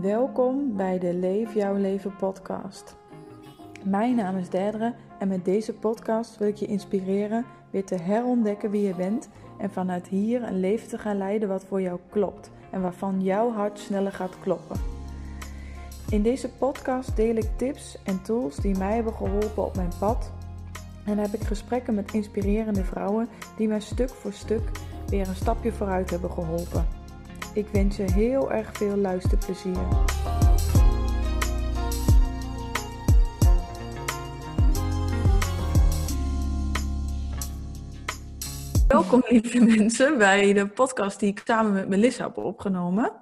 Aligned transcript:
Welkom 0.00 0.76
bij 0.76 0.98
de 0.98 1.14
Leef 1.14 1.54
Jouw 1.54 1.74
Leven 1.74 2.16
podcast. 2.16 2.96
Mijn 3.84 4.14
naam 4.14 4.36
is 4.36 4.48
Derdere 4.48 4.94
en 5.18 5.28
met 5.28 5.44
deze 5.44 5.74
podcast 5.74 6.38
wil 6.38 6.48
ik 6.48 6.56
je 6.56 6.66
inspireren 6.66 7.44
weer 7.70 7.84
te 7.84 7.94
herontdekken 7.94 8.70
wie 8.70 8.86
je 8.86 8.94
bent 8.94 9.28
en 9.58 9.70
vanuit 9.70 10.08
hier 10.08 10.42
een 10.42 10.60
leven 10.60 10.88
te 10.88 10.98
gaan 10.98 11.16
leiden 11.16 11.48
wat 11.48 11.64
voor 11.64 11.80
jou 11.80 11.98
klopt 12.10 12.50
en 12.70 12.82
waarvan 12.82 13.22
jouw 13.22 13.52
hart 13.52 13.78
sneller 13.78 14.12
gaat 14.12 14.40
kloppen. 14.40 14.80
In 16.10 16.22
deze 16.22 16.50
podcast 16.50 17.16
deel 17.16 17.36
ik 17.36 17.50
tips 17.56 17.98
en 18.04 18.22
tools 18.22 18.56
die 18.56 18.78
mij 18.78 18.94
hebben 18.94 19.14
geholpen 19.14 19.64
op 19.64 19.76
mijn 19.76 19.92
pad 19.98 20.32
en 21.04 21.18
heb 21.18 21.32
ik 21.32 21.42
gesprekken 21.42 21.94
met 21.94 22.12
inspirerende 22.12 22.84
vrouwen 22.84 23.28
die 23.56 23.68
mij 23.68 23.80
stuk 23.80 24.10
voor 24.10 24.32
stuk 24.32 24.70
weer 25.08 25.28
een 25.28 25.36
stapje 25.36 25.72
vooruit 25.72 26.10
hebben 26.10 26.30
geholpen. 26.30 26.97
Ik 27.58 27.68
wens 27.68 27.96
je 27.96 28.12
heel 28.12 28.52
erg 28.52 28.72
veel 28.72 28.96
luisterplezier. 28.96 29.86
Welkom 38.88 39.22
lieve 39.28 39.64
mensen 39.64 40.18
bij 40.18 40.52
de 40.52 40.68
podcast 40.68 41.20
die 41.20 41.30
ik 41.30 41.42
samen 41.44 41.72
met 41.72 41.88
Melissa 41.88 42.24
heb 42.24 42.36
opgenomen. 42.36 43.12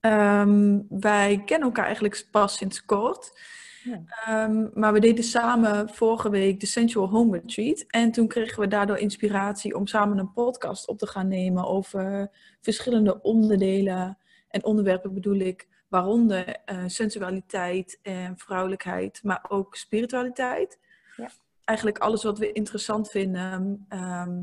Ehm, 0.00 0.80
wij 0.88 1.42
kennen 1.46 1.68
elkaar 1.68 1.84
eigenlijk 1.84 2.26
pas 2.30 2.56
sinds 2.56 2.84
kort. 2.84 3.40
Ja. 3.84 4.02
Ehm, 4.24 4.66
maar 4.74 4.92
we 4.92 5.00
deden 5.00 5.24
samen 5.24 5.88
vorige 5.88 6.30
week 6.30 6.60
de 6.60 6.66
Sensual 6.66 7.08
Home 7.08 7.38
Retreat. 7.38 7.84
En 7.88 8.12
toen 8.12 8.28
kregen 8.28 8.60
we 8.60 8.68
daardoor 8.68 8.98
inspiratie 8.98 9.76
om 9.76 9.86
samen 9.86 10.18
een 10.18 10.32
podcast 10.32 10.88
op 10.88 10.98
te 10.98 11.06
gaan 11.06 11.28
nemen 11.28 11.64
over 11.64 12.30
verschillende 12.60 13.22
onderdelen 13.22 14.18
en 14.48 14.64
onderwerpen 14.64 15.14
bedoel 15.14 15.38
ik, 15.38 15.68
waaronder 15.88 16.56
uh, 16.72 16.82
sensualiteit 16.86 17.98
en 18.02 18.38
vrouwelijkheid, 18.38 19.20
maar 19.22 19.44
ook 19.48 19.76
spiritualiteit. 19.76 20.78
Ja. 21.16 21.30
Eigenlijk 21.64 21.98
alles 21.98 22.22
wat 22.22 22.38
we 22.38 22.52
interessant 22.52 23.10
vinden. 23.10 23.84
Ehm, 23.88 24.42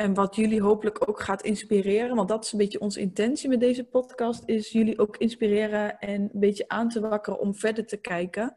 en 0.00 0.14
wat 0.14 0.36
jullie 0.36 0.62
hopelijk 0.62 1.08
ook 1.08 1.20
gaat 1.20 1.42
inspireren, 1.42 2.16
want 2.16 2.28
dat 2.28 2.44
is 2.44 2.52
een 2.52 2.58
beetje 2.58 2.80
onze 2.80 3.00
intentie 3.00 3.48
met 3.48 3.60
deze 3.60 3.84
podcast, 3.84 4.42
is 4.46 4.72
jullie 4.72 4.98
ook 4.98 5.16
inspireren 5.16 5.98
en 5.98 6.20
een 6.20 6.40
beetje 6.40 6.68
aan 6.68 6.88
te 6.88 7.00
wakkeren 7.00 7.40
om 7.40 7.54
verder 7.54 7.86
te 7.86 7.96
kijken. 7.96 8.54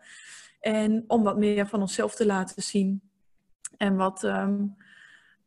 En 0.60 1.04
om 1.08 1.24
wat 1.24 1.38
meer 1.38 1.68
van 1.68 1.82
onszelf 1.82 2.16
te 2.16 2.26
laten 2.26 2.62
zien. 2.62 3.02
En 3.78 3.96
wat 3.96 4.24
ehm, 4.24 4.66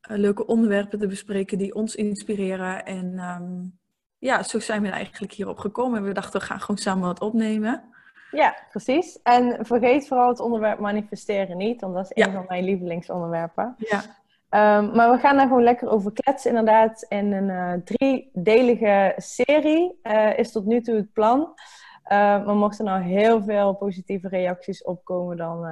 eh, 0.00 0.17
leuke 0.17 0.47
onderwerpen 0.47 0.98
te 0.98 1.06
bespreken 1.06 1.58
die 1.58 1.74
ons 1.74 1.94
inspireren. 1.94 2.86
En 2.86 3.19
um, 3.19 3.78
ja, 4.19 4.42
zo 4.42 4.58
zijn 4.58 4.83
we 4.83 4.89
eigenlijk 4.89 5.33
hierop 5.33 5.58
gekomen. 5.58 5.98
En 5.98 6.05
we 6.05 6.12
dachten, 6.12 6.41
we 6.41 6.47
gaan 6.47 6.61
gewoon 6.61 6.78
samen 6.78 7.06
wat 7.06 7.20
opnemen. 7.20 7.83
Ja, 8.30 8.56
precies. 8.70 9.22
En 9.22 9.67
vergeet 9.67 10.06
vooral 10.08 10.28
het 10.28 10.41
onderwerp 10.41 10.78
manifesteren 10.78 11.56
niet, 11.56 11.80
want 11.80 11.94
dat 11.94 12.11
is 12.11 12.24
een 12.24 12.33
van 12.33 12.44
mijn 12.48 12.64
lievelingsonderwerpen. 12.64 13.74
Ja. 13.78 14.24
Um, 14.56 14.90
maar 14.94 15.10
we 15.10 15.18
gaan 15.18 15.36
daar 15.36 15.46
gewoon 15.46 15.62
lekker 15.62 15.88
over 15.88 16.12
kletsen, 16.12 16.50
inderdaad. 16.50 17.06
In 17.08 17.32
een 17.32 17.48
uh, 17.48 17.72
driedelige 17.84 19.14
serie 19.16 19.98
uh, 20.02 20.38
is 20.38 20.52
tot 20.52 20.64
nu 20.64 20.80
toe 20.80 20.94
het 20.94 21.12
plan. 21.12 21.40
Uh, 21.40 22.18
maar 22.44 22.54
mochten 22.54 22.86
er 22.86 22.92
nou 22.92 23.04
heel 23.04 23.42
veel 23.42 23.74
positieve 23.74 24.28
reacties 24.28 24.84
opkomen, 24.84 25.36
dan, 25.36 25.66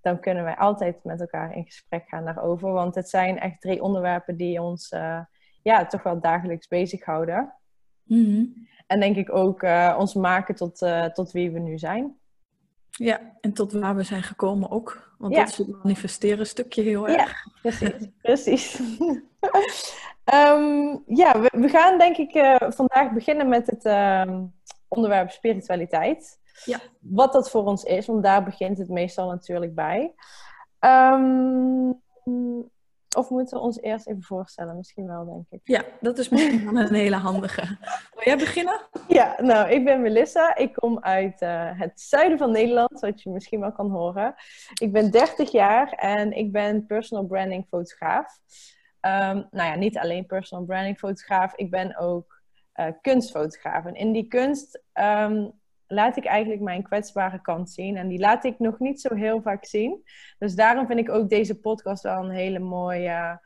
dan 0.00 0.20
kunnen 0.20 0.44
wij 0.44 0.56
altijd 0.56 1.04
met 1.04 1.20
elkaar 1.20 1.56
in 1.56 1.64
gesprek 1.64 2.08
gaan 2.08 2.24
daarover. 2.24 2.72
Want 2.72 2.94
het 2.94 3.08
zijn 3.08 3.38
echt 3.38 3.60
drie 3.60 3.82
onderwerpen 3.82 4.36
die 4.36 4.62
ons 4.62 4.88
ja, 5.62 5.86
toch 5.86 6.02
wel 6.02 6.20
dagelijks 6.20 6.68
bezighouden. 6.68 7.54
Mm 8.02 8.68
En 8.86 9.00
denk 9.00 9.16
ik 9.16 9.34
ook 9.34 9.62
ons 9.98 10.14
maken 10.14 10.54
tot, 10.54 10.86
tot 11.12 11.32
wie 11.32 11.50
we 11.50 11.58
nu 11.58 11.78
zijn. 11.78 12.16
Ja, 12.90 13.20
en 13.40 13.52
tot 13.52 13.72
waar 13.72 13.96
we 13.96 14.02
zijn 14.02 14.22
gekomen 14.22 14.70
ook. 14.70 15.11
Want 15.22 15.34
dat 15.34 15.48
is 15.48 15.56
het 15.56 15.82
manifesteren 15.82 16.46
stukje 16.46 16.82
heel 16.82 17.08
erg. 17.08 17.16
Ja, 17.16 17.52
precies. 17.62 18.08
precies. 18.22 18.80
um, 20.24 21.02
ja, 21.22 21.40
we, 21.40 21.50
we, 21.52 21.68
gaan 21.68 21.98
denk 21.98 22.16
ik 22.16 22.34
uh, 22.34 22.56
vandaag 22.58 23.12
beginnen 23.12 23.48
met 23.48 23.66
het 23.66 23.84
uh, 23.84 24.40
onderwerp 24.88 25.30
spiritualiteit. 25.30 26.38
Ja. 26.64 26.78
Wat 27.00 27.32
dat 27.32 27.50
voor 27.50 27.64
ons 27.64 27.84
is, 27.84 28.06
want 28.06 28.22
daar 28.22 28.44
begint 28.44 28.78
het 28.78 28.88
meestal 28.88 29.28
natuurlijk 29.28 29.74
bij. 29.74 30.14
Um, 30.80 32.00
of 33.16 33.30
moeten 33.30 33.56
we 33.56 33.62
ons 33.62 33.80
eerst 33.80 34.06
even 34.06 34.22
voorstellen? 34.22 34.76
Misschien 34.76 35.06
wel, 35.06 35.24
denk 35.24 35.46
ik. 35.50 35.60
Ja, 35.64 35.84
dat 36.00 36.18
is 36.18 36.28
misschien 36.28 36.72
wel 36.72 36.82
een 36.82 36.94
hele 36.94 37.16
handige. 37.16 37.66
Wil 38.14 38.24
jij 38.24 38.36
beginnen? 38.36 38.80
Ja, 39.08 39.36
nou, 39.40 39.70
ik 39.70 39.84
ben 39.84 40.02
Melissa. 40.02 40.56
Ik 40.56 40.72
kom 40.72 40.98
uit 41.00 41.42
uh, 41.42 41.70
het 41.78 42.00
zuiden 42.00 42.38
van 42.38 42.50
Nederland, 42.50 42.98
zoals 42.98 43.22
je 43.22 43.30
misschien 43.30 43.60
wel 43.60 43.72
kan 43.72 43.90
horen. 43.90 44.34
Ik 44.80 44.92
ben 44.92 45.10
30 45.10 45.50
jaar 45.50 45.92
en 45.92 46.32
ik 46.32 46.52
ben 46.52 46.86
personal 46.86 47.26
branding 47.26 47.66
fotograaf. 47.68 48.38
Um, 49.00 49.46
nou 49.50 49.70
ja, 49.70 49.74
niet 49.74 49.98
alleen 49.98 50.26
personal 50.26 50.64
branding 50.64 50.98
fotograaf. 50.98 51.54
Ik 51.54 51.70
ben 51.70 51.96
ook 51.96 52.42
uh, 52.74 52.86
kunstfotograaf. 53.00 53.84
En 53.84 53.94
in 53.94 54.12
die 54.12 54.28
kunst 54.28 54.82
um, 54.94 55.52
laat 55.92 56.16
ik 56.16 56.24
eigenlijk 56.24 56.62
mijn 56.62 56.82
kwetsbare 56.82 57.40
kant 57.40 57.70
zien. 57.70 57.96
En 57.96 58.08
die 58.08 58.18
laat 58.18 58.44
ik 58.44 58.58
nog 58.58 58.78
niet 58.78 59.00
zo 59.00 59.14
heel 59.14 59.42
vaak 59.42 59.64
zien. 59.64 60.02
Dus 60.38 60.54
daarom 60.54 60.86
vind 60.86 60.98
ik 60.98 61.10
ook 61.10 61.28
deze 61.28 61.60
podcast 61.60 62.02
wel 62.02 62.24
een 62.24 62.30
hele 62.30 62.58
mooie. 62.58 63.40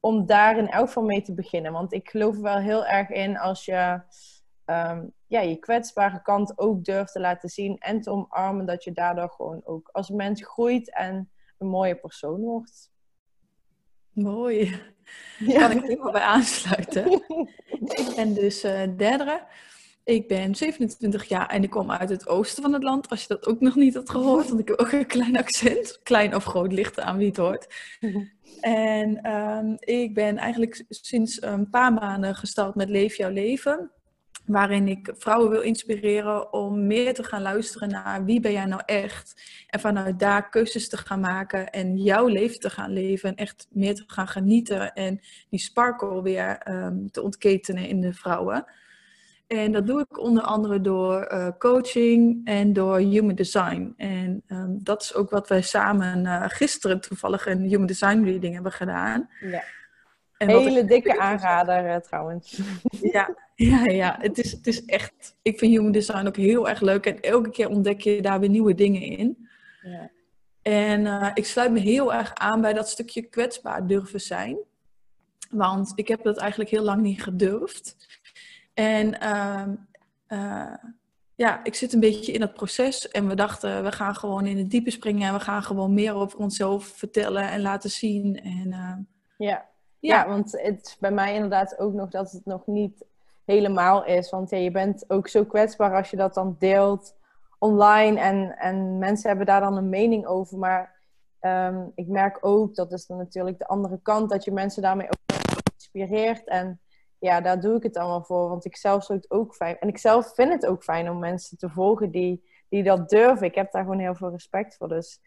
om 0.00 0.26
daar 0.26 0.58
in 0.58 0.68
elk 0.68 0.86
geval 0.86 1.02
mee 1.02 1.22
te 1.22 1.34
beginnen. 1.34 1.72
Want 1.72 1.92
ik 1.92 2.10
geloof 2.10 2.34
er 2.34 2.42
wel 2.42 2.58
heel 2.58 2.86
erg 2.86 3.08
in 3.08 3.38
als 3.38 3.64
je 3.64 4.00
um, 4.64 5.12
ja, 5.26 5.40
je 5.40 5.56
kwetsbare 5.56 6.22
kant 6.22 6.58
ook 6.58 6.84
durft 6.84 7.12
te 7.12 7.20
laten 7.20 7.48
zien. 7.48 7.78
En 7.78 8.00
te 8.00 8.10
omarmen 8.10 8.66
dat 8.66 8.84
je 8.84 8.92
daardoor 8.92 9.30
gewoon 9.30 9.60
ook 9.64 9.88
als 9.92 10.08
mens 10.08 10.44
groeit 10.44 10.94
en 10.94 11.30
een 11.58 11.68
mooie 11.68 11.94
persoon 11.94 12.40
wordt. 12.40 12.90
Mooi. 14.12 14.80
Ja. 15.38 15.58
Kan 15.58 15.70
ik 15.70 15.82
helemaal 15.82 16.12
bij 16.12 16.20
aansluiten. 16.20 17.12
ik 18.02 18.12
ben 18.16 18.34
dus 18.34 18.64
uh, 18.64 18.82
derde. 18.96 19.42
Ik 20.10 20.28
ben 20.28 20.54
27 20.54 21.24
jaar 21.24 21.48
en 21.48 21.62
ik 21.62 21.70
kom 21.70 21.90
uit 21.90 22.08
het 22.08 22.28
oosten 22.28 22.62
van 22.62 22.72
het 22.72 22.82
land. 22.82 23.08
Als 23.08 23.20
je 23.20 23.28
dat 23.28 23.46
ook 23.46 23.60
nog 23.60 23.74
niet 23.74 23.94
had 23.94 24.10
gehoord, 24.10 24.48
want 24.48 24.60
ik 24.60 24.68
heb 24.68 24.78
ook 24.78 24.92
een 24.92 25.06
klein 25.06 25.36
accent. 25.36 26.00
Klein 26.02 26.34
of 26.34 26.44
groot, 26.44 26.72
ligt 26.72 27.00
aan 27.00 27.16
wie 27.16 27.26
het 27.26 27.36
hoort. 27.36 27.66
En 28.60 29.32
um, 29.32 29.76
ik 29.78 30.14
ben 30.14 30.36
eigenlijk 30.36 30.84
sinds 30.88 31.42
een 31.42 31.70
paar 31.70 31.92
maanden 31.92 32.34
gestart 32.34 32.74
met 32.74 32.88
Leef 32.88 33.16
jouw 33.16 33.30
leven. 33.30 33.90
Waarin 34.46 34.88
ik 34.88 35.12
vrouwen 35.18 35.50
wil 35.50 35.60
inspireren 35.60 36.52
om 36.52 36.86
meer 36.86 37.14
te 37.14 37.24
gaan 37.24 37.42
luisteren 37.42 37.88
naar 37.88 38.24
wie 38.24 38.40
ben 38.40 38.52
jij 38.52 38.64
nou 38.64 38.82
echt. 38.86 39.42
En 39.66 39.80
vanuit 39.80 40.18
daar 40.18 40.48
keuzes 40.48 40.88
te 40.88 40.96
gaan 40.96 41.20
maken 41.20 41.70
en 41.70 41.96
jouw 41.96 42.26
leven 42.26 42.60
te 42.60 42.70
gaan 42.70 42.92
leven. 42.92 43.28
En 43.28 43.36
echt 43.36 43.66
meer 43.70 43.94
te 43.94 44.04
gaan 44.06 44.28
genieten 44.28 44.92
en 44.92 45.20
die 45.50 45.60
sparkle 45.60 46.22
weer 46.22 46.68
um, 46.68 47.10
te 47.10 47.22
ontketenen 47.22 47.88
in 47.88 48.00
de 48.00 48.12
vrouwen. 48.12 48.66
En 49.56 49.72
dat 49.72 49.86
doe 49.86 50.00
ik 50.00 50.18
onder 50.18 50.42
andere 50.42 50.80
door 50.80 51.32
uh, 51.32 51.48
coaching 51.58 52.40
en 52.44 52.72
door 52.72 52.98
human 52.98 53.34
design. 53.34 53.94
En 53.96 54.42
um, 54.48 54.78
dat 54.82 55.02
is 55.02 55.14
ook 55.14 55.30
wat 55.30 55.48
wij 55.48 55.62
samen 55.62 56.24
uh, 56.24 56.44
gisteren 56.46 57.00
toevallig 57.00 57.46
een 57.46 57.60
human 57.60 57.86
design 57.86 58.24
reading 58.24 58.54
hebben 58.54 58.72
gedaan. 58.72 59.30
Ja. 59.40 59.62
En 60.36 60.48
Hele 60.48 60.84
dikke 60.84 61.18
aanrader 61.18 61.84
uh, 61.84 61.96
trouwens. 61.96 62.60
Ja, 63.12 63.34
ja, 63.54 63.84
ja. 63.84 64.16
Het, 64.20 64.38
is, 64.38 64.52
het 64.52 64.66
is 64.66 64.84
echt... 64.84 65.36
Ik 65.42 65.58
vind 65.58 65.72
human 65.72 65.92
design 65.92 66.26
ook 66.26 66.36
heel 66.36 66.68
erg 66.68 66.80
leuk. 66.80 67.06
En 67.06 67.20
elke 67.20 67.50
keer 67.50 67.68
ontdek 67.68 68.00
je 68.00 68.22
daar 68.22 68.40
weer 68.40 68.48
nieuwe 68.48 68.74
dingen 68.74 69.02
in. 69.02 69.48
Ja. 69.82 70.10
En 70.62 71.32
ik 71.34 71.46
sluit 71.46 71.72
me 71.72 71.78
heel 71.78 72.14
erg 72.14 72.34
aan 72.34 72.60
bij 72.60 72.72
dat 72.72 72.88
stukje 72.88 73.22
kwetsbaar 73.22 73.86
durven 73.86 74.20
zijn. 74.20 74.56
Want 75.50 75.92
ik 75.94 76.08
heb 76.08 76.22
dat 76.22 76.38
eigenlijk 76.38 76.70
heel 76.70 76.82
lang 76.82 77.02
niet 77.02 77.22
gedurfd. 77.22 78.09
En 78.74 79.16
uh, 80.28 80.74
ja, 81.34 81.64
ik 81.64 81.74
zit 81.74 81.92
een 81.92 82.00
beetje 82.00 82.32
in 82.32 82.40
dat 82.40 82.54
proces. 82.54 83.08
En 83.08 83.28
we 83.28 83.34
dachten, 83.34 83.82
we 83.82 83.92
gaan 83.92 84.14
gewoon 84.14 84.46
in 84.46 84.58
het 84.58 84.70
diepe 84.70 84.90
springen. 84.90 85.28
En 85.28 85.34
we 85.34 85.40
gaan 85.40 85.62
gewoon 85.62 85.94
meer 85.94 86.14
over 86.14 86.38
onszelf 86.38 86.84
vertellen 86.84 87.48
en 87.50 87.60
laten 87.60 87.90
zien. 87.90 88.40
En, 88.42 88.66
uh, 88.66 88.94
ja. 89.36 89.68
Ja. 90.00 90.16
ja, 90.16 90.28
want 90.28 90.52
het 90.52 90.86
is 90.86 90.96
bij 90.98 91.10
mij 91.10 91.34
inderdaad 91.34 91.78
ook 91.78 91.92
nog 91.92 92.08
dat 92.08 92.30
het 92.30 92.44
nog 92.44 92.66
niet 92.66 93.04
helemaal 93.44 94.04
is. 94.04 94.30
Want 94.30 94.50
ja, 94.50 94.56
je 94.56 94.70
bent 94.70 95.04
ook 95.08 95.28
zo 95.28 95.44
kwetsbaar 95.44 95.96
als 95.96 96.10
je 96.10 96.16
dat 96.16 96.34
dan 96.34 96.56
deelt 96.58 97.14
online. 97.58 98.20
En, 98.20 98.56
en 98.58 98.98
mensen 98.98 99.28
hebben 99.28 99.46
daar 99.46 99.60
dan 99.60 99.76
een 99.76 99.88
mening 99.88 100.26
over. 100.26 100.58
Maar 100.58 101.00
um, 101.40 101.92
ik 101.94 102.06
merk 102.06 102.38
ook, 102.40 102.74
dat 102.74 102.92
is 102.92 103.06
dan 103.06 103.16
natuurlijk 103.16 103.58
de 103.58 103.66
andere 103.66 103.98
kant, 104.02 104.30
dat 104.30 104.44
je 104.44 104.52
mensen 104.52 104.82
daarmee 104.82 105.06
ook 105.06 105.38
inspireert. 105.74 106.48
En 106.48 106.80
ja, 107.20 107.40
daar 107.40 107.60
doe 107.60 107.76
ik 107.76 107.82
het 107.82 107.96
allemaal 107.96 108.24
voor. 108.24 108.48
Want 108.48 108.64
ik 108.64 108.76
zelf 108.76 109.04
zou 109.04 109.18
het 109.18 109.30
ook 109.30 109.54
fijn. 109.54 109.78
En 109.78 109.88
ik 109.88 109.98
zelf 109.98 110.34
vind 110.34 110.52
het 110.52 110.66
ook 110.66 110.82
fijn 110.82 111.10
om 111.10 111.18
mensen 111.18 111.58
te 111.58 111.68
volgen 111.68 112.10
die, 112.10 112.44
die 112.68 112.82
dat 112.82 113.08
durven. 113.08 113.46
Ik 113.46 113.54
heb 113.54 113.72
daar 113.72 113.82
gewoon 113.82 113.98
heel 113.98 114.14
veel 114.14 114.30
respect 114.30 114.76
voor. 114.76 114.88
Dus 114.88 115.20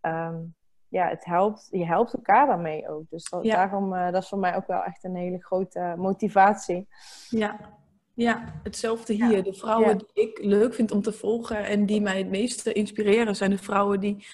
um, 0.00 0.54
ja, 0.88 1.08
het 1.08 1.24
helpt, 1.24 1.68
je 1.70 1.86
helpt 1.86 2.14
elkaar 2.14 2.46
daarmee 2.46 2.88
ook. 2.88 3.10
Dus 3.10 3.28
dat, 3.28 3.44
daarom, 3.44 3.94
uh, 3.94 4.10
dat 4.10 4.22
is 4.22 4.28
voor 4.28 4.38
mij 4.38 4.56
ook 4.56 4.66
wel 4.66 4.82
echt 4.82 5.04
een 5.04 5.16
hele 5.16 5.42
grote 5.42 5.94
motivatie. 5.96 6.88
Ja. 7.28 7.80
Ja, 8.14 8.60
hetzelfde 8.62 9.12
hier. 9.12 9.42
De 9.42 9.52
vrouwen 9.52 9.98
die 9.98 10.08
ik 10.12 10.38
leuk 10.44 10.74
vind 10.74 10.90
om 10.90 11.02
te 11.02 11.12
volgen 11.12 11.64
en 11.64 11.86
die 11.86 12.00
mij 12.00 12.18
het 12.18 12.30
meeste 12.30 12.72
inspireren, 12.72 13.36
zijn 13.36 13.50
de 13.50 13.58
vrouwen 13.58 14.00
die 14.00 14.26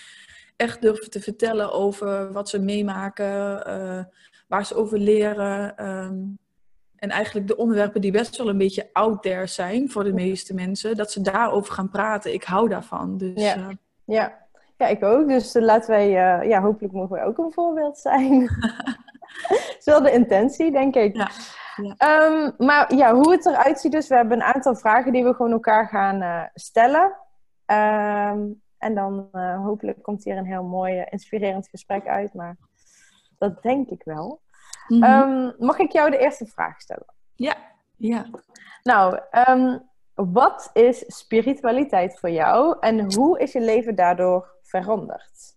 echt 0.56 0.82
durven 0.82 1.10
te 1.10 1.20
vertellen 1.20 1.72
over 1.72 2.32
wat 2.32 2.48
ze 2.48 2.58
meemaken, 2.58 3.68
uh, 3.68 4.04
waar 4.48 4.66
ze 4.66 4.74
over 4.74 4.98
leren. 4.98 5.76
Ehm, 5.76 6.14
en 6.98 7.10
eigenlijk 7.10 7.46
de 7.46 7.56
onderwerpen 7.56 8.00
die 8.00 8.12
best 8.12 8.36
wel 8.36 8.48
een 8.48 8.58
beetje 8.58 8.88
out 8.92 9.22
there 9.22 9.46
zijn 9.46 9.90
voor 9.90 10.04
de 10.04 10.12
meeste 10.12 10.54
mensen, 10.54 10.96
dat 10.96 11.12
ze 11.12 11.20
daarover 11.20 11.74
gaan 11.74 11.90
praten. 11.90 12.32
Ik 12.32 12.44
hou 12.44 12.68
daarvan. 12.68 13.18
Dus, 13.18 13.42
ja. 13.42 13.56
Uh... 13.56 13.68
ja. 14.04 14.38
ja, 14.76 14.86
ik 14.86 15.02
ook. 15.02 15.28
Dus 15.28 15.54
uh, 15.54 15.62
laten 15.62 15.90
wij, 15.90 16.10
ja, 16.48 16.60
hopelijk 16.60 16.92
mogen 16.92 17.16
wij 17.16 17.24
ook 17.24 17.38
een 17.38 17.52
voorbeeld 17.52 17.98
zijn. 17.98 18.40
dat 19.48 19.76
is 19.78 19.84
wel 19.84 20.02
de 20.02 20.12
intentie, 20.12 20.70
denk 20.70 20.94
ik. 20.94 21.16
Ja. 21.16 21.30
Ja. 21.82 22.26
Um, 22.26 22.54
maar 22.58 22.94
ja, 22.94 23.14
hoe 23.14 23.32
het 23.32 23.46
eruit 23.46 23.80
ziet 23.80 23.92
dus, 23.92 24.08
we 24.08 24.14
hebben 24.14 24.36
een 24.36 24.54
aantal 24.54 24.74
vragen 24.74 25.12
die 25.12 25.24
we 25.24 25.34
gewoon 25.34 25.52
elkaar 25.52 25.88
gaan 25.88 26.22
uh, 26.22 26.42
stellen. 26.54 27.16
Um, 27.66 28.62
en 28.78 28.94
dan 28.94 29.28
hopelijk 29.64 30.02
komt 30.02 30.24
hier 30.24 30.36
een 30.36 30.46
heel 30.46 30.62
mooi, 30.62 31.04
inspirerend 31.10 31.68
gesprek 31.68 32.06
uit. 32.06 32.34
Maar 32.34 32.56
dat 33.38 33.62
denk 33.62 33.88
ik 33.88 34.02
wel. 34.04 34.40
Mm 34.88 35.02
-hmm. 35.02 35.30
um, 35.30 35.54
mag 35.58 35.78
ik 35.78 35.92
jou 35.92 36.10
de 36.10 36.18
eerste 36.18 36.46
vraag 36.46 36.80
stellen? 36.80 37.14
Ja, 37.34 37.56
ja. 37.96 38.26
Nou, 38.82 39.18
wat 40.14 40.70
is 40.72 41.04
spiritualiteit 41.06 42.18
voor 42.18 42.30
jou 42.30 42.76
en 42.80 43.14
hoe 43.14 43.38
is 43.38 43.52
je 43.52 43.60
leven 43.60 43.94
daardoor 43.94 44.54
veranderd? 44.62 45.56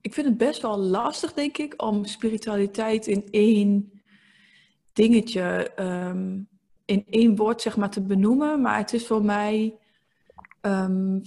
ik 0.00 0.14
vind 0.14 0.26
het 0.26 0.36
best 0.36 0.62
wel 0.62 0.78
lastig, 0.78 1.32
denk 1.32 1.58
ik, 1.58 1.82
om 1.82 2.04
spiritualiteit 2.04 3.06
in 3.06 3.28
één 3.30 4.02
dingetje 4.92 5.72
um, 5.76 6.48
in 6.84 7.04
één 7.10 7.36
woord 7.36 7.62
zeg 7.62 7.76
maar, 7.76 7.90
te 7.90 8.02
benoemen. 8.02 8.60
Maar 8.60 8.76
het 8.76 8.92
is 8.92 9.06
voor 9.06 9.24
mij 9.24 9.78
um, 10.60 11.20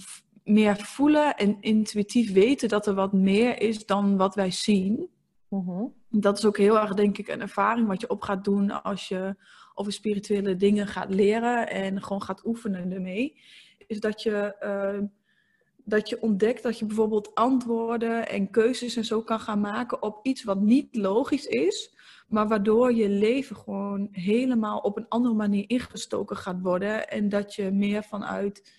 meer 0.44 0.76
voelen 0.76 1.36
en 1.36 1.56
intuïtief 1.60 2.32
weten 2.32 2.68
dat 2.68 2.86
er 2.86 2.94
wat 2.94 3.12
meer 3.12 3.60
is 3.60 3.86
dan 3.86 4.16
wat 4.16 4.34
wij 4.34 4.50
zien. 4.50 5.08
Mm-hmm. 5.56 5.94
Dat 6.10 6.38
is 6.38 6.44
ook 6.44 6.58
heel 6.58 6.78
erg, 6.78 6.94
denk 6.94 7.18
ik, 7.18 7.28
een 7.28 7.40
ervaring 7.40 7.86
wat 7.86 8.00
je 8.00 8.10
op 8.10 8.22
gaat 8.22 8.44
doen 8.44 8.82
als 8.82 9.08
je 9.08 9.36
over 9.74 9.92
spirituele 9.92 10.56
dingen 10.56 10.86
gaat 10.86 11.14
leren 11.14 11.68
en 11.68 12.02
gewoon 12.02 12.22
gaat 12.22 12.44
oefenen 12.44 12.92
ermee. 12.92 13.40
Is 13.86 14.00
dat 14.00 14.22
je, 14.22 14.56
uh, 14.60 15.06
dat 15.84 16.08
je 16.08 16.22
ontdekt 16.22 16.62
dat 16.62 16.78
je 16.78 16.86
bijvoorbeeld 16.86 17.34
antwoorden 17.34 18.28
en 18.28 18.50
keuzes 18.50 18.96
en 18.96 19.04
zo 19.04 19.22
kan 19.22 19.40
gaan 19.40 19.60
maken 19.60 20.02
op 20.02 20.18
iets 20.22 20.44
wat 20.44 20.60
niet 20.60 20.96
logisch 20.96 21.46
is. 21.46 21.94
Maar 22.28 22.48
waardoor 22.48 22.92
je 22.92 23.08
leven 23.08 23.56
gewoon 23.56 24.08
helemaal 24.12 24.78
op 24.78 24.96
een 24.96 25.08
andere 25.08 25.34
manier 25.34 25.64
ingestoken 25.66 26.36
gaat 26.36 26.60
worden. 26.60 27.08
En 27.08 27.28
dat 27.28 27.54
je 27.54 27.70
meer 27.70 28.02
vanuit, 28.02 28.72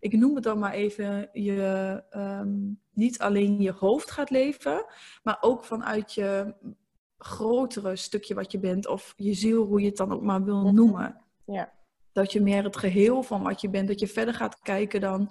ik 0.00 0.12
noem 0.12 0.34
het 0.34 0.44
dan 0.44 0.58
maar 0.58 0.72
even, 0.72 1.28
je 1.32 2.02
um, 2.16 2.80
niet 2.92 3.18
alleen 3.18 3.60
je 3.60 3.72
hoofd 3.72 4.10
gaat 4.10 4.30
leven, 4.30 4.84
maar 5.22 5.38
ook 5.40 5.64
vanuit 5.64 6.14
je 6.14 6.54
grotere 7.18 7.96
stukje 7.96 8.34
wat 8.34 8.52
je 8.52 8.58
bent. 8.58 8.86
Of 8.86 9.14
je 9.16 9.34
ziel, 9.34 9.64
hoe 9.64 9.80
je 9.80 9.86
het 9.86 9.96
dan 9.96 10.12
ook 10.12 10.22
maar 10.22 10.44
wil 10.44 10.72
noemen. 10.72 11.20
Ja. 11.44 11.72
Dat 12.12 12.32
je 12.32 12.40
meer 12.40 12.64
het 12.64 12.76
geheel 12.76 13.22
van 13.22 13.42
wat 13.42 13.60
je 13.60 13.70
bent, 13.70 13.88
dat 13.88 14.00
je 14.00 14.06
verder 14.06 14.34
gaat 14.34 14.60
kijken 14.60 15.00
dan, 15.00 15.30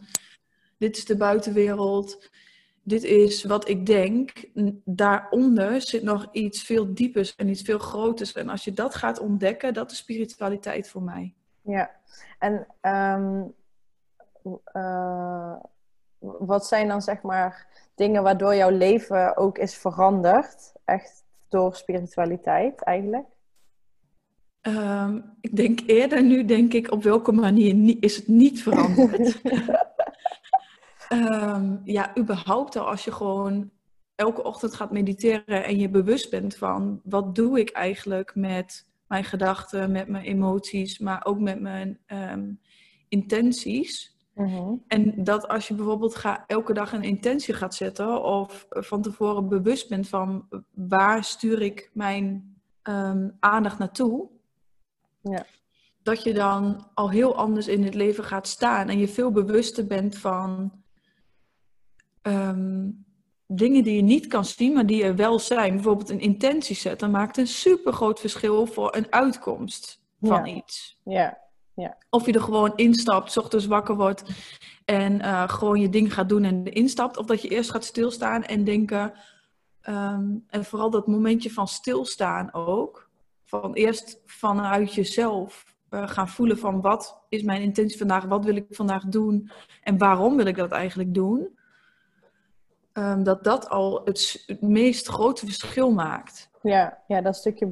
dit 0.77 0.97
is 0.97 1.05
de 1.05 1.17
buitenwereld 1.17 2.29
dit 2.89 3.03
is 3.03 3.43
wat 3.43 3.67
ik 3.67 3.85
denk. 3.85 4.31
Daaronder 4.85 5.81
zit 5.81 6.03
nog 6.03 6.27
iets 6.31 6.63
veel 6.63 6.93
diepers 6.93 7.35
en 7.35 7.47
iets 7.47 7.61
veel 7.61 7.79
groters. 7.79 8.31
En 8.31 8.49
als 8.49 8.63
je 8.63 8.73
dat 8.73 8.95
gaat 8.95 9.19
ontdekken, 9.19 9.73
dat 9.73 9.91
is 9.91 9.97
spiritualiteit 9.97 10.89
voor 10.89 11.03
mij. 11.03 11.33
Ja, 11.61 11.91
en 12.39 12.67
um, 12.81 13.53
uh, 14.73 15.55
wat 16.19 16.67
zijn 16.67 16.87
dan 16.87 17.01
zeg 17.01 17.21
maar 17.21 17.67
dingen 17.95 18.23
waardoor 18.23 18.55
jouw 18.55 18.69
leven 18.69 19.37
ook 19.37 19.57
is 19.57 19.75
veranderd? 19.75 20.73
Echt 20.85 21.23
door 21.49 21.75
spiritualiteit 21.75 22.81
eigenlijk? 22.81 23.25
Um, 24.61 25.37
ik 25.41 25.55
denk 25.55 25.79
eerder 25.85 26.23
nu, 26.23 26.45
denk 26.45 26.73
ik, 26.73 26.91
op 26.91 27.03
welke 27.03 27.31
manier 27.31 27.97
is 27.99 28.15
het 28.15 28.27
niet 28.27 28.63
veranderd? 28.63 29.41
Um, 31.09 31.81
ja, 31.97 32.17
überhaupt 32.17 32.75
al 32.75 32.89
als 32.89 33.03
je 33.03 33.11
gewoon 33.11 33.71
elke 34.15 34.43
ochtend 34.43 34.73
gaat 34.73 34.91
mediteren 34.91 35.63
en 35.63 35.79
je 35.79 35.89
bewust 35.89 36.29
bent 36.29 36.55
van 36.55 37.01
wat 37.03 37.35
doe 37.35 37.59
ik 37.59 37.69
eigenlijk 37.69 38.35
met 38.35 38.87
mijn 39.07 39.23
gedachten, 39.23 39.91
met 39.91 40.07
mijn 40.07 40.25
emoties, 40.25 40.99
maar 40.99 41.25
ook 41.25 41.39
met 41.39 41.61
mijn 41.61 41.99
um, 42.07 42.59
intenties. 43.07 44.17
Mhm. 44.39 44.73
En 44.87 45.23
dat 45.23 45.47
als 45.47 45.67
je 45.67 45.73
bijvoorbeeld 45.73 46.15
ga, 46.15 46.43
elke 46.47 46.73
dag 46.73 46.93
een 46.93 47.03
intentie 47.03 47.53
gaat 47.53 47.75
zetten 47.75 48.23
of 48.23 48.65
van 48.69 49.01
tevoren 49.01 49.49
bewust 49.49 49.89
bent 49.89 50.07
van 50.07 50.47
waar 50.73 51.23
stuur 51.23 51.61
ik 51.61 51.89
mijn 51.93 52.55
um, 52.83 53.37
aandacht 53.39 53.77
naartoe, 53.77 54.27
ja. 55.21 55.45
dat 56.03 56.23
je 56.23 56.33
dan 56.33 56.87
al 56.93 57.09
heel 57.09 57.35
anders 57.35 57.67
in 57.67 57.83
het 57.83 57.93
leven 57.93 58.23
gaat 58.23 58.47
staan 58.47 58.89
en 58.89 58.97
je 58.97 59.07
veel 59.07 59.31
bewuster 59.31 59.87
bent 59.87 60.17
van 60.17 60.71
um, 62.21 63.05
dingen 63.47 63.83
die 63.83 63.95
je 63.95 64.01
niet 64.01 64.27
kan 64.27 64.45
zien, 64.45 64.73
maar 64.73 64.85
die 64.85 65.03
er 65.03 65.15
wel 65.15 65.39
zijn. 65.39 65.73
Bijvoorbeeld 65.73 66.09
een 66.09 66.19
intentie 66.19 66.75
zetten 66.75 67.11
maakt 67.11 67.37
een 67.37 67.47
super 67.47 67.93
groot 67.93 68.19
verschil 68.19 68.65
voor 68.65 68.95
een 68.95 69.11
uitkomst 69.11 70.01
van 70.21 70.45
iets. 70.45 70.99
Ja. 71.03 71.48
Ja. 71.79 71.97
Of 72.09 72.25
je 72.25 72.33
er 72.33 72.41
gewoon 72.41 72.73
instapt, 72.75 73.37
ochtends 73.37 73.65
wakker 73.65 73.95
wordt 73.95 74.23
en 74.85 75.13
uh, 75.13 75.49
gewoon 75.49 75.79
je 75.79 75.89
ding 75.89 76.13
gaat 76.13 76.29
doen 76.29 76.43
en 76.43 76.65
instapt. 76.65 77.17
Of 77.17 77.25
dat 77.25 77.41
je 77.41 77.47
eerst 77.47 77.71
gaat 77.71 77.83
stilstaan 77.83 78.43
en 78.43 78.63
denken. 78.63 79.13
Um, 79.89 80.45
en 80.47 80.65
vooral 80.65 80.89
dat 80.89 81.07
momentje 81.07 81.51
van 81.51 81.67
stilstaan 81.67 82.53
ook. 82.53 83.09
Van 83.43 83.73
eerst 83.73 84.21
vanuit 84.25 84.93
jezelf 84.93 85.75
uh, 85.89 86.07
gaan 86.07 86.29
voelen 86.29 86.57
van 86.57 86.81
wat 86.81 87.21
is 87.29 87.43
mijn 87.43 87.61
intentie 87.61 87.97
vandaag, 87.97 88.23
wat 88.23 88.45
wil 88.45 88.55
ik 88.55 88.65
vandaag 88.69 89.05
doen 89.05 89.51
en 89.83 89.97
waarom 89.97 90.35
wil 90.35 90.45
ik 90.45 90.55
dat 90.55 90.71
eigenlijk 90.71 91.13
doen. 91.13 91.57
Um, 92.93 93.23
dat 93.23 93.43
dat 93.43 93.69
al 93.69 94.01
het, 94.05 94.43
het, 94.45 94.61
meest 94.61 95.07
grote 95.07 95.45
verschil 95.45 95.91
maakt. 95.91 96.49
Ja, 96.61 96.97
ja 97.07 97.21
dat 97.21 97.35
stukje 97.35 97.67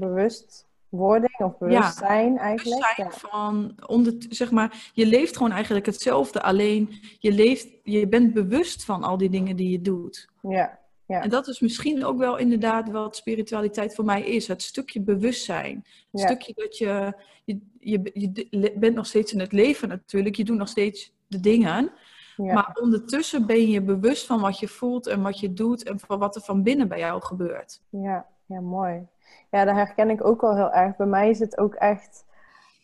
bewustwording 0.90 1.38
of 1.38 1.58
bewustzijn 1.58 2.34
ja, 2.34 2.40
eigenlijk. 2.40 2.80
Bewustzijn 2.80 3.08
ja. 3.08 3.30
van, 3.30 3.76
onder, 3.86 4.14
zeg 4.30 4.52
maar, 4.52 4.92
je 4.94 5.06
leeft 5.06 5.38
gewoon 5.38 5.52
eigenlijk 5.52 5.86
hetzelfde, 5.86 6.42
alleen 6.42 6.90
je, 7.20 7.32
leeft, 7.32 7.68
je 7.84 8.08
bent 8.08 8.34
bewust 8.34 8.86
van 8.86 9.04
al 9.04 9.18
die 9.18 9.30
dingen 9.30 9.56
die 9.56 9.72
je 9.72 9.82
doet. 9.82 10.30
Ja, 10.42 10.80
ja. 11.06 11.22
En 11.22 11.30
dat 11.30 11.48
is 11.48 11.60
misschien 11.60 12.06
ook 12.06 12.18
wel 12.18 12.38
inderdaad 12.38 12.90
wat 12.90 13.16
spiritualiteit 13.16 13.96
voor 13.96 14.06
mij 14.06 14.22
is. 14.22 14.48
Het 14.48 14.62
stukje 14.62 15.02
bewustzijn. 15.02 15.86
Het 16.12 16.22
stukje 16.22 16.54
dat 16.56 16.78
je 16.78 17.14
je, 17.46 17.60
je, 17.80 18.48
je 18.50 18.74
bent 18.78 18.96
nog 18.96 19.06
steeds 19.06 19.34
in 19.34 19.40
het 19.40 19.52
leven 19.52 19.88
natuurlijk. 19.88 20.36
Je 20.36 20.44
doet 20.44 20.58
nog 20.58 20.68
steeds 20.68 21.14
de 21.28 21.40
dingen. 21.40 21.92
Maar 22.38 22.78
ondertussen 22.82 23.46
ben 23.46 23.70
je 23.70 23.82
bewust 23.82 24.26
van 24.26 24.42
wat 24.42 24.60
je 24.60 24.68
voelt 24.68 25.08
en 25.08 25.22
wat 25.22 25.40
je 25.40 25.54
doet 25.54 25.84
en 25.84 26.00
van 26.00 26.20
wat 26.20 26.36
er 26.36 26.42
van 26.42 26.64
binnen 26.64 26.88
bij 26.88 27.00
jou 27.00 27.22
gebeurt. 27.22 27.82
Ja, 27.90 28.26
ja 28.46 28.62
mooi. 28.62 29.08
Ja, 29.52 29.66
dat 29.66 29.76
herken 29.76 30.10
ik 30.10 30.26
ook 30.26 30.44
al 30.44 30.56
heel 30.56 30.72
erg. 30.72 30.96
Bij 30.96 31.08
mij 31.08 31.30
is 31.30 31.40
het 31.40 31.58
ook 31.58 31.76
echt 31.76 32.26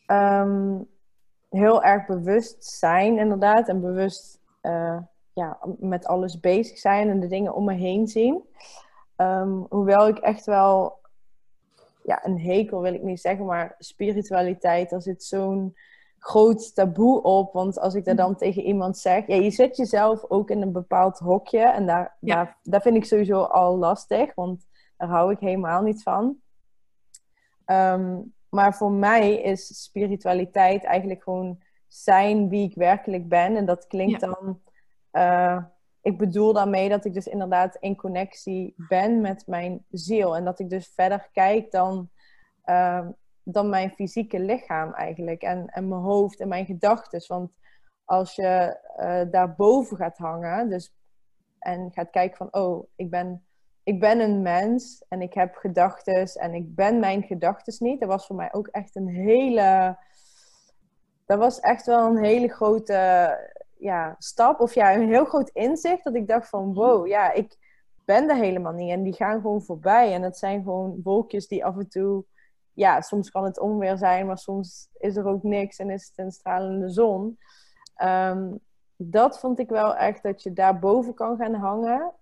ehm, 0.05 0.77
heel 1.49 1.83
erg 1.83 2.05
bewust 2.05 2.63
zijn, 2.63 3.17
inderdaad. 3.17 3.67
En 3.67 3.81
bewust 3.81 4.39
uh, 4.61 4.97
ja, 5.33 5.57
met 5.79 6.05
alles 6.05 6.39
bezig 6.39 6.77
zijn 6.77 7.09
en 7.09 7.19
de 7.19 7.27
dingen 7.27 7.53
om 7.53 7.65
me 7.65 7.73
heen 7.73 8.07
zien. 8.07 8.43
Um, 9.17 9.65
hoewel 9.69 10.07
ik 10.07 10.17
echt 10.17 10.45
wel, 10.45 10.99
ja, 12.03 12.25
een 12.25 12.39
hekel 12.39 12.81
wil 12.81 12.93
ik 12.93 13.03
niet 13.03 13.21
zeggen, 13.21 13.45
maar 13.45 13.75
spiritualiteit, 13.79 14.91
er 14.91 15.01
zit 15.01 15.23
zo'n 15.23 15.75
groot 16.19 16.75
taboe 16.75 17.21
op. 17.21 17.53
Want 17.53 17.79
als 17.79 17.93
ik 17.93 18.05
dat 18.05 18.17
dan 18.17 18.35
tegen 18.35 18.63
iemand 18.63 18.97
zeg, 18.97 19.27
ja, 19.27 19.35
je 19.35 19.51
zet 19.51 19.77
jezelf 19.77 20.25
ook 20.27 20.49
in 20.49 20.61
een 20.61 20.71
bepaald 20.71 21.19
hokje. 21.19 21.59
En 21.59 21.85
daar, 21.85 22.15
daar, 22.19 22.57
daar 22.63 22.81
vind 22.81 22.95
ik 22.95 23.05
sowieso 23.05 23.41
al 23.41 23.77
lastig, 23.77 24.35
want 24.35 24.65
daar 24.97 25.09
hou 25.09 25.31
ik 25.31 25.39
helemaal 25.39 25.81
niet 25.81 26.03
van. 26.03 26.37
Um, 27.65 28.33
maar 28.49 28.75
voor 28.75 28.91
mij 28.91 29.33
is 29.41 29.83
spiritualiteit 29.83 30.83
eigenlijk 30.83 31.23
gewoon 31.23 31.61
zijn 31.87 32.49
wie 32.49 32.69
ik 32.69 32.75
werkelijk 32.75 33.27
ben. 33.27 33.55
En 33.55 33.65
dat 33.65 33.87
klinkt 33.87 34.19
dan. 34.19 34.61
Uh, 35.11 35.63
ik 36.01 36.17
bedoel 36.17 36.53
daarmee 36.53 36.89
dat 36.89 37.05
ik 37.05 37.13
dus 37.13 37.27
inderdaad 37.27 37.75
in 37.79 37.95
connectie 37.95 38.73
ben 38.75 39.21
met 39.21 39.47
mijn 39.47 39.85
ziel. 39.89 40.35
En 40.35 40.45
dat 40.45 40.59
ik 40.59 40.69
dus 40.69 40.91
verder 40.95 41.29
kijk 41.31 41.71
dan 41.71 42.09
uh, 42.65 43.07
dan 43.43 43.69
mijn 43.69 43.91
fysieke 43.91 44.39
lichaam 44.39 44.93
eigenlijk. 44.93 45.41
En, 45.41 45.67
en 45.67 45.87
mijn 45.87 46.01
hoofd 46.01 46.39
en 46.39 46.47
mijn 46.47 46.65
gedachten. 46.65 47.23
Want 47.27 47.51
als 48.05 48.35
je 48.35 48.79
uh, 48.99 49.31
daarboven 49.31 49.97
gaat 49.97 50.17
hangen 50.17 50.69
dus, 50.69 50.95
en 51.59 51.91
gaat 51.91 52.09
kijken 52.09 52.37
van... 52.37 52.61
oh, 52.61 52.87
ik 52.95 53.09
ben 53.09 53.45
ik 53.83 53.99
ben 53.99 54.19
een 54.19 54.41
mens 54.41 55.03
en 55.07 55.21
ik 55.21 55.33
heb 55.33 55.55
gedachten 55.55 56.25
en 56.25 56.53
ik 56.53 56.75
ben 56.75 56.99
mijn 56.99 57.23
gedachten 57.23 57.75
niet. 57.79 57.99
Dat 57.99 58.09
was 58.09 58.25
voor 58.25 58.35
mij 58.35 58.53
ook 58.53 58.67
echt 58.67 58.95
een 58.95 59.07
hele. 59.07 59.97
Dat 61.25 61.39
was 61.39 61.59
echt 61.59 61.85
wel 61.85 62.07
een 62.07 62.23
hele 62.23 62.47
grote 62.47 63.37
ja, 63.77 64.15
stap 64.19 64.59
of 64.59 64.73
ja, 64.73 64.93
een 64.93 65.07
heel 65.07 65.25
groot 65.25 65.49
inzicht. 65.49 66.03
Dat 66.03 66.15
ik 66.15 66.27
dacht 66.27 66.49
van 66.49 66.73
wow, 66.73 67.07
ja, 67.07 67.31
ik 67.31 67.57
ben 68.05 68.29
er 68.29 68.35
helemaal 68.35 68.73
niet. 68.73 68.91
En 68.91 69.03
die 69.03 69.13
gaan 69.13 69.41
gewoon 69.41 69.63
voorbij. 69.63 70.13
En 70.13 70.21
het 70.21 70.37
zijn 70.37 70.63
gewoon 70.63 70.99
wolkjes 71.03 71.47
die 71.47 71.65
af 71.65 71.77
en 71.77 71.89
toe. 71.89 72.25
Ja, 72.73 73.01
soms 73.01 73.31
kan 73.31 73.43
het 73.43 73.59
onweer 73.59 73.97
zijn, 73.97 74.25
maar 74.25 74.37
soms 74.37 74.89
is 74.97 75.15
er 75.15 75.25
ook 75.25 75.43
niks 75.43 75.77
en 75.77 75.89
is 75.89 76.07
het 76.07 76.25
een 76.25 76.31
stralende 76.31 76.89
zon. 76.89 77.37
Um, 78.03 78.59
dat 78.95 79.39
vond 79.39 79.59
ik 79.59 79.69
wel 79.69 79.95
echt 79.95 80.23
dat 80.23 80.43
je 80.43 80.53
daar 80.53 80.79
boven 80.79 81.13
kan 81.13 81.37
gaan 81.37 81.53
hangen. 81.53 82.13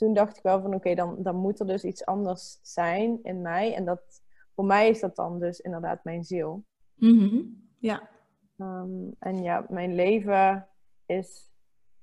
Toen 0.00 0.14
dacht 0.14 0.36
ik 0.36 0.42
wel 0.42 0.60
van 0.60 0.74
oké, 0.74 0.94
dan, 0.94 1.16
dan 1.18 1.36
moet 1.36 1.60
er 1.60 1.66
dus 1.66 1.84
iets 1.84 2.04
anders 2.04 2.58
zijn 2.62 3.18
in 3.22 3.42
mij. 3.42 3.74
En 3.74 3.84
dat, 3.84 4.22
voor 4.54 4.64
mij 4.64 4.88
is 4.88 5.00
dat 5.00 5.16
dan 5.16 5.38
dus 5.38 5.60
inderdaad 5.60 6.04
mijn 6.04 6.24
ziel. 6.24 6.64
Mhm. 6.94 7.42
Ja. 7.78 8.08
Ehm, 8.58 8.90
en 9.18 9.42
ja, 9.42 9.66
mijn 9.68 9.94
leven 9.94 10.66
is 11.06 11.50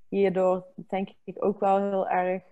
hierdoor 0.08 0.64
denk 0.74 1.08
ik 1.24 1.44
ook 1.44 1.60
wel 1.60 1.78
heel 1.78 2.08
erg 2.08 2.42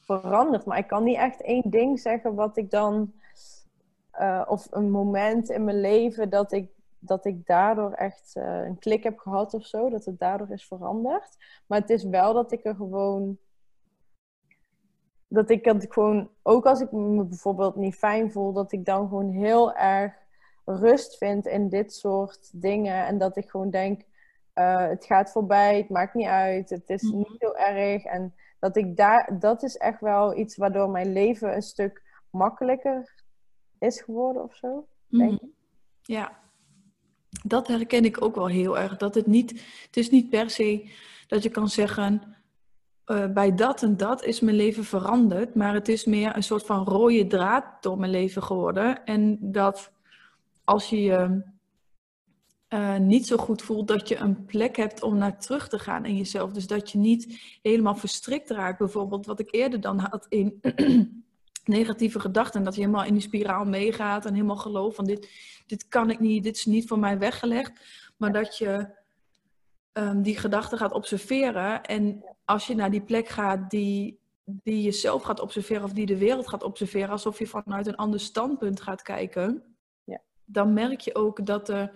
veranderd. 0.00 0.64
Maar 0.64 0.78
ik 0.78 0.86
kan 0.86 1.04
niet 1.04 1.16
echt 1.16 1.42
één 1.42 1.70
ding 1.70 2.00
zeggen 2.00 2.34
wat 2.34 2.56
ik 2.56 2.70
dan... 2.70 3.12
Uh, 4.20 4.42
of 4.48 4.66
een 4.70 4.90
moment 4.90 5.50
in 5.50 5.64
mijn 5.64 5.80
leven 5.80 6.30
dat 6.30 6.52
ik 6.52 6.70
dat 6.98 7.24
ik 7.24 7.46
daardoor 7.46 7.92
echt 7.92 8.34
uh, 8.36 8.64
een 8.64 8.78
klik 8.78 9.02
heb 9.02 9.18
gehad 9.18 9.54
of 9.54 9.66
zo. 9.66 9.90
Dat 9.90 10.04
het 10.04 10.18
daardoor 10.18 10.50
is 10.50 10.66
veranderd. 10.66 11.36
Maar 11.66 11.80
het 11.80 11.90
is 11.90 12.04
wel 12.04 12.32
dat 12.32 12.52
ik 12.52 12.64
er 12.64 12.74
gewoon. 12.74 13.38
Dat 15.32 15.50
ik 15.50 15.64
het 15.64 15.86
gewoon, 15.88 16.28
ook 16.42 16.66
als 16.66 16.80
ik 16.80 16.92
me 16.92 17.24
bijvoorbeeld 17.24 17.76
niet 17.76 17.94
fijn 17.94 18.32
voel, 18.32 18.52
dat 18.52 18.72
ik 18.72 18.84
dan 18.84 19.08
gewoon 19.08 19.30
heel 19.30 19.74
erg 19.74 20.12
rust 20.64 21.16
vind 21.16 21.46
in 21.46 21.68
dit 21.68 21.94
soort 21.94 22.50
dingen. 22.52 23.06
En 23.06 23.18
dat 23.18 23.36
ik 23.36 23.50
gewoon 23.50 23.70
denk, 23.70 24.02
uh, 24.54 24.88
het 24.88 25.04
gaat 25.04 25.32
voorbij, 25.32 25.76
het 25.76 25.88
maakt 25.88 26.14
niet 26.14 26.26
uit, 26.26 26.70
het 26.70 26.90
is 26.90 27.02
mhm. 27.02 27.16
niet 27.16 27.36
zo 27.38 27.52
erg. 27.52 28.04
En 28.04 28.34
dat 28.58 28.76
ik 28.76 28.96
daar, 28.96 29.36
dat 29.38 29.62
is 29.62 29.76
echt 29.76 30.00
wel 30.00 30.36
iets 30.36 30.56
waardoor 30.56 30.90
mijn 30.90 31.12
leven 31.12 31.54
een 31.54 31.62
stuk 31.62 32.02
makkelijker 32.30 33.14
is 33.78 34.00
geworden 34.00 34.42
of 34.42 34.56
zo. 34.56 34.86
Denk 35.06 35.30
mm 35.30 35.52
Ja, 36.02 36.38
dat 37.44 37.66
herken 37.66 38.04
ik 38.04 38.22
ook 38.22 38.34
wel 38.34 38.48
heel 38.48 38.78
erg. 38.78 38.96
Dat 38.96 39.14
het 39.14 39.26
niet, 39.26 39.50
het 39.86 39.96
is 39.96 40.10
niet 40.10 40.30
per 40.30 40.50
se 40.50 40.90
dat 41.26 41.42
je 41.42 41.48
kan 41.48 41.68
zeggen, 41.68 42.36
uh, 43.06 43.26
bij 43.26 43.54
dat 43.54 43.82
en 43.82 43.96
dat 43.96 44.24
is 44.24 44.40
mijn 44.40 44.56
leven 44.56 44.84
veranderd. 44.84 45.54
Maar 45.54 45.74
het 45.74 45.88
is 45.88 46.04
meer 46.04 46.36
een 46.36 46.42
soort 46.42 46.66
van 46.66 46.84
rode 46.84 47.26
draad 47.26 47.82
door 47.82 47.98
mijn 47.98 48.10
leven 48.10 48.42
geworden. 48.42 49.04
En 49.04 49.38
dat 49.40 49.92
als 50.64 50.90
je 50.90 51.02
je 51.02 51.42
uh, 52.68 52.96
niet 52.96 53.26
zo 53.26 53.36
goed 53.36 53.62
voelt, 53.62 53.88
dat 53.88 54.08
je 54.08 54.16
een 54.16 54.44
plek 54.44 54.76
hebt 54.76 55.02
om 55.02 55.16
naar 55.16 55.38
terug 55.38 55.68
te 55.68 55.78
gaan 55.78 56.04
in 56.04 56.16
jezelf. 56.16 56.52
Dus 56.52 56.66
dat 56.66 56.90
je 56.90 56.98
niet 56.98 57.40
helemaal 57.62 57.94
verstrikt 57.94 58.50
raakt. 58.50 58.78
Bijvoorbeeld 58.78 59.26
wat 59.26 59.40
ik 59.40 59.54
eerder 59.54 59.80
dan 59.80 59.98
had 59.98 60.26
in 60.28 60.60
negatieve 61.64 62.20
gedachten. 62.20 62.62
Dat 62.62 62.74
je 62.74 62.80
helemaal 62.80 63.04
in 63.04 63.12
die 63.12 63.22
spiraal 63.22 63.64
meegaat 63.64 64.26
en 64.26 64.34
helemaal 64.34 64.56
gelooft 64.56 64.96
van 64.96 65.04
dit, 65.04 65.28
dit 65.66 65.88
kan 65.88 66.10
ik 66.10 66.20
niet, 66.20 66.42
dit 66.42 66.56
is 66.56 66.66
niet 66.66 66.88
voor 66.88 66.98
mij 66.98 67.18
weggelegd. 67.18 67.72
Maar 68.16 68.32
dat 68.32 68.58
je 68.58 69.00
um, 69.92 70.22
die 70.22 70.38
gedachten 70.38 70.78
gaat 70.78 70.92
observeren. 70.92 71.82
En 71.82 72.24
als 72.44 72.66
je 72.66 72.74
naar 72.74 72.90
die 72.90 73.02
plek 73.02 73.28
gaat 73.28 73.70
die, 73.70 74.20
die 74.44 74.82
jezelf 74.82 75.22
gaat 75.22 75.40
observeren 75.40 75.84
of 75.84 75.92
die 75.92 76.06
de 76.06 76.18
wereld 76.18 76.48
gaat 76.48 76.62
observeren, 76.62 77.08
alsof 77.08 77.38
je 77.38 77.46
vanuit 77.46 77.86
een 77.86 77.96
ander 77.96 78.20
standpunt 78.20 78.80
gaat 78.80 79.02
kijken, 79.02 79.62
ja. 80.04 80.20
dan 80.44 80.72
merk 80.72 81.00
je 81.00 81.14
ook 81.14 81.46
dat 81.46 81.68
er 81.68 81.92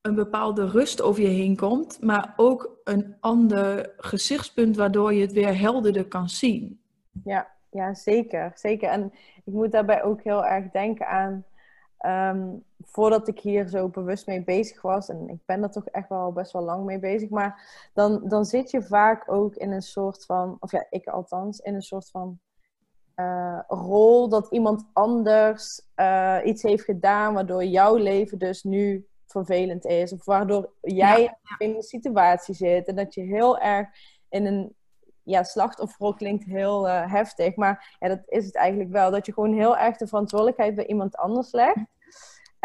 een 0.00 0.14
bepaalde 0.14 0.68
rust 0.68 1.02
over 1.02 1.22
je 1.22 1.28
heen 1.28 1.56
komt, 1.56 2.00
maar 2.02 2.32
ook 2.36 2.80
een 2.84 3.16
ander 3.20 3.92
gezichtspunt 3.96 4.76
waardoor 4.76 5.12
je 5.12 5.20
het 5.20 5.32
weer 5.32 5.58
helderder 5.58 6.08
kan 6.08 6.28
zien. 6.28 6.80
Ja, 7.24 7.48
ja, 7.70 7.94
zeker. 7.94 8.52
zeker. 8.54 8.88
En 8.88 9.12
ik 9.44 9.52
moet 9.52 9.72
daarbij 9.72 10.02
ook 10.02 10.22
heel 10.22 10.44
erg 10.44 10.70
denken 10.70 11.08
aan. 11.08 11.44
Ehm, 12.04 12.48
voordat 12.80 13.28
ik 13.28 13.40
hier 13.40 13.68
zo 13.68 13.88
bewust 13.88 14.26
mee 14.26 14.44
bezig 14.44 14.82
was, 14.82 15.08
en 15.08 15.28
ik 15.28 15.38
ben 15.44 15.62
er 15.62 15.70
toch 15.70 15.86
echt 15.86 16.08
wel 16.08 16.32
best 16.32 16.52
wel 16.52 16.62
lang 16.62 16.84
mee 16.84 16.98
bezig, 16.98 17.28
maar 17.28 17.88
dan, 17.92 18.28
dan 18.28 18.44
zit 18.44 18.70
je 18.70 18.82
vaak 18.82 19.32
ook 19.32 19.54
in 19.54 19.72
een 19.72 19.82
soort 19.82 20.24
van, 20.24 20.56
of 20.60 20.70
ja, 20.70 20.86
ik 20.90 21.06
althans, 21.06 21.58
in 21.58 21.74
een 21.74 21.82
soort 21.82 22.10
van 22.10 22.38
uh, 23.16 23.60
rol 23.68 24.28
dat 24.28 24.48
iemand 24.50 24.84
anders 24.92 25.80
uh, 25.96 26.38
iets 26.44 26.62
heeft 26.62 26.84
gedaan, 26.84 27.34
waardoor 27.34 27.64
jouw 27.64 27.94
leven 27.94 28.38
dus 28.38 28.62
nu 28.62 29.06
vervelend 29.26 29.84
is, 29.84 30.12
of 30.12 30.24
waardoor 30.24 30.72
jij 30.80 31.38
in 31.58 31.74
een 31.74 31.82
situatie 31.82 32.54
zit 32.54 32.88
en 32.88 32.96
dat 32.96 33.14
je 33.14 33.22
heel 33.22 33.58
erg 33.58 33.88
in 34.28 34.46
een 34.46 34.74
ja, 35.22 35.42
slachtofferrol 35.42 36.14
klinkt 36.14 36.44
heel 36.44 36.86
uh, 36.86 37.12
heftig, 37.12 37.56
maar 37.56 37.96
ja, 37.98 38.08
dat 38.08 38.22
is 38.26 38.46
het 38.46 38.56
eigenlijk 38.56 38.90
wel. 38.90 39.10
Dat 39.10 39.26
je 39.26 39.32
gewoon 39.32 39.54
heel 39.54 39.76
erg 39.76 39.96
de 39.96 40.06
verantwoordelijkheid 40.06 40.74
bij 40.74 40.86
iemand 40.86 41.16
anders 41.16 41.52
legt. 41.52 41.93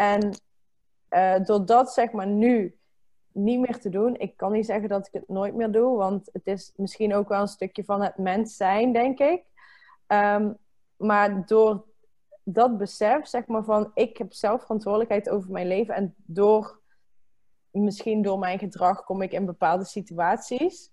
En 0.00 0.34
uh, 1.10 1.44
door 1.44 1.66
dat 1.66 1.92
zeg 1.92 2.12
maar 2.12 2.26
nu 2.26 2.78
niet 3.32 3.60
meer 3.60 3.80
te 3.80 3.88
doen, 3.88 4.16
ik 4.16 4.36
kan 4.36 4.52
niet 4.52 4.66
zeggen 4.66 4.88
dat 4.88 5.06
ik 5.06 5.12
het 5.12 5.28
nooit 5.28 5.54
meer 5.54 5.70
doe, 5.70 5.96
want 5.96 6.28
het 6.32 6.46
is 6.46 6.72
misschien 6.76 7.14
ook 7.14 7.28
wel 7.28 7.40
een 7.40 7.48
stukje 7.48 7.84
van 7.84 8.02
het 8.02 8.16
mens 8.18 8.56
zijn, 8.56 8.92
denk 8.92 9.18
ik. 9.18 9.42
Um, 10.06 10.56
maar 10.96 11.46
door 11.46 11.84
dat 12.44 12.78
besef, 12.78 13.26
zeg 13.26 13.46
maar 13.46 13.64
van 13.64 13.90
ik 13.94 14.16
heb 14.16 14.32
zelf 14.32 14.60
verantwoordelijkheid 14.60 15.28
over 15.28 15.50
mijn 15.50 15.66
leven 15.66 15.94
en 15.94 16.14
door 16.16 16.80
misschien 17.70 18.22
door 18.22 18.38
mijn 18.38 18.58
gedrag 18.58 19.04
kom 19.04 19.22
ik 19.22 19.32
in 19.32 19.46
bepaalde 19.46 19.84
situaties 19.84 20.92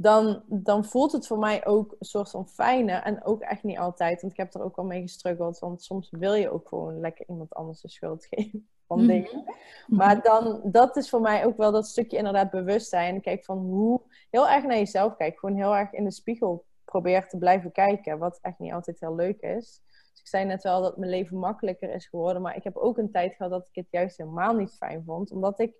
dan, 0.00 0.42
dan 0.46 0.84
voelt 0.84 1.12
het 1.12 1.26
voor 1.26 1.38
mij 1.38 1.66
ook 1.66 1.96
een 1.98 2.06
soort 2.06 2.30
van 2.30 2.48
fijne. 2.48 2.92
En 2.92 3.24
ook 3.24 3.40
echt 3.40 3.62
niet 3.62 3.78
altijd, 3.78 4.20
want 4.20 4.32
ik 4.32 4.38
heb 4.38 4.54
er 4.54 4.62
ook 4.62 4.76
wel 4.76 4.84
mee 4.84 5.00
gestruggeld. 5.00 5.58
Want 5.58 5.82
soms 5.82 6.08
wil 6.10 6.34
je 6.34 6.50
ook 6.50 6.68
gewoon 6.68 7.00
lekker 7.00 7.28
iemand 7.28 7.54
anders 7.54 7.80
de 7.80 7.88
schuld 7.88 8.26
geven 8.30 8.68
van 8.86 8.98
mhm. 8.98 9.06
dingen. 9.06 9.44
Maar 9.86 10.22
dan, 10.22 10.60
dat 10.64 10.96
is 10.96 11.10
voor 11.10 11.20
mij 11.20 11.44
ook 11.44 11.56
wel 11.56 11.72
dat 11.72 11.86
stukje 11.86 12.16
inderdaad 12.16 12.50
bewustzijn. 12.50 13.20
Kijk 13.20 13.44
van 13.44 13.58
hoe, 13.58 14.00
heel 14.30 14.48
erg 14.48 14.64
naar 14.64 14.76
jezelf 14.76 15.16
kijken. 15.16 15.38
Gewoon 15.38 15.56
heel 15.56 15.76
erg 15.76 15.92
in 15.92 16.04
de 16.04 16.10
spiegel 16.10 16.64
probeer 16.84 17.28
te 17.28 17.38
blijven 17.38 17.72
kijken. 17.72 18.18
Wat 18.18 18.38
echt 18.42 18.58
niet 18.58 18.72
altijd 18.72 19.00
heel 19.00 19.14
leuk 19.14 19.40
is. 19.40 19.82
Dus 20.10 20.20
ik 20.20 20.26
zei 20.26 20.44
net 20.44 20.62
wel 20.62 20.82
dat 20.82 20.96
mijn 20.96 21.10
leven 21.10 21.36
makkelijker 21.36 21.94
is 21.94 22.06
geworden. 22.06 22.42
Maar 22.42 22.56
ik 22.56 22.64
heb 22.64 22.76
ook 22.76 22.98
een 22.98 23.10
tijd 23.10 23.34
gehad 23.34 23.52
dat 23.52 23.68
ik 23.68 23.74
het 23.74 23.90
juist 23.90 24.16
helemaal 24.16 24.54
niet 24.54 24.72
fijn 24.72 25.02
vond. 25.04 25.30
Omdat 25.30 25.60
ik 25.60 25.74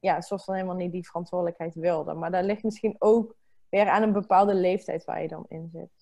ja, 0.00 0.20
soort 0.20 0.44
van 0.44 0.54
helemaal 0.54 0.76
niet 0.76 0.92
die 0.92 1.06
verantwoordelijkheid 1.06 1.74
wilde. 1.74 2.14
Maar 2.14 2.30
daar 2.30 2.44
ligt 2.44 2.62
misschien 2.62 2.96
ook 2.98 3.34
weer 3.68 3.88
aan 3.88 4.02
een 4.02 4.12
bepaalde 4.12 4.54
leeftijd 4.54 5.04
waar 5.04 5.22
je 5.22 5.28
dan 5.28 5.44
in 5.48 5.68
zit. 5.72 6.00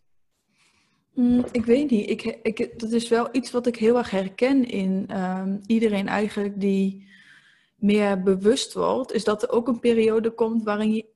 Mm, 1.14 1.44
ik 1.52 1.64
weet 1.64 1.90
niet. 1.90 2.10
Ik, 2.10 2.22
ik, 2.42 2.80
dat 2.80 2.90
is 2.90 3.08
wel 3.08 3.28
iets 3.32 3.50
wat 3.50 3.66
ik 3.66 3.76
heel 3.76 3.96
erg 3.96 4.10
herken 4.10 4.68
in 4.68 5.04
ehm, 5.08 5.58
iedereen 5.66 6.08
eigenlijk 6.08 6.60
die 6.60 7.08
meer 7.74 8.22
bewust 8.22 8.74
wordt. 8.74 9.12
Is 9.12 9.24
dat 9.24 9.42
er 9.42 9.50
ook 9.50 9.68
een 9.68 9.80
periode 9.80 10.30
komt 10.30 10.62
waarin 10.62 10.92
je, 10.92 11.06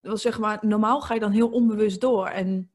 wel 0.00 0.16
zeg 0.16 0.38
maar, 0.38 0.58
normaal 0.60 1.00
ga 1.00 1.14
je 1.14 1.20
dan 1.20 1.30
heel 1.30 1.48
onbewust 1.48 2.00
door. 2.00 2.26
En 2.26 2.70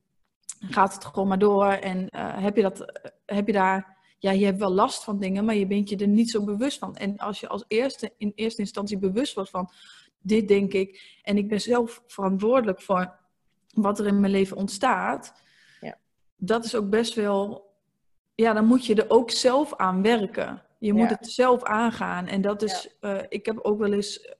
gaat 0.60 0.94
het 0.94 1.06
gewoon 1.06 1.28
maar 1.28 1.40
door. 1.40 1.66
En 1.66 1.98
uh, 2.16 2.44
heb, 2.44 2.56
je 2.56 2.62
dat, 2.62 3.02
heb 3.26 3.48
je 3.48 3.54
daar 3.54 3.98
ja, 4.22 4.32
je 4.32 4.46
hebt 4.46 4.60
wel 4.60 4.74
last 4.74 5.04
van 5.04 5.20
dingen, 5.20 5.46
maar 5.46 5.56
je 5.56 5.68
bent 5.68 5.90
je 5.90 5.98
er 5.98 6.08
niet 6.08 6.30
zo 6.30 6.44
bewust 6.44 6.78
van. 6.78 6.96
En 6.96 7.18
als 7.18 7.40
je 7.40 7.48
als 7.48 7.66
eerste 7.68 8.14
in 8.18 8.32
eerste 8.36 8.62
instantie 8.62 8.98
bewust 8.98 9.34
wordt 9.34 9.50
van 9.50 9.72
dit 10.22 10.48
denk 10.48 10.74
ik, 10.74 11.20
en 11.24 11.38
ik 11.38 11.48
ben 11.48 11.62
zelf 11.62 12.04
verantwoordelijk 12.08 12.82
voor 12.82 13.14
wat 13.74 14.00
er 14.00 14.08
in 14.08 14.20
mijn 14.20 14.32
leven 14.32 14.58
ontstaat, 14.58 15.34
ja. 15.80 15.98
dat 16.36 16.66
is 16.66 16.76
ook 16.76 16.90
best 16.90 17.14
wel, 17.14 17.70
ja, 18.36 18.54
dan 18.54 18.66
moet 18.66 18.86
je 18.86 18.96
er 18.96 19.10
ook 19.10 19.32
zelf 19.32 19.76
aan 19.76 20.02
werken. 20.02 20.64
Je 20.80 20.94
moet 20.94 21.10
het 21.10 21.32
zelf 21.32 21.64
aangaan. 21.64 22.28
En 22.28 22.42
dat 22.42 22.62
is, 22.62 22.98
uh, 23.02 23.20
ik 23.30 23.46
heb 23.46 23.60
ook 23.60 23.80
wel 23.80 23.94
eens 23.94 24.36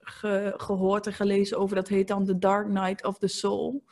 gehoord 0.56 1.06
en 1.06 1.12
gelezen 1.12 1.58
over, 1.58 1.76
dat 1.76 1.88
heet 1.88 2.08
dan 2.08 2.24
The 2.24 2.38
Dark 2.38 2.68
Night 2.68 3.04
of 3.04 3.18
the 3.18 3.28
Soul. 3.28 3.84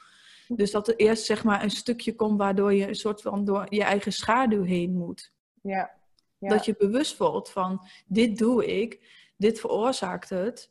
Dus 0.48 0.70
dat 0.70 0.88
er 0.88 0.96
eerst 0.96 1.24
zeg 1.24 1.44
maar 1.44 1.62
een 1.62 1.70
stukje 1.70 2.14
komt 2.14 2.38
waardoor 2.38 2.74
je 2.74 2.88
een 2.88 2.94
soort 2.94 3.22
van 3.22 3.44
door 3.44 3.66
je 3.68 3.82
eigen 3.82 4.12
schaduw 4.12 4.62
heen 4.62 4.96
moet. 4.96 5.32
Ja. 5.60 5.90
ja. 6.38 6.48
Dat 6.48 6.64
je 6.64 6.74
bewust 6.78 7.16
wordt 7.16 7.50
van 7.50 7.86
dit 8.06 8.38
doe 8.38 8.80
ik, 8.80 9.00
dit 9.36 9.60
veroorzaakt 9.60 10.28
het. 10.28 10.70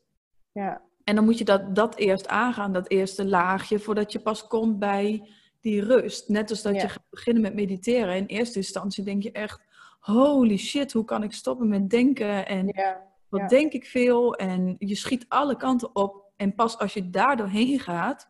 Ja. 0.52 0.82
En 1.04 1.16
dan 1.16 1.26
moet 1.26 1.38
je 1.38 1.46
dat, 1.46 1.76
dat 1.76 1.96
eerst 1.96 2.28
aangaan, 2.28 2.74
dat 2.74 2.90
eerste 2.90 3.26
laagje, 3.26 3.80
voordat 3.80 4.12
je 4.12 4.20
pas 4.20 4.48
komt 4.48 4.80
bij 4.80 5.30
die 5.62 5.84
rust. 5.84 6.30
Net 6.30 6.50
als 6.50 6.62
dat 6.62 6.82
je 6.82 6.90
gaat 6.90 7.10
beginnen 7.10 7.42
met 7.42 7.54
mediteren. 7.54 8.16
In 8.16 8.26
eerste 8.26 8.58
instantie 8.58 9.04
denk 9.04 9.24
je 9.24 9.32
echt, 9.32 9.62
holy 10.00 10.58
shit, 10.58 10.92
hoe 10.94 11.06
kan 11.06 11.24
ik 11.24 11.34
stoppen 11.34 11.68
met 11.68 11.90
denken? 11.90 12.48
En 12.48 12.68
ja. 12.68 13.08
wat 13.30 13.50
denk 13.50 13.74
ik 13.74 13.86
veel? 13.86 14.36
En 14.36 14.76
je 14.80 14.96
schiet 14.96 15.26
alle 15.28 15.56
kanten 15.56 15.96
op. 15.96 16.32
En 16.36 16.56
pas 16.56 16.78
als 16.78 16.94
je 16.94 17.10
daar 17.10 17.38
doorheen 17.38 17.80
gaat, 17.80 18.30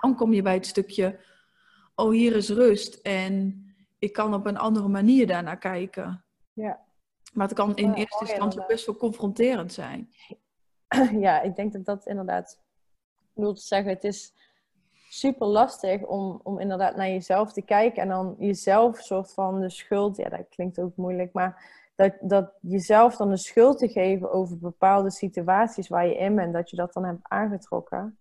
dan 0.00 0.14
kom 0.16 0.32
je 0.32 0.42
bij 0.42 0.54
het 0.54 0.66
stukje 0.66 1.18
oh 1.98 2.10
hier 2.10 2.36
is 2.36 2.48
rust 2.48 2.94
en 2.94 3.62
ik 3.98 4.12
kan 4.12 4.34
op 4.34 4.46
een 4.46 4.58
andere 4.58 4.88
manier 4.88 5.26
daarnaar 5.26 5.58
kijken. 5.58 6.24
Ja. 6.52 6.86
Maar 7.32 7.46
het 7.46 7.56
kan 7.56 7.76
in 7.76 7.92
eerste 7.92 8.24
instantie 8.24 8.66
best 8.66 8.86
wel 8.86 8.96
confronterend 8.96 9.72
zijn. 9.72 10.10
ja, 11.26 11.40
ik 11.40 11.56
denk 11.56 11.72
dat 11.72 11.84
dat 11.84 12.06
inderdaad 12.06 12.60
wil 13.32 13.54
te 13.54 13.62
zeggen. 13.62 13.92
Het 13.92 14.04
is 14.04 14.34
super 15.08 15.46
lastig 15.46 16.02
om, 16.02 16.40
om 16.42 16.58
inderdaad 16.58 16.96
naar 16.96 17.08
jezelf 17.08 17.52
te 17.52 17.62
kijken 17.62 18.02
en 18.02 18.08
dan 18.08 18.36
jezelf 18.38 18.98
soort 18.98 19.32
van 19.32 19.60
de 19.60 19.70
schuld. 19.70 20.16
Ja, 20.16 20.28
dat 20.28 20.48
klinkt 20.48 20.80
ook 20.80 20.96
moeilijk, 20.96 21.32
maar 21.32 21.76
dat, 21.94 22.12
dat 22.20 22.52
jezelf 22.60 23.16
dan 23.16 23.30
de 23.30 23.36
schuld 23.36 23.78
te 23.78 23.88
geven 23.88 24.32
over 24.32 24.58
bepaalde 24.58 25.10
situaties 25.10 25.88
waar 25.88 26.06
je 26.06 26.16
in 26.16 26.34
bent, 26.34 26.52
dat 26.52 26.70
je 26.70 26.76
dat 26.76 26.92
dan 26.92 27.04
hebt 27.04 27.20
aangetrokken. 27.22 28.18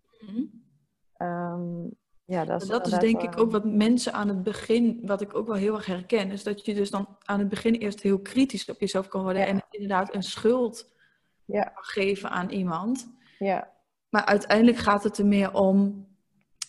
Ehm, 1.18 1.86
ja, 2.28 2.46
dat 2.46 2.62
is, 2.62 2.68
Dat 2.68 2.88
is 2.88 2.94
inderdaad 2.94 3.20
denk 3.22 3.34
ik 3.34 3.40
ook 3.42 3.52
wat 3.52 3.66
mensen 3.66 4.14
aan 4.14 4.28
het 4.28 4.44
begin, 4.44 5.00
wat 5.04 5.22
ik 5.22 5.36
ook 5.36 5.48
wel 5.48 5.56
heel 5.56 5.76
erg 5.76 5.86
herken, 5.86 6.32
is 6.32 6.44
dat 6.44 6.66
je 6.66 6.74
dus 6.74 6.90
dan 6.92 7.18
aan 7.24 7.40
het 7.40 7.50
begin 7.50 7.74
eerst 7.74 8.02
heel 8.02 8.20
kritisch 8.20 8.70
op 8.70 8.80
jezelf 8.80 9.08
kan 9.08 9.24
worden 9.24 9.42
Ja. 9.42 9.48
en 9.48 9.64
inderdaad 9.70 10.14
een 10.16 10.24
schuld 10.24 10.96
Ja, 11.46 11.64
kan 11.64 11.84
geven 11.84 12.30
aan 12.30 12.50
iemand. 12.50 13.08
ja, 13.40 13.72
Maar 14.10 14.26
uiteindelijk 14.26 14.78
gaat 14.78 15.04
het 15.04 15.18
er 15.18 15.26
meer 15.26 15.54
om 15.54 16.06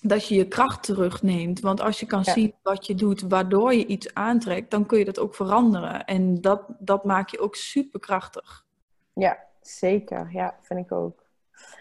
dat 0.00 0.28
je 0.28 0.34
je 0.34 0.48
kracht 0.48 0.82
terugneemt. 0.82 1.60
Want 1.60 1.80
als 1.80 2.00
je 2.00 2.06
kan 2.06 2.22
Ja. 2.24 2.32
zien 2.32 2.54
wat 2.62 2.86
je 2.86 2.94
doet, 2.94 3.20
waardoor 3.20 3.74
je 3.74 3.86
iets 3.86 4.14
aantrekt, 4.14 4.70
dan 4.70 4.86
kun 4.86 4.98
je 4.98 5.04
dat 5.04 5.18
ook 5.18 5.34
veranderen. 5.34 6.04
En 6.04 6.40
dat, 6.40 6.62
dat 6.78 7.04
maakt 7.04 7.30
je 7.30 7.38
ook 7.40 7.54
superkrachtig. 7.56 8.66
ja, 9.12 9.38
zeker. 9.60 10.28
Ja, 10.32 10.56
vind 10.60 10.80
ik 10.80 10.92
ook. 10.92 11.26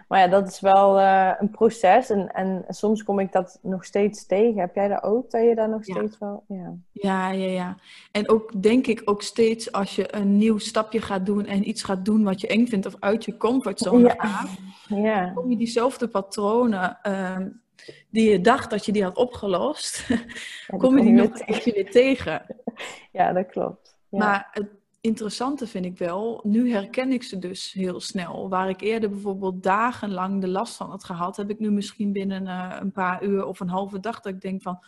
Maar 0.08 0.20
ja, 0.20 0.28
dat 0.28 0.48
is 0.48 0.60
wel 0.60 1.00
eh, 1.00 1.32
een 1.40 1.50
proces 1.50 2.10
en, 2.10 2.32
en 2.34 2.66
soms 2.68 3.04
kom 3.04 3.20
ik 3.20 3.32
dat 3.32 3.60
nog 3.62 3.86
steeds 3.86 4.26
tegen. 4.26 4.60
Heb 4.60 4.76
jij 4.76 4.88
dat 4.88 5.04
ook, 5.04 5.32
dat 5.32 5.44
je 5.44 5.56
daar 5.56 5.70
nog 5.70 5.86
Ja. 5.86 5.96
steeds 5.96 6.18
wel... 6.18 6.44
Ja. 6.48 6.74
Ja, 6.92 7.30
ja, 7.30 7.48
ja. 7.48 7.78
En 8.12 8.30
ook 8.30 8.62
denk 8.62 8.88
ik 8.88 9.02
ook 9.06 9.22
steeds 9.22 9.72
als 9.72 9.96
je 9.96 10.16
een 10.16 10.38
nieuw 10.38 10.58
stapje 10.58 11.02
gaat 11.02 11.26
doen 11.26 11.46
en 11.46 11.70
iets 11.70 11.84
gaat 11.84 12.06
doen 12.06 12.24
wat 12.24 12.42
je 12.42 12.48
eng 12.48 12.68
vindt 12.68 12.86
of 12.86 12.96
uit 13.00 13.26
je 13.26 13.38
comfortzone 13.38 14.14
gaat, 14.18 14.50
Ja. 14.88 15.32
kom 15.36 15.50
je 15.50 15.58
diezelfde 15.58 16.08
patronen 16.08 16.98
ehm, 17.02 17.50
die 18.10 18.30
je 18.30 18.42
dacht 18.42 18.70
dat 18.70 18.86
je 18.86 18.92
die 18.92 19.04
had 19.04 19.16
opgelost, 19.18 20.08
kom 20.78 20.98
je 20.98 21.04
die 21.04 21.14
weer 21.14 21.30
nog 21.30 21.40
een 21.46 21.74
weer 21.74 21.92
tegen. 21.92 22.46
Ja, 23.12 23.34
dat 23.34 23.48
klopt. 23.48 23.98
Ja. 24.10 24.18
Maar 24.20 24.48
het 24.52 24.68
interessante 25.08 25.68
vind 25.68 25.86
ik 25.86 25.98
wel, 25.98 26.40
nu 26.44 26.72
herken 26.72 27.12
ik 27.12 27.24
ze 27.24 27.40
dus 27.40 27.74
heel 27.74 28.00
snel. 28.00 28.50
Waar 28.50 28.70
ik 28.70 28.82
eerder 28.82 29.10
bijvoorbeeld 29.10 29.64
dagenlang 29.64 30.42
de 30.42 30.48
last 30.48 30.76
van 30.76 30.90
had 30.90 31.04
gehad, 31.04 31.38
heb 31.38 31.50
ik 31.50 31.60
nu 31.60 31.72
misschien 31.72 32.12
binnen 32.12 32.48
eh, 32.48 32.78
een 32.80 32.92
paar 32.92 33.24
uur 33.24 33.46
of 33.46 33.60
een 33.60 33.70
halve 33.70 34.00
dag 34.00 34.20
dat 34.20 34.34
ik 34.34 34.42
denk 34.42 34.62
van, 34.62 34.80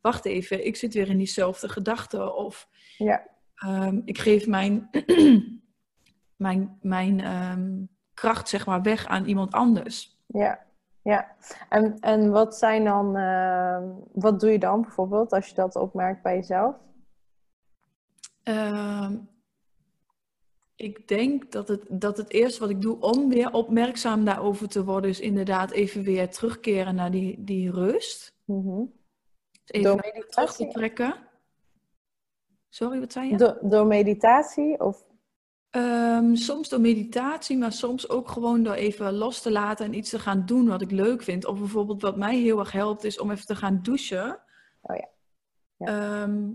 wacht 0.00 0.24
even, 0.24 0.66
ik 0.66 0.76
zit 0.76 0.94
weer 0.94 1.08
in 1.08 1.16
diezelfde 1.16 1.68
gedachten. 1.68 2.36
Of 2.36 2.68
ja. 2.96 3.26
ehm, 3.54 4.00
ik 4.04 4.18
geef 4.18 4.46
mijn, 4.46 4.90
mijn, 6.46 6.78
mijn 6.82 7.20
ehm, 7.20 7.84
kracht 8.14 8.48
zeg 8.48 8.66
maar 8.66 8.82
weg 8.82 9.06
aan 9.06 9.24
iemand 9.24 9.52
anders. 9.52 10.18
Ja, 10.26 10.64
ja. 11.02 11.36
En, 11.68 11.98
en 12.00 12.30
wat 12.30 12.56
zijn 12.56 12.84
dan, 12.84 13.16
eh, 13.16 13.82
wat 14.12 14.40
doe 14.40 14.50
je 14.50 14.58
dan 14.58 14.82
bijvoorbeeld 14.82 15.32
als 15.32 15.48
je 15.48 15.54
dat 15.54 15.76
opmerkt 15.76 16.22
bij 16.22 16.34
jezelf? 16.34 16.76
Ehm, 18.42 19.16
ik 20.76 21.08
denk 21.08 21.52
dat 21.52 21.68
het, 21.68 21.82
dat 21.88 22.16
het 22.16 22.32
eerste 22.32 22.60
wat 22.60 22.70
ik 22.70 22.80
doe 22.80 23.00
om 23.00 23.28
weer 23.28 23.52
opmerkzaam 23.52 24.24
daarover 24.24 24.68
te 24.68 24.84
worden, 24.84 25.10
is 25.10 25.20
inderdaad 25.20 25.70
even 25.70 26.02
weer 26.02 26.30
terugkeren 26.30 26.94
naar 26.94 27.10
die, 27.10 27.44
die 27.44 27.70
rust. 27.70 28.34
Mhm. 28.44 28.84
Even 29.66 29.90
Door 29.90 30.24
terug 30.28 30.52
te 30.56 30.68
trekken. 30.68 31.14
Sorry, 32.68 33.00
wat 33.00 33.12
zei 33.12 33.30
je? 33.30 33.36
Door, 33.36 33.58
door 33.62 33.86
meditatie? 33.86 34.80
Of, 34.80 35.04
Ehm, 35.76 36.34
soms 36.34 36.68
door 36.68 36.80
meditatie, 36.80 37.58
maar 37.58 37.72
soms 37.72 38.08
ook 38.08 38.28
gewoon 38.28 38.62
door 38.62 38.74
even 38.74 39.12
los 39.12 39.42
te 39.42 39.50
laten 39.52 39.86
en 39.86 39.94
iets 39.94 40.10
te 40.10 40.18
gaan 40.18 40.46
doen 40.46 40.68
wat 40.68 40.82
ik 40.82 40.90
leuk 40.90 41.22
vind. 41.22 41.46
Of 41.46 41.58
bijvoorbeeld 41.58 42.02
wat 42.02 42.16
mij 42.16 42.36
heel 42.36 42.58
erg 42.58 42.72
helpt, 42.72 43.04
is 43.04 43.18
om 43.18 43.30
even 43.30 43.46
te 43.46 43.56
gaan 43.56 43.82
douchen. 43.82 44.42
Oh 44.82 44.96
ja. 44.96 45.08
Ja. 45.76 45.86
Ehm, 46.22 46.52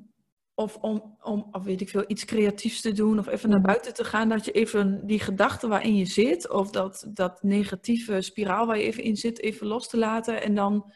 of 0.61 0.77
om, 0.77 1.17
om, 1.21 1.47
of 1.51 1.63
weet 1.63 1.81
ik 1.81 1.89
veel, 1.89 2.03
iets 2.07 2.25
creatiefs 2.25 2.81
te 2.81 2.91
doen. 2.91 3.19
Of 3.19 3.27
even 3.27 3.49
naar 3.49 3.61
buiten 3.61 3.93
te 3.93 4.03
gaan. 4.03 4.29
Dat 4.29 4.45
je 4.45 4.51
even 4.51 5.07
die 5.07 5.19
gedachten 5.19 5.69
waarin 5.69 5.95
je 5.95 6.05
zit. 6.05 6.49
Of 6.49 6.69
dat, 6.69 7.05
dat 7.09 7.43
negatieve 7.43 8.21
spiraal 8.21 8.65
waar 8.65 8.77
je 8.77 8.83
even 8.83 9.03
in 9.03 9.17
zit, 9.17 9.39
even 9.41 9.67
los 9.67 9.87
te 9.89 9.97
laten. 9.97 10.41
En 10.41 10.55
dan 10.55 10.91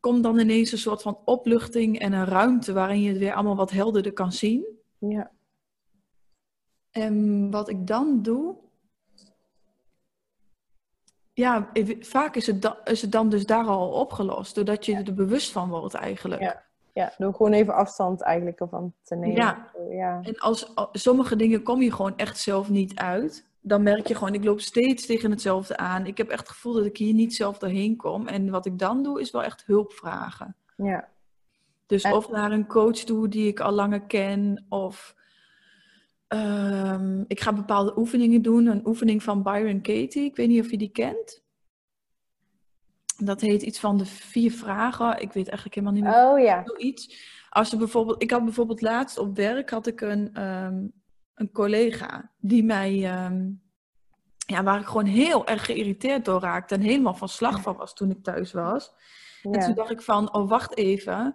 komt 0.00 0.22
dan 0.22 0.38
ineens 0.38 0.72
een 0.72 0.78
soort 0.78 1.02
van 1.02 1.18
opluchting 1.24 1.98
en 1.98 2.12
een 2.12 2.24
ruimte 2.26 2.72
waarin 2.72 3.00
je 3.02 3.08
het 3.08 3.18
weer 3.18 3.34
allemaal 3.34 3.56
wat 3.56 3.70
helderder 3.70 4.12
kan 4.12 4.32
zien. 4.32 4.64
ja. 4.98 5.30
En 6.90 7.50
wat 7.50 7.68
ik 7.68 7.86
dan 7.86 8.22
doe. 8.22 8.56
Ja, 11.32 11.70
vaak 12.00 12.36
is 12.36 12.46
het, 12.46 12.62
da- 12.62 12.80
is 12.84 13.02
het 13.02 13.12
dan 13.12 13.28
dus 13.28 13.46
daar 13.46 13.66
al 13.66 13.90
opgelost. 13.92 14.54
Doordat 14.54 14.86
je 14.86 14.94
er 14.96 15.14
bewust 15.14 15.52
van 15.52 15.68
wordt 15.68 15.94
eigenlijk. 15.94 16.40
Ja. 16.40 16.64
Ja, 16.92 17.12
door 17.18 17.34
gewoon 17.34 17.52
even 17.52 17.74
afstand 17.74 18.20
eigenlijk 18.22 18.60
ervan 18.60 18.92
te 19.02 19.14
nemen. 19.14 19.36
Ja. 19.36 19.70
ja. 19.90 20.20
En 20.22 20.38
als 20.38 20.74
al- 20.74 20.88
sommige 20.92 21.36
dingen 21.36 21.62
kom 21.62 21.82
je 21.82 21.92
gewoon 21.92 22.16
echt 22.16 22.38
zelf 22.38 22.70
niet 22.70 22.94
uit. 22.98 23.50
Dan 23.60 23.82
merk 23.82 24.06
je 24.06 24.14
gewoon, 24.14 24.34
ik 24.34 24.44
loop 24.44 24.60
steeds 24.60 25.06
tegen 25.06 25.30
hetzelfde 25.30 25.76
aan. 25.76 26.06
Ik 26.06 26.16
heb 26.18 26.28
echt 26.28 26.40
het 26.40 26.48
gevoel 26.48 26.72
dat 26.72 26.84
ik 26.84 26.96
hier 26.96 27.14
niet 27.14 27.34
zelf 27.34 27.58
doorheen 27.58 27.96
kom. 27.96 28.26
En 28.26 28.50
wat 28.50 28.66
ik 28.66 28.78
dan 28.78 29.02
doe, 29.02 29.20
is 29.20 29.30
wel 29.30 29.42
echt 29.42 29.64
hulp 29.66 29.92
vragen. 29.92 30.56
ja. 30.76 31.08
Dus 31.86 32.02
En- 32.02 32.12
of 32.12 32.30
naar 32.30 32.52
een 32.52 32.66
coach 32.66 32.96
toe 32.96 33.28
die 33.28 33.46
ik 33.48 33.60
al 33.60 33.72
langer 33.72 34.00
ken. 34.02 34.66
Of 34.68 35.14
ehm, 36.28 37.24
ik 37.26 37.40
ga 37.40 37.52
bepaalde 37.52 37.98
oefeningen 37.98 38.42
doen. 38.42 38.66
Een 38.66 38.86
oefening 38.86 39.22
van 39.22 39.42
Byron 39.42 39.80
Katie. 39.80 40.24
Ik 40.24 40.36
weet 40.36 40.48
niet 40.48 40.60
of 40.64 40.70
je 40.70 40.78
die 40.78 40.90
kent. 40.90 41.41
Dat 43.24 43.40
heet 43.40 43.62
iets 43.62 43.78
van 43.78 43.96
de 43.96 44.06
vier 44.06 44.52
vragen. 44.52 45.20
Ik 45.20 45.32
weet 45.32 45.48
eigenlijk 45.48 45.74
helemaal 45.74 45.94
niet 45.94 46.04
meer 46.04 46.24
Oh 46.24 46.40
ja. 46.40 46.62
zoiets. 46.64 47.30
Als 47.48 47.72
er 47.72 47.78
bijvoorbeeld, 47.78 48.22
ik 48.22 48.30
had 48.30 48.44
bijvoorbeeld 48.44 48.80
laatst 48.80 49.18
op 49.18 49.36
werk 49.36 49.70
had 49.70 49.86
ik 49.86 50.00
een, 50.00 50.30
ehm, 50.34 50.86
een 51.34 51.52
collega 51.52 52.30
die 52.38 52.64
mij, 52.64 53.04
ehm, 53.04 53.50
ja, 54.46 54.62
waar 54.62 54.80
ik 54.80 54.86
gewoon 54.86 55.04
heel 55.04 55.46
erg 55.46 55.64
geïrriteerd 55.64 56.24
door 56.24 56.40
raakte 56.40 56.74
en 56.74 56.80
helemaal 56.80 57.14
van 57.14 57.28
slag 57.28 57.60
van 57.60 57.76
was 57.76 57.94
toen 57.94 58.10
ik 58.10 58.22
thuis 58.22 58.52
was. 58.52 58.92
En 59.42 59.60
toen 59.60 59.74
dacht 59.74 59.90
ik 59.90 60.02
van, 60.02 60.34
oh 60.34 60.48
wacht 60.48 60.76
even, 60.76 61.34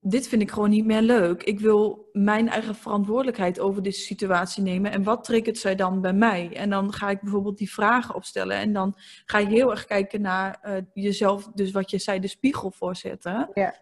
dit 0.00 0.28
vind 0.28 0.42
ik 0.42 0.50
gewoon 0.50 0.70
niet 0.70 0.84
meer 0.84 1.02
leuk. 1.02 1.42
Ik 1.42 1.60
wil 1.60 2.08
mijn 2.12 2.48
eigen 2.48 2.74
verantwoordelijkheid 2.74 3.60
over 3.60 3.82
deze 3.82 4.00
situatie 4.00 4.62
nemen. 4.62 4.92
En 4.92 5.02
wat 5.02 5.24
triggert 5.24 5.58
zij 5.58 5.74
dan 5.74 6.00
bij 6.00 6.12
mij? 6.12 6.56
En 6.56 6.70
dan 6.70 6.92
ga 6.92 7.10
ik 7.10 7.20
bijvoorbeeld 7.20 7.58
die 7.58 7.72
vragen 7.72 8.14
opstellen. 8.14 8.56
En 8.56 8.72
dan 8.72 8.94
ga 9.24 9.38
je 9.38 9.46
heel 9.46 9.70
erg 9.70 9.84
kijken 9.84 10.20
naar 10.20 10.58
eh, 10.60 10.76
jezelf, 10.92 11.50
dus 11.54 11.70
wat 11.70 11.90
je 11.90 11.98
zei, 11.98 12.20
de 12.20 12.28
spiegel 12.28 12.70
voorzetten. 12.70 13.50
Ja. 13.54 13.74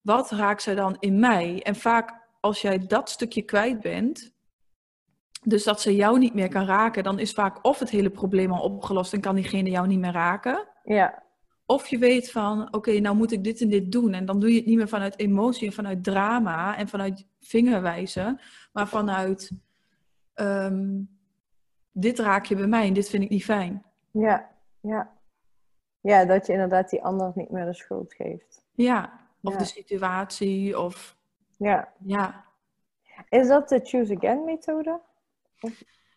Wat 0.00 0.30
raakt 0.30 0.62
zij 0.62 0.74
dan 0.74 0.96
in 0.98 1.18
mij? 1.18 1.62
En 1.62 1.76
vaak 1.76 2.28
als 2.40 2.60
jij 2.60 2.78
dat 2.78 3.10
stukje 3.10 3.42
kwijt 3.42 3.80
bent, 3.80 4.34
dus 5.42 5.64
dat 5.64 5.80
ze 5.80 5.96
jou 5.96 6.18
niet 6.18 6.34
meer 6.34 6.48
kan 6.48 6.66
raken, 6.66 7.02
dan 7.02 7.18
is 7.18 7.32
vaak 7.32 7.64
of 7.64 7.78
het 7.78 7.90
hele 7.90 8.10
probleem 8.10 8.52
al 8.52 8.62
opgelost 8.62 9.12
en 9.12 9.20
kan 9.20 9.34
diegene 9.34 9.70
jou 9.70 9.86
niet 9.86 9.98
meer 9.98 10.12
raken. 10.12 10.68
Ja. 10.82 11.25
Of 11.66 11.86
je 11.88 11.98
weet 11.98 12.30
van, 12.30 12.74
oké, 12.74 12.98
nou 12.98 13.16
moet 13.16 13.32
ik 13.32 13.44
dit 13.44 13.60
en 13.60 13.68
dit 13.68 13.92
doen. 13.92 14.12
En 14.14 14.24
dan 14.24 14.40
doe 14.40 14.50
je 14.50 14.56
het 14.56 14.66
niet 14.66 14.76
meer 14.76 14.88
vanuit 14.88 15.18
emotie 15.18 15.66
en 15.66 15.72
vanuit 15.72 16.04
drama 16.04 16.76
en 16.76 16.88
vanuit 16.88 17.26
vingerwijzen. 17.40 18.40
Maar 18.72 18.88
vanuit, 18.88 19.50
ehm, 20.34 21.00
dit 21.92 22.18
raak 22.18 22.44
je 22.44 22.56
bij 22.56 22.66
mij 22.66 22.86
en 22.86 22.92
dit 22.92 23.08
vind 23.08 23.22
ik 23.22 23.28
niet 23.30 23.44
fijn. 23.44 23.84
Ja. 24.10 24.50
Ja. 24.80 25.14
Ja, 26.00 26.24
dat 26.24 26.46
je 26.46 26.52
inderdaad 26.52 26.90
die 26.90 27.02
ander 27.02 27.32
niet 27.34 27.50
meer 27.50 27.64
de 27.64 27.74
schuld 27.74 28.14
geeft. 28.14 28.64
Ja, 28.74 29.20
of 29.42 29.52
Ja. 29.52 29.58
de 29.58 29.64
situatie 29.64 30.78
of, 30.80 31.16
Ja. 31.58 31.92
ja. 32.04 32.44
Is 33.28 33.48
dat 33.48 33.68
de 33.68 33.80
Choose 33.82 34.16
Again 34.16 34.44
methode? 34.44 35.00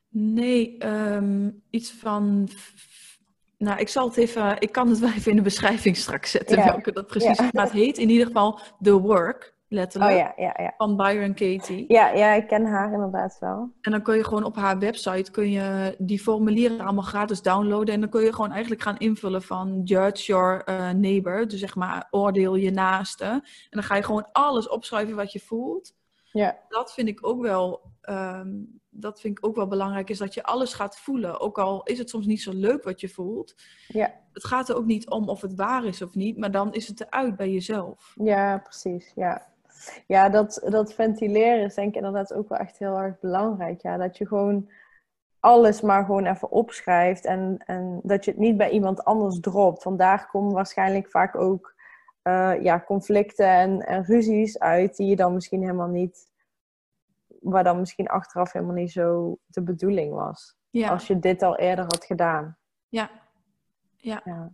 Nee, 0.09 0.77
ehm, 0.77 1.51
iets 1.69 1.91
van... 1.91 2.49
Nou, 3.59 3.79
ik 3.79 3.87
zal 3.87 4.07
het 4.07 4.17
even... 4.17 4.55
Ik 4.59 4.71
kan 4.71 4.89
het 4.89 4.99
wel 4.99 5.09
even 5.09 5.29
in 5.31 5.37
de 5.37 5.43
beschrijving 5.43 5.97
straks 5.97 6.31
zetten, 6.31 6.57
Ja. 6.57 6.65
welke 6.65 6.91
dat 6.91 7.07
precies 7.07 7.39
Ja. 7.51 7.67
heet 7.69 7.97
in 7.97 8.09
ieder 8.09 8.25
geval 8.27 8.59
The 8.81 8.99
Work, 8.99 9.53
letterlijk, 9.67 10.11
Oh 10.11 10.17
ja, 10.17 10.33
ja, 10.37 10.53
ja. 10.63 10.73
van 10.77 10.95
Byron 10.95 11.33
Katie. 11.33 11.85
Ja, 11.87 12.09
ja, 12.09 12.33
ik 12.33 12.47
ken 12.47 12.65
haar 12.65 12.93
inderdaad 12.93 13.37
wel. 13.39 13.71
En 13.81 13.91
dan 13.91 14.01
kun 14.01 14.15
je 14.15 14.23
gewoon 14.23 14.43
op 14.43 14.55
haar 14.55 14.79
website 14.79 15.31
kun 15.31 15.49
je 15.51 15.95
die 15.97 16.19
formulieren 16.19 16.79
allemaal 16.79 17.03
gratis 17.03 17.41
downloaden. 17.41 17.93
En 17.93 17.99
dan 17.99 18.09
kun 18.09 18.21
je 18.21 18.33
gewoon 18.33 18.51
eigenlijk 18.51 18.81
gaan 18.81 18.97
invullen 18.97 19.41
van 19.41 19.81
judge 19.83 20.25
your 20.25 20.63
eh, 20.63 20.89
neighbor. 20.89 21.47
Dus 21.47 21.59
zeg 21.59 21.75
maar 21.75 22.07
oordeel 22.11 22.55
je 22.55 22.71
naaste. 22.71 23.25
En 23.25 23.43
dan 23.69 23.83
ga 23.83 23.95
je 23.95 24.03
gewoon 24.03 24.27
alles 24.31 24.69
opschrijven 24.69 25.15
wat 25.15 25.31
je 25.31 25.39
voelt. 25.39 25.93
Ja. 26.31 26.57
Dat 26.69 26.93
vind 26.93 27.07
ik 27.07 27.27
ook 27.27 27.41
wel 27.41 27.81
ehm, 28.01 28.49
dat 28.89 29.21
vind 29.21 29.37
ik 29.37 29.45
ook 29.45 29.55
wel 29.55 29.67
belangrijk, 29.67 30.09
is 30.09 30.17
dat 30.17 30.33
je 30.33 30.43
alles 30.43 30.73
gaat 30.73 30.97
voelen. 30.97 31.39
Ook 31.39 31.57
al 31.57 31.83
is 31.83 31.97
het 31.97 32.09
soms 32.09 32.25
niet 32.25 32.41
zo 32.41 32.51
leuk 32.53 32.83
wat 32.83 33.01
je 33.01 33.09
voelt. 33.09 33.55
Ja. 33.87 34.13
Het 34.33 34.45
gaat 34.45 34.69
er 34.69 34.75
ook 34.75 34.85
niet 34.85 35.09
om 35.09 35.29
of 35.29 35.41
het 35.41 35.55
waar 35.55 35.85
is 35.85 36.01
of 36.01 36.15
niet, 36.15 36.37
maar 36.37 36.51
dan 36.51 36.73
is 36.73 36.87
het 36.87 37.01
eruit 37.01 37.35
bij 37.35 37.51
jezelf. 37.51 38.13
Ja, 38.15 38.57
precies. 38.57 39.11
Ja, 39.15 39.47
ja 40.07 40.29
dat, 40.29 40.61
dat 40.69 40.93
ventileren 40.93 41.63
is 41.63 41.75
denk 41.75 41.89
ik 41.89 41.95
inderdaad 41.95 42.33
ook 42.33 42.49
wel 42.49 42.57
echt 42.57 42.79
heel 42.79 42.97
erg 42.97 43.19
belangrijk. 43.19 43.81
Ja, 43.81 43.97
dat 43.97 44.17
je 44.17 44.27
gewoon 44.27 44.69
alles 45.39 45.81
maar 45.81 46.05
gewoon 46.05 46.25
even 46.25 46.51
opschrijft 46.51 47.25
en, 47.25 47.57
en 47.65 47.99
dat 48.03 48.25
je 48.25 48.31
het 48.31 48.39
niet 48.39 48.57
bij 48.57 48.69
iemand 48.69 49.03
anders 49.03 49.39
dropt. 49.39 49.81
Vandaar 49.81 50.29
komen 50.31 50.53
waarschijnlijk 50.53 51.09
vaak 51.09 51.35
ook 51.35 51.75
uh, 52.23 52.61
ja, 52.61 52.83
conflicten 52.85 53.47
en, 53.47 53.85
en 53.85 54.03
ruzies 54.03 54.59
uit 54.59 54.95
die 54.95 55.07
je 55.07 55.15
dan 55.15 55.33
misschien 55.33 55.61
helemaal 55.61 55.87
niet 55.87 56.28
waar 57.41 57.63
dan 57.63 57.79
misschien 57.79 58.07
achteraf 58.07 58.51
helemaal 58.51 58.75
niet 58.75 58.91
zo 58.91 59.37
de 59.45 59.61
bedoeling 59.61 60.13
was. 60.13 60.57
Ja. 60.69 60.89
Als 60.89 61.07
je 61.07 61.19
dit 61.19 61.41
al 61.41 61.57
eerder 61.57 61.83
had 61.83 62.05
gedaan. 62.05 62.57
Ja. 62.87 63.09
Ja. 63.97 64.21
Ja, 64.25 64.51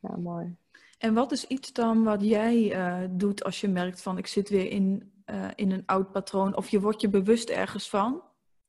ja 0.00 0.16
mooi. 0.16 0.56
En 0.98 1.14
wat 1.14 1.32
is 1.32 1.46
iets 1.46 1.72
dan 1.72 2.04
wat 2.04 2.22
jij 2.22 2.76
uh, 2.76 3.08
doet 3.10 3.44
als 3.44 3.60
je 3.60 3.68
merkt 3.68 4.02
van 4.02 4.18
ik 4.18 4.26
zit 4.26 4.48
weer 4.48 4.70
in, 4.70 5.12
uh, 5.26 5.48
in 5.54 5.70
een 5.70 5.82
oud 5.86 6.10
patroon 6.10 6.56
of 6.56 6.68
je 6.68 6.80
wordt 6.80 7.00
je 7.00 7.08
bewust 7.08 7.50
ergens 7.50 7.90
van? 7.90 8.22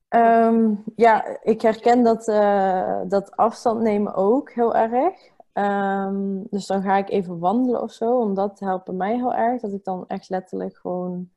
Um, 0.09 0.83
ja, 0.95 1.43
ik 1.43 1.61
herken 1.61 2.03
dat, 2.03 2.27
uh, 2.27 3.01
dat 3.07 3.35
afstand 3.35 3.81
nemen 3.81 4.15
ook 4.15 4.51
heel 4.51 4.75
erg. 4.75 5.35
Um, 5.53 6.47
dus 6.49 6.65
dan 6.65 6.81
ga 6.81 6.97
ik 6.97 7.09
even 7.09 7.39
wandelen 7.39 7.81
of 7.81 7.91
zo, 7.91 8.17
want 8.17 8.35
dat 8.35 8.59
helpt 8.59 8.91
mij 8.91 9.15
heel 9.15 9.33
erg. 9.33 9.61
Dat 9.61 9.73
ik 9.73 9.83
dan 9.83 10.07
echt 10.07 10.29
letterlijk 10.29 10.77
gewoon 10.77 11.29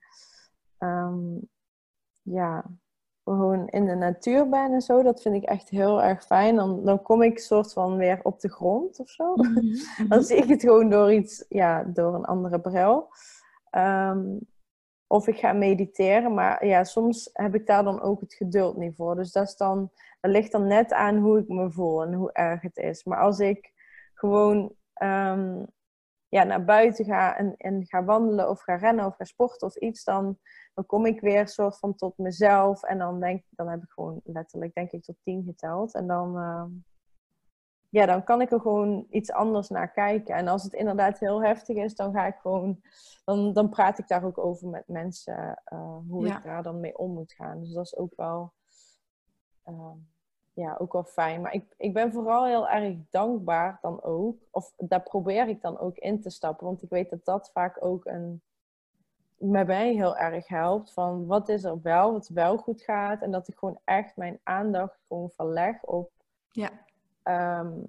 um, 0.79 1.49
ja, 2.33 2.65
gewoon 3.25 3.69
in 3.69 3.87
de 3.87 3.95
natuur 3.95 4.49
ben 4.49 4.73
en 4.73 4.81
zo. 4.81 5.03
Dat 5.03 5.23
vind 5.23 5.35
ik 5.35 5.45
echt 5.45 5.69
heel 5.69 6.03
erg 6.03 6.25
fijn. 6.25 6.57
Dan, 6.57 6.85
dan 6.85 7.03
kom 7.03 7.23
ik 7.23 7.39
soort 7.39 7.73
van 7.73 7.97
weer 7.97 8.21
op 8.23 8.41
de 8.41 8.49
grond 8.49 8.99
of 8.99 9.09
zo. 9.09 9.35
Mhm, 9.35 9.77
dan 10.09 10.23
zie 10.23 10.37
ik 10.37 10.49
het 10.49 10.61
gewoon 10.61 10.91
door 10.91 11.13
iets, 11.13 11.45
ja, 11.49 11.85
door 11.85 12.15
een 12.15 12.25
andere 12.25 12.61
bril. 12.61 13.09
Um, 13.71 14.49
of 15.07 15.27
ik 15.27 15.39
ga 15.39 15.53
mediteren, 15.53 16.35
maar 16.35 16.67
ja, 16.67 16.85
soms 16.85 17.31
heb 17.33 17.55
ik 17.55 17.67
daar 17.67 17.85
dan 17.85 18.01
ook 18.01 18.21
het 18.21 18.35
geduld 18.35 18.77
niet 18.77 18.97
voor. 18.97 19.17
Dus 19.17 19.33
dat, 19.33 19.49
is 19.49 19.57
dan, 19.57 19.91
dat 20.21 20.31
ligt 20.31 20.53
dan 20.53 20.67
net 20.67 20.93
aan 20.93 21.17
hoe 21.17 21.39
ik 21.39 21.49
me 21.49 21.71
voel 21.71 22.03
en 22.03 22.13
hoe 22.13 22.33
erg 22.33 22.63
het 22.63 22.77
is. 22.77 23.05
Maar 23.05 23.19
als 23.19 23.39
ik 23.39 23.73
gewoon 24.15 24.75
um, 25.03 25.67
ja, 26.31 26.45
naar 26.45 26.65
buiten 26.65 27.05
ga 27.05 27.37
en, 27.37 27.55
en 27.57 27.87
ga 27.87 28.05
wandelen 28.05 28.49
of 28.49 28.61
ga 28.61 28.75
rennen 28.75 29.07
of 29.07 29.17
ga 29.17 29.25
sporten 29.25 29.67
of 29.67 29.77
iets, 29.77 30.05
dan 30.05 30.39
dan 30.75 30.87
kom 30.87 31.07
ik 31.07 31.21
weer 31.21 31.49
soort 31.49 31.79
van 31.79 31.95
tot 31.95 32.19
mezelf. 32.19 32.83
En 32.83 32.99
dan 32.99 33.21
denk 33.21 33.45
dan 33.51 33.69
heb 33.69 33.83
ik 33.83 33.91
gewoon 33.91 34.21
letterlijk, 34.25 34.75
denk 34.75 34.91
ik, 34.91 35.03
tot 35.03 35.17
tien 35.23 35.45
geteld. 35.45 35.95
En 35.95 36.07
dan, 36.07 36.37
uh, 36.37 36.65
ja, 37.89 38.07
dan 38.07 38.25
kan 38.25 38.41
ik 38.41 38.51
er 38.51 38.61
gewoon 38.61 39.07
iets 39.11 39.33
anders 39.33 39.69
naar 39.69 39.93
kijken. 39.93 40.35
En 40.35 40.49
als 40.49 40.63
het 40.63 40.73
inderdaad 40.73 41.19
heel 41.19 41.43
heftig 41.43 41.77
is, 41.77 41.95
dan 41.95 42.13
ga 42.13 42.27
ik 42.27 42.37
gewoon, 42.37 42.81
dan, 43.25 43.53
dan 43.53 43.69
praat 43.69 43.99
ik 43.99 44.09
daar 44.09 44.25
ook 44.25 44.39
over 44.39 44.69
met 44.69 44.89
mensen, 44.89 45.63
uh, 45.73 45.97
hoe 46.09 46.27
ik 46.27 46.43
daar 46.43 46.63
dan 46.63 46.81
mee 46.81 46.99
om 46.99 47.13
moet 47.13 47.33
gaan. 47.33 47.61
Dus 47.61 47.73
dat 47.73 47.85
is 47.85 47.97
ook 47.97 48.13
wel, 48.17 48.53
uh, 49.69 49.93
ja, 50.53 50.77
ook 50.79 50.93
wel 50.93 51.05
fijn. 51.05 51.41
Maar 51.41 51.53
ik, 51.53 51.75
ik 51.77 51.93
ben 51.93 52.13
vooral 52.13 52.47
heel 52.47 52.69
erg 52.69 52.97
dankbaar 53.11 53.79
dan 53.83 54.03
ook. 54.03 54.37
Of 54.51 54.73
daar 54.77 55.03
probeer 55.03 55.49
ik 55.49 55.61
dan 55.61 55.79
ook 55.79 55.97
in 55.97 56.21
te 56.21 56.31
stappen. 56.31 56.67
Want 56.67 56.83
ik 56.83 56.91
weet 56.91 57.11
dat 57.11 57.25
dat 57.25 57.51
vaak 57.53 57.85
ook 57.85 58.05
een 58.05 58.43
met 59.37 59.67
mij 59.67 59.93
heel 59.93 60.17
erg 60.17 60.49
helpt. 60.49 60.93
Van 60.93 61.27
wat 61.27 61.49
is 61.49 61.65
er 61.65 61.83
wel, 61.83 62.13
wat 62.13 62.29
wel 62.29 62.57
goed 62.57 62.83
gaat. 62.83 63.23
En 63.23 63.31
dat 63.31 63.49
ik 63.49 63.59
gewoon 63.59 63.79
echt 63.85 64.17
mijn 64.17 64.41
aandacht 64.43 64.99
gewoon 65.09 65.31
verleg 65.31 65.85
op, 65.85 66.11
ja. 66.51 66.71
Um, 67.61 67.87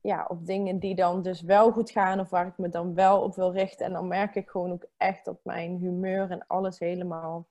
ja, 0.00 0.26
op 0.28 0.46
dingen 0.46 0.78
die 0.78 0.94
dan 0.94 1.22
dus 1.22 1.40
wel 1.40 1.72
goed 1.72 1.90
gaan. 1.90 2.20
Of 2.20 2.30
waar 2.30 2.46
ik 2.46 2.58
me 2.58 2.68
dan 2.68 2.94
wel 2.94 3.22
op 3.22 3.34
wil 3.34 3.52
richten. 3.52 3.86
En 3.86 3.92
dan 3.92 4.08
merk 4.08 4.34
ik 4.34 4.48
gewoon 4.48 4.72
ook 4.72 4.86
echt 4.96 5.24
dat 5.24 5.38
mijn 5.44 5.76
humeur 5.76 6.30
en 6.30 6.46
alles 6.46 6.78
helemaal 6.78 7.46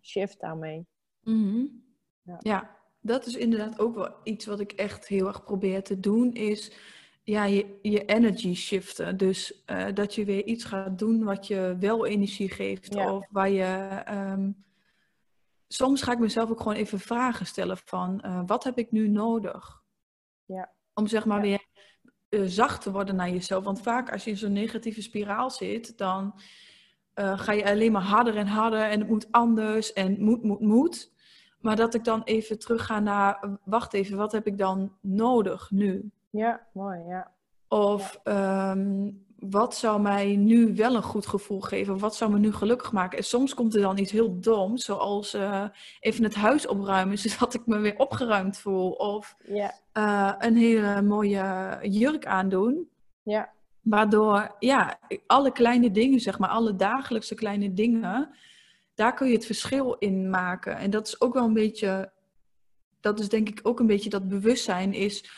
shift 0.00 0.40
daarmee. 0.40 0.86
Mm 1.20 1.82
ja. 2.22 2.36
ja, 2.38 2.70
dat 3.02 3.26
is 3.26 3.36
inderdaad 3.36 3.78
ook 3.78 3.94
wel 3.94 4.14
iets 4.24 4.46
wat 4.46 4.60
ik 4.60 4.72
echt 4.72 5.08
heel 5.08 5.26
erg 5.26 5.44
probeer 5.44 5.82
te 5.82 6.00
doen. 6.00 6.32
Is 6.32 6.72
ja, 7.22 7.44
je, 7.44 7.78
je 7.82 8.04
energy 8.04 8.54
shiften. 8.54 9.16
Dus 9.16 9.62
uh, 9.66 9.86
dat 9.94 10.14
je 10.14 10.24
weer 10.24 10.44
iets 10.44 10.64
gaat 10.64 10.98
doen 10.98 11.24
wat 11.24 11.46
je 11.46 11.76
wel 11.80 12.06
energie 12.06 12.50
geeft. 12.50 12.96
Of 12.96 13.26
waar 13.30 13.50
je. 13.50 14.02
Um, 14.10 14.64
soms 15.68 16.02
ga 16.02 16.12
ik 16.12 16.18
mezelf 16.18 16.50
ook 16.50 16.60
gewoon 16.60 16.76
even 16.76 17.00
vragen 17.00 17.46
stellen 17.46 17.78
van 17.84 18.22
uh, 18.26 18.42
wat 18.46 18.64
heb 18.64 18.78
ik 18.78 18.90
nu 18.90 19.08
nodig? 19.08 19.82
Ja. 20.44 20.72
Om 20.94 21.06
zeg 21.06 21.24
maar 21.24 21.40
weer 21.40 21.66
uh, 22.28 22.42
zacht 22.44 22.82
te 22.82 22.92
worden 22.92 23.16
naar 23.16 23.30
jezelf. 23.30 23.64
Want 23.64 23.80
vaak 23.80 24.12
als 24.12 24.24
je 24.24 24.30
in 24.30 24.36
zo'n 24.36 24.52
negatieve 24.52 25.02
spiraal 25.02 25.50
zit, 25.50 25.98
dan 25.98 26.40
ga 27.14 27.52
je 27.52 27.64
alleen 27.64 27.92
maar 27.92 28.02
harder 28.02 28.36
en 28.36 28.46
harder 28.46 28.80
en 28.80 28.98
het 28.98 29.08
moet 29.08 29.26
anders 29.30 29.92
en 29.92 30.24
moet, 30.24 30.42
moet, 30.42 30.60
moet. 30.60 31.11
Maar 31.62 31.76
dat 31.76 31.94
ik 31.94 32.04
dan 32.04 32.22
even 32.24 32.58
terug 32.58 32.86
ga 32.86 33.00
naar, 33.00 33.58
wacht 33.64 33.92
even, 33.92 34.16
wat 34.16 34.32
heb 34.32 34.46
ik 34.46 34.58
dan 34.58 34.92
nodig 35.00 35.70
nu? 35.70 36.10
Ja, 36.30 36.66
mooi, 36.72 37.00
ja. 37.08 37.30
Of 37.68 38.20
ehm, 38.24 39.10
wat 39.50 39.76
zou 39.76 40.00
mij 40.00 40.36
nu 40.36 40.74
wel 40.74 40.94
een 40.94 41.02
goed 41.02 41.26
gevoel 41.26 41.60
geven? 41.60 41.98
Wat 41.98 42.14
zou 42.14 42.32
me 42.32 42.38
nu 42.38 42.52
gelukkig 42.52 42.92
maken? 42.92 43.18
En 43.18 43.24
soms 43.24 43.54
komt 43.54 43.74
er 43.74 43.80
dan 43.80 43.98
iets 43.98 44.12
heel 44.12 44.40
doms, 44.40 44.84
zoals 44.84 45.34
uh, 45.34 45.64
even 46.00 46.24
het 46.24 46.34
huis 46.34 46.66
opruimen, 46.66 47.18
zodat 47.28 47.54
ik 47.54 47.66
me 47.66 47.78
weer 47.78 47.98
opgeruimd 47.98 48.58
voel. 48.58 48.90
Of 48.90 49.36
ja. 49.44 49.74
uh, 49.94 50.32
een 50.38 50.56
hele 50.56 51.02
mooie 51.02 51.78
jurk 51.82 52.26
aandoen. 52.26 52.88
Ja. 53.22 53.50
Waardoor, 53.80 54.56
ja, 54.58 54.98
alle 55.26 55.52
kleine 55.52 55.90
dingen, 55.90 56.20
zeg 56.20 56.38
maar, 56.38 56.50
alle 56.50 56.76
dagelijkse 56.76 57.34
kleine 57.34 57.72
dingen, 57.72 58.30
daar 59.02 59.14
kun 59.14 59.26
je 59.26 59.34
het 59.34 59.46
verschil 59.46 59.94
in 59.94 60.30
maken. 60.30 60.76
En 60.76 60.90
dat 60.90 61.06
is 61.06 61.20
ook 61.20 61.34
wel 61.34 61.44
een 61.44 61.52
beetje, 61.52 62.12
dat 63.00 63.20
is 63.20 63.28
denk 63.28 63.48
ik 63.48 63.60
ook 63.62 63.80
een 63.80 63.86
beetje 63.86 64.10
dat 64.10 64.28
bewustzijn 64.28 64.92
is 64.92 65.30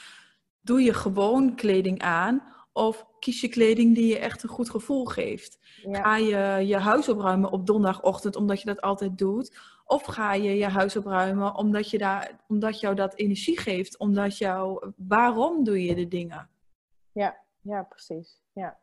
doe 0.61 0.83
je 0.83 0.94
gewoon 0.94 1.55
kleding 1.55 2.03
aan 2.03 2.42
of 2.72 3.07
kies 3.18 3.40
je 3.40 3.48
kleding 3.48 3.94
die 3.94 4.07
je 4.07 4.18
echt 4.18 4.42
een 4.42 4.48
goed 4.48 4.70
gevoel 4.70 5.05
geeft? 5.05 5.59
Ga 5.83 6.16
je 6.16 6.66
je 6.66 6.77
huis 6.77 7.09
opruimen 7.09 7.50
op 7.50 7.66
donderdagochtend 7.66 8.37
omdat 8.37 8.61
je 8.61 8.66
dat 8.66 8.81
altijd 8.81 9.18
doet? 9.18 9.59
Of 9.85 10.03
ga 10.03 10.33
je 10.33 10.57
je 10.57 10.68
huis 10.68 10.96
opruimen 10.96 11.55
omdat, 11.55 11.90
je 11.90 11.98
daar, 11.98 12.44
omdat 12.48 12.81
jou 12.81 12.94
dat 12.94 13.14
energie 13.14 13.59
geeft? 13.59 13.98
Omdat 13.98 14.38
jou, 14.38 14.92
waarom 14.96 15.64
doe 15.64 15.85
je 15.85 15.94
de 15.94 16.09
dingen? 16.09 16.48
Ja, 17.12 17.37
ja, 17.61 17.83
precies. 17.83 18.42
Ja. 18.53 18.79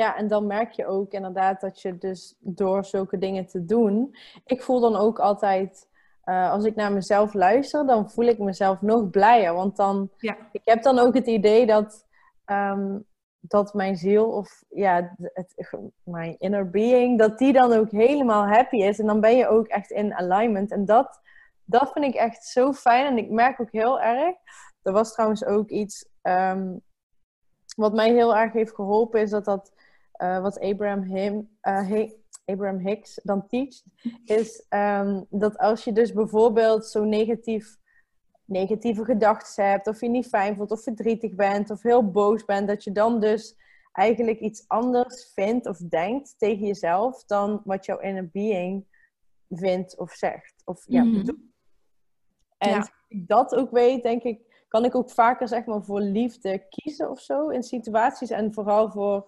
Ja, 0.00 0.16
en 0.16 0.28
dan 0.28 0.46
merk 0.46 0.72
je 0.72 0.86
ook 0.86 1.12
inderdaad 1.12 1.60
dat 1.60 1.80
je 1.80 1.98
dus 1.98 2.36
door 2.38 2.84
zulke 2.84 3.18
dingen 3.18 3.46
te 3.46 3.64
doen. 3.64 4.16
Ik 4.44 4.62
voel 4.62 4.80
dan 4.80 4.96
ook 4.96 5.18
altijd 5.18 5.88
uh, 6.24 6.50
als 6.50 6.64
ik 6.64 6.74
naar 6.74 6.92
mezelf 6.92 7.34
luister, 7.34 7.86
dan 7.86 8.10
voel 8.10 8.24
ik 8.24 8.38
mezelf 8.38 8.80
nog 8.80 9.10
blijer. 9.10 9.54
Want 9.54 9.76
dan, 9.76 10.10
ja. 10.16 10.36
ik 10.52 10.60
heb 10.64 10.82
dan 10.82 10.98
ook 10.98 11.14
het 11.14 11.26
idee 11.26 11.66
dat, 11.66 12.06
um, 12.46 13.06
dat 13.40 13.74
mijn 13.74 13.96
ziel 13.96 14.24
of 14.30 14.64
ja, 14.68 15.14
het, 15.32 15.54
mijn 16.04 16.38
inner 16.38 16.70
being, 16.70 17.18
dat 17.18 17.38
die 17.38 17.52
dan 17.52 17.72
ook 17.72 17.90
helemaal 17.90 18.46
happy 18.46 18.76
is. 18.76 18.98
En 18.98 19.06
dan 19.06 19.20
ben 19.20 19.36
je 19.36 19.48
ook 19.48 19.66
echt 19.66 19.90
in 19.90 20.14
alignment. 20.14 20.70
En 20.70 20.84
dat, 20.84 21.20
dat 21.64 21.92
vind 21.92 22.04
ik 22.04 22.14
echt 22.14 22.44
zo 22.44 22.72
fijn. 22.72 23.06
En 23.06 23.18
ik 23.18 23.30
merk 23.30 23.60
ook 23.60 23.72
heel 23.72 24.00
erg. 24.00 24.36
Er 24.82 24.92
was 24.92 25.12
trouwens 25.12 25.44
ook 25.44 25.68
iets 25.68 26.08
um, 26.22 26.82
wat 27.76 27.94
mij 27.94 28.12
heel 28.12 28.36
erg 28.36 28.52
heeft 28.52 28.74
geholpen, 28.74 29.20
is 29.20 29.30
dat 29.30 29.44
dat 29.44 29.72
uh, 30.22 30.40
wat 30.40 30.60
Abraham 30.60 31.02
Him, 31.02 31.48
uh, 31.62 32.10
Abraham 32.44 32.78
Hicks 32.78 33.20
dan 33.22 33.46
teacht, 33.46 33.84
is 34.24 34.66
um, 34.68 35.26
dat 35.30 35.58
als 35.58 35.84
je 35.84 35.92
dus 35.92 36.12
bijvoorbeeld 36.12 36.86
zo 36.86 37.04
negatief, 37.04 37.76
negatieve 38.44 39.04
gedachten 39.04 39.68
hebt, 39.68 39.86
of 39.86 40.00
je 40.00 40.08
niet 40.08 40.28
fijn 40.28 40.56
voelt, 40.56 40.70
of 40.70 40.82
verdrietig 40.82 41.34
bent, 41.34 41.70
of 41.70 41.82
heel 41.82 42.10
boos 42.10 42.44
bent, 42.44 42.68
dat 42.68 42.84
je 42.84 42.92
dan 42.92 43.20
dus 43.20 43.56
eigenlijk 43.92 44.40
iets 44.40 44.64
anders 44.66 45.32
vindt 45.34 45.66
of 45.66 45.76
denkt 45.78 46.34
tegen 46.38 46.66
jezelf 46.66 47.24
dan 47.24 47.60
wat 47.64 47.86
jouw 47.86 47.98
inner 47.98 48.28
being 48.28 48.84
vindt 49.48 49.98
of 49.98 50.12
zegt. 50.12 50.62
Of 50.64 50.84
ja, 50.86 51.02
mm 51.02 51.14
-hmm. 51.14 51.48
En 52.58 52.76
als 52.76 52.90
ik 53.08 53.28
dat 53.28 53.54
ook 53.54 53.70
weet, 53.70 54.02
denk 54.02 54.22
ik, 54.22 54.64
kan 54.68 54.84
ik 54.84 54.94
ook 54.94 55.10
vaker 55.10 55.48
zeg 55.48 55.64
maar 55.64 55.84
voor 55.84 56.00
liefde 56.00 56.66
kiezen 56.68 57.10
of 57.10 57.20
zo 57.20 57.48
in 57.48 57.62
situaties 57.62 58.30
en 58.30 58.52
vooral 58.52 58.90
voor 58.90 59.26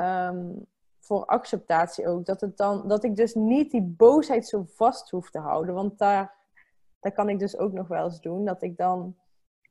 um, 0.00 0.66
voor 0.98 1.24
acceptatie 1.24 2.08
ook. 2.08 2.26
Dat, 2.26 2.40
het 2.40 2.56
dan, 2.56 2.88
dat 2.88 3.04
ik 3.04 3.16
dus 3.16 3.34
niet 3.34 3.70
die 3.70 3.82
boosheid 3.82 4.46
zo 4.46 4.64
vast 4.66 5.10
hoef 5.10 5.30
te 5.30 5.38
houden. 5.38 5.74
Want 5.74 5.98
daar, 5.98 6.34
daar 7.00 7.12
kan 7.12 7.28
ik 7.28 7.38
dus 7.38 7.58
ook 7.58 7.72
nog 7.72 7.88
wel 7.88 8.04
eens 8.04 8.20
doen. 8.20 8.44
Dat 8.44 8.62
ik 8.62 8.76
dan 8.76 9.16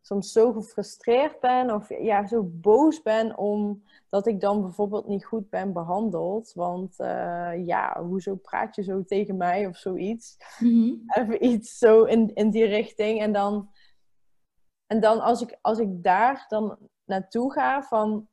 soms 0.02 0.32
zo 0.32 0.52
gefrustreerd 0.52 1.40
ben 1.40 1.74
of 1.74 1.90
ja, 1.90 2.28
zo 2.28 2.44
boos 2.44 3.02
ben 3.02 3.38
omdat 3.38 4.28
ik 4.28 4.40
dan 4.40 4.62
bijvoorbeeld 4.62 5.08
niet 5.08 5.26
goed 5.26 5.50
ben 5.50 5.74
behandeld. 5.74 6.54
Want 6.54 7.00
uh, 7.00 7.66
ja, 7.66 8.04
hoezo 8.04 8.36
praat 8.36 8.76
je 8.76 8.84
zo 8.84 9.04
tegen 9.04 9.38
mij 9.38 9.68
of 9.68 9.78
zoiets? 9.78 10.38
Mhm. 10.60 10.94
Even 11.08 11.46
iets 11.46 11.78
zo 11.78 12.04
in, 12.04 12.36
in 12.36 12.50
die 12.50 12.66
richting. 12.66 13.22
En 13.22 13.34
dan, 13.34 13.70
en 14.88 15.00
dan 15.00 15.20
als, 15.20 15.42
ik, 15.42 15.58
als 15.62 15.80
ik 15.80 16.04
daar 16.04 16.46
dan 16.48 16.78
naartoe 17.04 17.52
ga 17.52 17.84
van 17.84 18.28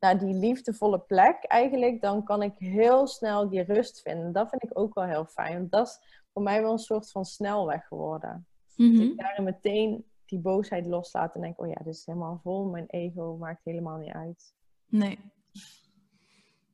naar 0.00 0.18
die 0.18 0.34
liefdevolle 0.34 0.98
plek 0.98 1.44
eigenlijk, 1.44 2.00
dan 2.00 2.24
kan 2.24 2.42
ik 2.42 2.52
heel 2.58 3.06
snel 3.06 3.48
die 3.48 3.62
rust 3.62 4.00
vinden. 4.02 4.32
Dat 4.32 4.48
vind 4.48 4.62
ik 4.64 4.78
ook 4.78 4.94
wel 4.94 5.04
heel 5.04 5.24
fijn. 5.24 5.56
Want 5.58 5.70
dat 5.70 5.86
is 5.86 6.22
voor 6.32 6.42
mij 6.42 6.62
wel 6.62 6.72
een 6.72 6.78
soort 6.78 7.10
van 7.10 7.24
snelweg 7.24 7.86
geworden. 7.86 8.46
Mhm. 8.76 8.92
Dat 8.92 9.02
ik 9.02 9.18
daarin 9.18 9.44
meteen 9.44 10.04
die 10.26 10.38
boosheid 10.38 10.86
loslaat 10.86 11.34
en 11.34 11.40
denk, 11.40 11.60
oh 11.60 11.66
ja, 11.68 11.74
dit 11.84 11.94
is 11.94 12.06
helemaal 12.06 12.40
vol. 12.42 12.64
Mijn 12.64 12.86
ego 12.86 13.36
maakt 13.36 13.64
helemaal 13.64 13.98
niet 13.98 14.12
uit. 14.12 14.54
Nee. 14.88 15.18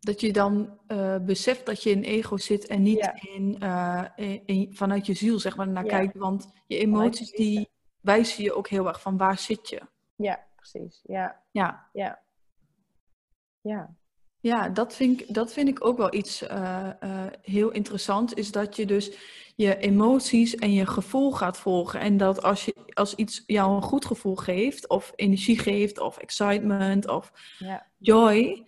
Dat 0.00 0.20
je 0.20 0.32
dan 0.32 0.78
eh, 0.86 1.16
beseft 1.18 1.66
dat 1.66 1.82
je 1.82 1.90
in 1.90 2.02
ego 2.02 2.36
zit 2.36 2.66
en 2.66 2.82
niet 2.82 2.98
Ja. 2.98 3.14
in, 3.34 3.56
eh, 3.60 4.04
in- 4.16 4.42
in- 4.46 4.74
vanuit 4.74 5.06
je 5.06 5.14
ziel 5.14 5.38
zeg 5.38 5.56
maar, 5.56 5.68
naar 5.68 5.84
Ja. 5.84 5.90
kijkt. 5.90 6.16
Want 6.16 6.52
je 6.66 6.78
emoties 6.78 7.30
die 7.32 7.68
wijzen 8.00 8.44
je 8.44 8.52
ook 8.54 8.68
heel 8.68 8.86
erg 8.88 9.00
van 9.00 9.16
waar 9.16 9.38
zit 9.38 9.68
je. 9.68 9.80
Ja, 10.16 10.44
precies. 10.56 11.00
Ja, 11.04 11.42
Ja, 11.50 11.88
ja. 11.92 12.18
Ja, 13.66 13.94
ja 14.40 14.68
dat, 14.68 14.94
vind 14.94 15.20
ik, 15.20 15.34
dat 15.34 15.52
vind 15.52 15.68
ik 15.68 15.86
ook 15.86 15.96
wel 15.96 16.14
iets 16.14 16.42
eh, 16.42 16.88
eh, 17.00 17.32
heel 17.42 17.70
interessants. 17.70 18.32
Is 18.32 18.52
dat 18.52 18.76
je 18.76 18.86
dus 18.86 19.10
je 19.54 19.76
emoties 19.76 20.54
en 20.54 20.72
je 20.72 20.86
gevoel 20.86 21.32
gaat 21.32 21.58
volgen. 21.58 22.00
En 22.00 22.16
dat 22.16 22.42
als, 22.42 22.64
je, 22.64 22.74
als 22.94 23.14
iets 23.14 23.42
jou 23.46 23.74
een 23.74 23.82
goed 23.82 24.04
gevoel 24.04 24.36
geeft, 24.36 24.88
of 24.88 25.12
energie 25.16 25.58
geeft, 25.58 25.98
of 25.98 26.16
excitement, 26.16 27.08
of 27.08 27.32
ja, 27.58 27.86
joy, 27.98 28.66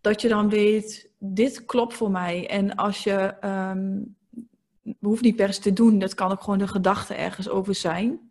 dat 0.00 0.20
je 0.20 0.28
dan 0.28 0.48
weet, 0.48 1.10
dit 1.18 1.64
klopt 1.64 1.94
voor 1.94 2.10
mij. 2.10 2.48
En 2.48 2.74
als 2.74 3.04
je, 3.04 3.16
ehm 3.40 3.96
hoeft 5.00 5.22
niet 5.22 5.36
per 5.36 5.52
se 5.52 5.60
te 5.60 5.72
doen, 5.72 5.98
dat 5.98 6.14
kan 6.14 6.30
ook 6.30 6.42
gewoon 6.42 6.58
de 6.58 6.68
gedachte 6.68 7.14
ergens 7.14 7.48
over 7.48 7.74
zijn. 7.74 8.27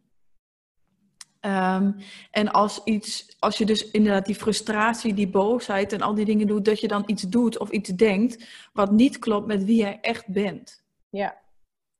Ehm, 1.48 1.92
en 2.32 2.52
als, 2.52 2.82
iets, 2.84 3.36
als 3.40 3.58
je 3.58 3.66
dus 3.66 3.92
inderdaad 3.92 4.26
die 4.26 4.36
frustratie, 4.36 5.14
die 5.14 5.30
boosheid 5.30 5.94
en 5.94 6.02
al 6.02 6.14
die 6.14 6.26
dingen 6.26 6.48
doet, 6.48 6.66
dat 6.66 6.80
je 6.80 6.88
dan 6.88 7.04
iets 7.06 7.22
doet 7.24 7.58
of 7.58 7.70
iets 7.70 7.90
denkt 7.90 8.48
wat 8.74 8.92
niet 8.92 9.20
klopt 9.20 9.48
met 9.48 9.64
wie 9.64 9.76
jij 9.78 9.98
echt 10.02 10.28
bent. 10.28 10.84
ja. 11.10 11.38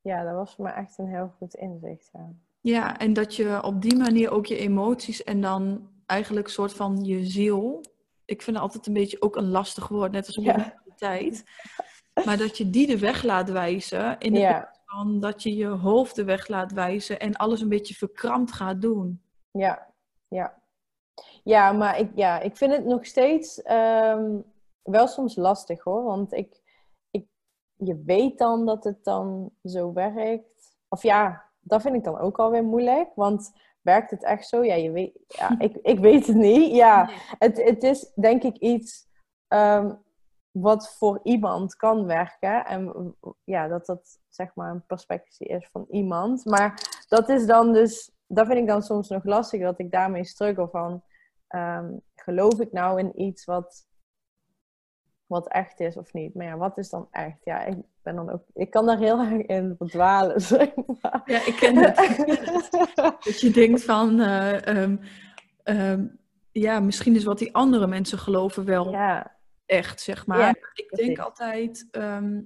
Ja, 0.02 0.24
dat 0.24 0.34
was 0.34 0.54
voor 0.56 0.64
mij 0.64 0.74
echt 0.74 0.98
een 0.98 1.08
heel 1.08 1.34
goed 1.38 1.54
inzicht. 1.54 2.10
Ja. 2.14 2.30
Ja, 2.62 2.98
en 3.00 3.14
dat 3.14 3.36
je 3.36 3.64
op 3.64 3.82
die 3.82 3.96
manier 3.98 4.32
ook 4.32 4.46
je 4.46 4.58
emoties 4.58 5.24
en 5.24 5.42
dan 5.42 5.90
eigenlijk 6.06 6.48
soort 6.48 6.74
van 6.74 7.04
je 7.04 7.26
ziel. 7.26 7.84
Ik 8.26 8.42
vind 8.42 8.56
het 8.56 8.66
altijd 8.66 8.88
een 8.88 8.94
beetje 8.94 9.22
ook 9.22 9.36
een 9.36 9.50
lastig 9.50 9.88
woord, 9.88 10.12
net 10.12 10.26
als 10.28 10.36
Ja. 10.36 10.42
spiritualiteit. 10.54 11.44
Maar 12.26 12.38
dat 12.38 12.58
je 12.58 12.70
die 12.70 12.88
de 12.88 12.98
weg 13.00 13.24
laat 13.24 13.50
wijzen. 13.52 14.18
In 14.20 14.34
de 14.34 14.40
Ja. 14.40 14.74
van 14.86 15.20
dat 15.20 15.44
je 15.44 15.56
je 15.56 15.68
hoofd 15.68 16.16
de 16.16 16.24
weg 16.24 16.48
laat 16.48 16.72
wijzen 16.72 17.20
en 17.20 17.36
alles 17.36 17.62
een 17.62 17.70
beetje 17.70 17.94
verkrampt 17.96 18.52
gaat 18.52 18.82
doen. 18.82 19.22
Ja, 19.58 19.94
ja. 20.28 20.62
Ja, 21.44 21.72
maar 21.72 22.00
ik, 22.00 22.12
ja, 22.16 22.40
ik 22.40 22.58
vind 22.58 22.72
het 22.72 22.86
nog 22.86 23.06
steeds 23.06 23.62
ehm, 23.62 24.40
wel 24.82 25.08
soms 25.08 25.36
lastig 25.36 25.84
hoor. 25.84 26.04
Want 26.04 26.34
ik, 26.34 26.62
ik, 27.12 27.28
je 27.76 28.02
weet 28.06 28.38
dan 28.38 28.66
dat 28.66 28.84
het 28.84 29.04
dan 29.04 29.52
zo 29.64 29.94
werkt. 29.94 30.78
Of 30.88 31.04
ja, 31.04 31.44
dat 31.60 31.82
vind 31.82 31.96
ik 31.96 32.04
dan 32.04 32.20
ook 32.20 32.40
alweer 32.40 32.64
moeilijk. 32.64 33.10
Want 33.16 33.52
werkt 33.82 34.12
het 34.12 34.24
echt 34.24 34.48
zo? 34.48 34.64
Ja, 34.64 34.76
je 34.76 34.92
weet, 34.92 35.20
ja 35.28 35.56
ik, 35.68 35.78
ik 35.82 36.00
weet 36.00 36.28
het 36.28 36.36
niet. 36.36 36.76
Ja, 36.76 37.10
het, 37.40 37.64
het 37.64 37.84
is 37.84 38.12
denk 38.16 38.44
ik 38.44 38.58
iets 38.58 39.08
ehm, 39.48 39.94
wat 40.52 40.96
voor 40.98 41.20
iemand 41.24 41.76
kan 41.76 42.06
werken. 42.06 42.66
En 42.66 43.16
ja, 43.44 43.68
dat 43.68 43.86
dat 43.86 44.20
zeg 44.30 44.56
maar 44.56 44.72
een 44.72 44.86
perspectief 44.86 45.48
is 45.48 45.70
van 45.72 45.86
iemand. 45.90 46.46
Maar 46.46 47.04
dat 47.08 47.30
is 47.30 47.46
dan 47.46 47.74
dus, 47.74 48.12
dat 48.28 48.48
vind 48.48 48.60
ik 48.60 48.68
dan 48.68 48.84
soms 48.84 49.10
nog 49.10 49.24
lastig, 49.24 49.62
dat 49.62 49.80
ik 49.80 49.92
daarmee 49.92 50.26
struggle 50.26 50.68
van, 50.68 51.04
ehm, 51.48 51.94
geloof 52.16 52.60
ik 52.60 52.72
nou 52.72 53.00
in 53.00 53.22
iets 53.22 53.46
wat, 53.46 53.88
wat 55.26 55.48
echt 55.48 55.80
is 55.80 55.98
of 55.98 56.14
niet? 56.14 56.34
Maar 56.34 56.46
ja, 56.46 56.58
wat 56.58 56.78
is 56.78 56.90
dan 56.90 57.08
echt? 57.12 57.38
Ja, 57.44 57.64
ik 57.64 57.78
ben 58.02 58.16
dan 58.16 58.30
ook, 58.32 58.44
ik 58.54 58.70
kan 58.70 58.86
daar 58.86 58.98
heel 58.98 59.20
erg 59.20 59.32
in 59.46 59.76
verdwalen, 59.78 60.42
zeg 60.54 60.70
maar. 61.02 61.22
Ja, 61.26 61.46
ik 61.46 61.56
ken 61.56 61.78
het. 61.78 61.96
Dat 63.26 63.40
je 63.40 63.52
denkt 63.52 63.84
van, 63.84 64.20
eh, 64.20 64.68
ehm, 64.68 64.98
ehm, 65.64 66.06
ja, 66.52 66.80
misschien 66.80 67.16
is 67.16 67.24
wat 67.24 67.40
die 67.40 67.56
andere 67.56 67.88
mensen 67.88 68.18
geloven 68.18 68.66
wel 68.66 68.92
Ja, 68.92 69.36
echt, 69.66 70.02
zeg 70.02 70.26
maar. 70.26 70.40
Ja, 70.40 70.56
ik 70.74 70.90
denk 70.96 71.20
altijd, 71.20 71.88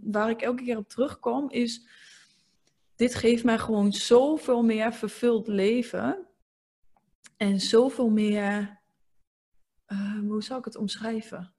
waar 0.02 0.30
ik 0.30 0.42
elke 0.42 0.64
keer 0.64 0.78
op 0.78 0.90
terugkom, 0.90 1.50
is 1.50 1.88
dit 3.02 3.16
geeft 3.16 3.44
mij 3.44 3.60
gewoon 3.60 3.94
zoveel 3.94 4.64
meer 4.64 4.94
vervuld 4.94 5.48
leven. 5.48 6.28
En 7.38 7.60
zoveel 7.60 8.10
meer, 8.10 8.82
eh, 9.86 10.20
hoe 10.20 10.44
zou 10.44 10.60
ik 10.60 10.66
het 10.66 10.76
omschrijven? 10.76 11.54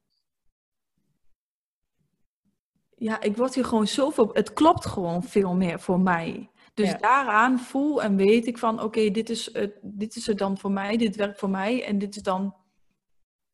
Ja, 2.96 3.20
ik 3.20 3.36
word 3.36 3.54
hier 3.54 3.64
gewoon 3.64 3.86
zoveel, 3.86 4.30
het 4.32 4.52
klopt 4.52 4.86
gewoon 4.86 5.22
veel 5.22 5.54
meer 5.54 5.80
voor 5.80 6.00
mij. 6.00 6.50
Dus 6.74 6.90
Ja. 6.90 6.96
daaraan 6.98 7.58
voel 7.58 8.02
en 8.02 8.16
weet 8.16 8.46
ik 8.46 8.58
van, 8.58 8.82
oké, 8.82 9.10
dit, 9.10 9.30
is 9.30 9.52
het, 9.54 9.78
dit 9.82 10.16
is 10.16 10.26
het 10.26 10.38
dan 10.38 10.58
voor 10.58 10.72
mij, 10.72 10.96
dit 10.96 11.16
werkt 11.16 11.38
voor 11.38 11.50
mij. 11.50 11.84
En 11.84 11.98
dit 11.98 12.16
is 12.16 12.22
dan 12.22 12.56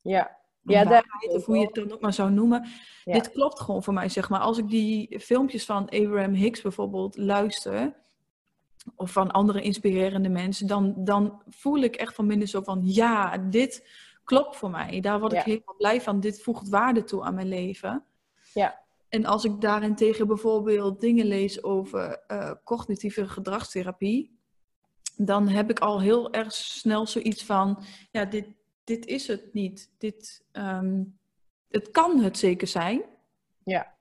ja. 0.01 0.38
Ja, 0.68 0.85
daar 0.85 1.04
of 1.28 1.44
hoe 1.44 1.57
je 1.57 1.64
het 1.64 1.74
dan 1.74 1.92
ook 1.92 2.00
maar 2.00 2.12
zou 2.12 2.31
noemen. 2.31 2.68
Ja. 3.04 3.12
Dit 3.12 3.33
klopt 3.33 3.61
gewoon 3.61 3.83
voor 3.83 3.94
mij, 3.94 4.09
zeg 4.09 4.28
maar. 4.28 4.40
Als 4.40 4.59
ik 4.59 4.68
die 4.68 5.20
filmpjes 5.20 5.64
van 5.64 5.88
Abraham 5.88 6.33
Hicks 6.33 6.62
bijvoorbeeld 6.62 7.16
luister, 7.16 7.94
of 8.96 9.12
van 9.12 9.31
andere 9.31 9.62
inspirerende 9.62 10.28
mensen, 10.28 10.66
dan, 10.66 10.94
dan 10.96 11.42
voel 11.48 11.78
ik 11.78 11.96
echt 11.96 12.14
van 12.14 12.26
binnen 12.26 12.48
zo 12.48 12.62
van, 12.62 12.81
ja, 12.85 13.38
dit 13.38 13.88
klopt 14.24 14.57
voor 14.57 14.70
mij. 14.70 15.00
Daar 15.00 15.20
word 15.20 15.33
ik 15.33 15.38
Ja. 15.38 15.44
helemaal 15.44 15.76
blij 15.76 16.00
van. 16.00 16.20
Dit 16.20 16.42
voegt 16.42 16.68
waarde 16.68 17.04
toe 17.04 17.22
aan 17.22 17.35
mijn 17.35 17.48
leven. 17.48 18.04
Ja. 18.54 18.87
En 19.09 19.24
als 19.24 19.44
ik 19.44 19.61
daarentegen 19.61 20.26
bijvoorbeeld 20.26 21.00
dingen 21.00 21.26
lees 21.26 21.62
over 21.62 22.22
eh, 22.26 22.50
cognitieve 22.64 23.28
gedragstherapie, 23.28 24.38
dan 25.16 25.48
heb 25.48 25.70
ik 25.70 25.78
al 25.78 26.00
heel 26.00 26.33
erg 26.33 26.52
snel 26.52 27.07
zoiets 27.07 27.44
van, 27.44 27.83
ja, 28.11 28.24
dit, 28.24 28.46
dit 28.88 29.07
is 29.07 29.27
het 29.27 29.53
niet. 29.53 29.90
Dit, 29.98 30.44
ehm, 30.53 31.03
het 31.68 31.90
kan 31.90 32.20
het 32.20 32.38
zeker 32.38 32.66
zijn. 32.66 33.03
Ja. 33.64 33.96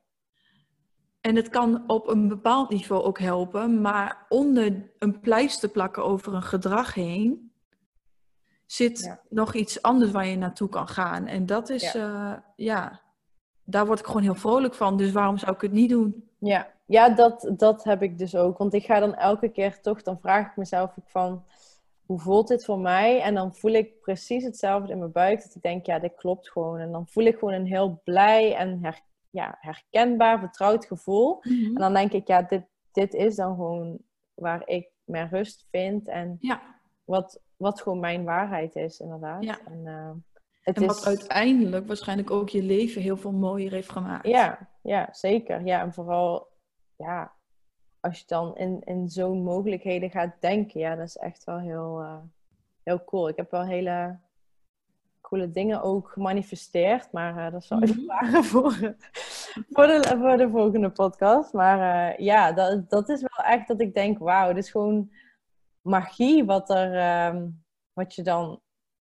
En 1.22 1.36
het 1.36 1.50
kan 1.50 1.84
op 1.88 2.08
een 2.08 2.28
bepaald 2.28 2.70
niveau 2.70 3.04
ook 3.04 3.20
helpen, 3.20 3.82
maar 3.82 4.26
onder 4.30 4.92
een 5.00 5.20
pleister 5.20 5.70
plakken 5.70 6.04
over 6.04 6.34
een 6.34 6.44
gedrag 6.44 6.94
heen 6.94 7.52
zit 8.66 9.00
Ja. 9.00 9.22
nog 9.30 9.54
iets 9.54 9.82
anders 9.82 10.12
waar 10.12 10.26
je 10.26 10.38
naartoe 10.38 10.70
kan 10.70 10.88
gaan. 10.88 11.26
En 11.26 11.46
dat 11.46 11.70
is, 11.70 11.92
ja. 11.92 12.54
ja, 12.56 13.02
daar 13.64 13.86
word 13.86 14.00
ik 14.00 14.06
gewoon 14.06 14.22
heel 14.22 14.36
vrolijk 14.36 14.74
van. 14.74 14.98
Dus 14.98 15.12
waarom 15.12 15.38
zou 15.38 15.52
ik 15.54 15.62
het 15.62 15.72
niet 15.72 15.90
doen? 15.90 16.30
Ja, 16.40 16.68
ja 16.86 17.10
dat, 17.10 17.52
dat 17.58 17.84
heb 17.84 18.02
ik 18.02 18.18
dus 18.18 18.36
ook. 18.36 18.58
Want 18.58 18.74
ik 18.74 18.86
ga 18.86 19.00
dan 19.00 19.16
elke 19.16 19.50
keer 19.50 19.82
toch, 19.82 20.02
dan 20.02 20.20
vraag 20.20 20.48
ik 20.48 20.56
mezelf 20.58 20.90
ook 21.00 21.10
van, 21.10 21.46
hoe 22.08 22.20
voelt 22.20 22.48
dit 22.48 22.66
voor 22.66 22.80
mij? 22.80 23.22
En 23.22 23.36
dan 23.36 23.56
voel 23.56 23.72
ik 23.72 24.00
precies 24.00 24.44
hetzelfde 24.44 24.92
in 24.92 25.00
mijn 25.00 25.12
buik. 25.12 25.44
Dat 25.44 25.56
ik 25.56 25.62
denk, 25.62 25.86
ja, 25.86 26.00
dit 26.00 26.16
klopt 26.16 26.50
gewoon. 26.50 26.80
En 26.80 26.92
dan 26.92 27.08
voel 27.08 27.24
ik 27.24 27.38
gewoon 27.38 27.54
een 27.54 27.66
heel 27.66 28.02
blij 28.04 28.56
en 28.56 28.80
her, 28.82 29.02
ja, 29.30 29.58
herkenbaar, 29.60 30.40
vertrouwd 30.40 30.86
gevoel. 30.86 31.42
En 31.42 31.74
dan 31.74 31.94
denk 31.94 32.12
ik, 32.12 32.28
ja, 32.28 32.42
dit, 32.42 32.64
dit 32.92 33.14
is 33.14 33.36
dan 33.36 33.56
gewoon 33.56 33.98
waar 34.34 34.68
ik 34.68 34.90
mijn 35.04 35.30
rust 35.30 35.68
vind. 35.72 36.08
En 36.08 36.38
Ja. 36.40 36.62
wat, 37.04 37.42
wat 37.58 37.82
gewoon 37.82 38.00
mijn 38.00 38.24
waarheid 38.24 38.76
is, 38.76 39.00
inderdaad. 39.00 39.44
Ja. 39.44 39.60
En, 39.66 39.82
uh, 39.86 40.12
het 40.62 40.78
en 40.78 40.82
is... 40.82 40.88
wat 40.88 41.06
uiteindelijk 41.06 41.88
waarschijnlijk 41.88 42.32
ook 42.32 42.50
je 42.50 42.64
leven 42.64 43.02
heel 43.02 43.18
veel 43.18 43.32
mooier 43.32 43.72
heeft 43.72 43.90
gemaakt. 43.92 44.28
Ja, 44.28 44.70
ja 44.82 45.08
zeker. 45.12 45.66
Ja, 45.66 45.82
en 45.82 45.94
vooral, 45.94 46.48
ja, 46.96 47.36
als 48.08 48.20
je 48.20 48.26
dan 48.28 48.56
in, 48.58 48.82
in 48.84 49.10
zo'n 49.10 49.44
mogelijkheden 49.44 50.10
gaat 50.10 50.36
denken, 50.40 50.80
ja, 50.80 50.96
dat 50.96 51.08
is 51.08 51.18
echt 51.18 51.44
wel 51.44 51.60
heel, 51.60 52.02
uh, 52.02 52.18
heel 52.84 53.04
cool. 53.04 53.28
Ik 53.28 53.36
heb 53.36 53.52
wel 53.52 53.66
hele 53.66 54.20
coole 55.22 55.52
dingen 55.52 55.82
ook 55.82 56.10
gemanifesteerd, 56.10 57.12
maar 57.12 57.38
uh, 57.38 57.52
dat 57.52 57.64
zal 57.64 57.82
even 57.82 58.04
vragen 58.04 58.44
voor, 58.44 58.72
voor, 59.70 59.88
de, 59.88 60.16
voor 60.20 60.38
de 60.38 60.50
volgende 60.50 60.90
podcast. 60.90 61.54
Maar 61.54 62.12
uh, 62.12 62.26
ja, 62.26 62.52
dat, 62.52 62.90
dat 62.90 63.10
is 63.10 63.22
wel 63.22 63.46
echt 63.46 63.68
dat 63.68 63.82
ik 63.82 63.94
denk, 63.94 64.18
wauw, 64.20 64.48
dit 64.54 64.64
is 64.64 64.72
gewoon 64.72 65.12
magie 65.82 66.46
wat 66.46 66.70
er, 66.70 67.26
um, 67.36 67.64
wat 67.94 68.16
je 68.16 68.22
dan, 68.24 68.62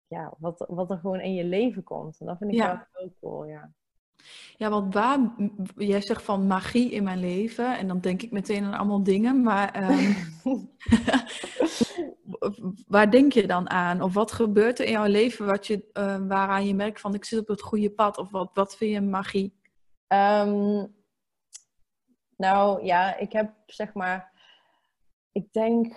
ja, 0.06 0.34
wat, 0.38 0.64
wat 0.68 0.90
er 0.90 0.98
gewoon 0.98 1.20
in 1.20 1.34
je 1.34 1.44
leven 1.44 1.82
komt. 1.82 2.20
En 2.20 2.26
dat 2.26 2.38
vind 2.38 2.50
ik 2.50 2.56
Ja. 2.56 2.66
wel 2.66 3.02
heel 3.02 3.12
cool, 3.20 3.44
ja. 3.44 3.72
Ja, 4.56 4.70
want 4.70 4.94
waar, 4.94 5.18
jij 5.76 6.00
zegt 6.00 6.22
van 6.22 6.46
magie 6.46 6.90
in 6.90 7.02
mijn 7.02 7.20
leven 7.20 7.78
en 7.78 7.88
dan 7.88 8.00
denk 8.00 8.22
ik 8.22 8.30
meteen 8.30 8.64
aan 8.64 8.74
allemaal 8.74 9.02
dingen, 9.02 9.42
maar 9.42 9.72
ehm, 9.72 10.12
waar 12.86 13.10
denk 13.10 13.32
je 13.32 13.46
dan 13.46 13.70
aan? 13.70 14.02
Of 14.02 14.14
wat 14.14 14.32
gebeurt 14.32 14.78
er 14.78 14.84
in 14.84 14.92
jouw 14.92 15.06
leven 15.06 15.46
wat 15.46 15.66
je, 15.66 15.88
uh, 15.92 16.16
waaraan 16.28 16.66
je 16.66 16.74
merkt 16.74 17.00
van 17.00 17.14
ik 17.14 17.24
zit 17.24 17.38
op 17.38 17.48
het 17.48 17.62
goede 17.62 17.90
pad? 17.90 18.18
Of 18.18 18.30
wat, 18.30 18.50
wat 18.54 18.76
vind 18.76 18.92
je 18.92 19.00
magie? 19.00 19.58
Ehm, 20.06 20.86
nou 22.36 22.84
ja, 22.84 23.16
ik 23.16 23.32
heb 23.32 23.52
zeg 23.66 23.94
maar, 23.94 24.32
ik 25.32 25.52
denk 25.52 25.96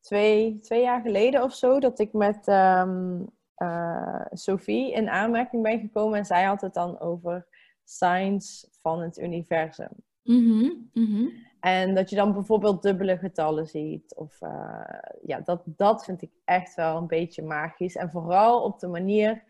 twee, 0.00 0.58
twee 0.60 0.82
jaar 0.82 1.00
geleden 1.00 1.42
of 1.42 1.54
zo, 1.54 1.80
dat 1.80 1.98
ik 1.98 2.12
met 2.12 2.48
um, 2.48 3.33
uh, 3.58 4.24
Sophie 4.30 4.92
in 4.92 5.08
aanmerking 5.08 5.62
ben 5.62 5.80
gekomen. 5.80 6.18
En 6.18 6.24
zij 6.24 6.44
had 6.44 6.60
het 6.60 6.74
dan 6.74 7.00
over 7.00 7.46
signs 7.84 8.68
van 8.82 9.00
het 9.00 9.18
universum. 9.18 9.88
Mm 10.22 10.90
-hmm, 10.92 11.32
En 11.60 11.94
dat 11.94 12.10
je 12.10 12.16
dan 12.16 12.32
bijvoorbeeld 12.32 12.82
dubbele 12.82 13.18
getallen 13.18 13.66
ziet. 13.66 14.14
Of 14.14 14.40
uh, 14.40 14.98
ja, 15.22 15.40
dat, 15.40 15.62
dat 15.64 16.04
vind 16.04 16.22
ik 16.22 16.30
echt 16.44 16.74
wel 16.74 16.96
een 16.96 17.06
beetje 17.06 17.42
magisch. 17.42 17.96
En 17.96 18.10
vooral 18.10 18.62
op 18.62 18.78
de 18.78 18.86
manier 18.86 19.44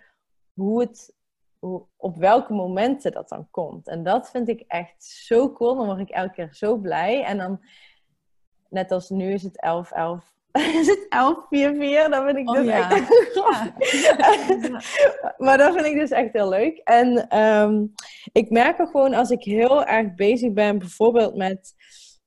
hoe 0.53 0.81
het, 0.81 1.15
hoe, 1.59 1.87
op 1.97 2.17
welke 2.17 2.53
momenten 2.53 3.13
dat 3.13 3.29
dan 3.29 3.51
komt. 3.51 3.89
En 3.89 4.03
dat 4.03 4.31
vind 4.31 4.49
ik 4.49 4.65
echt 4.67 5.05
zo 5.05 5.53
cool. 5.53 5.75
Dan 5.75 5.87
word 5.87 5.99
ik 5.99 6.11
elke 6.11 6.33
keer 6.33 6.55
zo 6.55 6.77
blij. 6.77 7.25
En 7.25 7.39
dan, 7.39 7.61
net 8.69 8.91
als 8.91 9.11
nu 9.11 9.33
is 9.33 9.43
het 9.43 9.61
11, 9.61 9.91
11 9.91 10.34
is 10.81 10.87
het 10.87 11.07
1144? 11.09 12.09
Dan 12.11 12.25
vind 12.25 12.39
ik 12.39 12.49
oh, 12.49 12.55
dus 12.55 12.67
ja. 12.67 12.91
echt... 12.91 13.09
Ja. 14.73 15.35
maar 15.39 15.59
dat 15.59 15.75
vind 15.75 15.87
ik 15.87 15.95
dus 15.95 16.11
echt 16.11 16.33
heel 16.33 16.49
leuk. 16.49 16.81
En 16.85 17.39
um, 17.41 17.93
ik 18.33 18.51
merk 18.51 18.79
er 18.79 18.87
gewoon 18.87 19.15
als 19.15 19.31
ik 19.31 19.43
heel 19.43 19.85
erg 19.85 20.15
bezig 20.15 20.53
ben, 20.53 20.79
bijvoorbeeld 20.79 21.37
met 21.37 21.75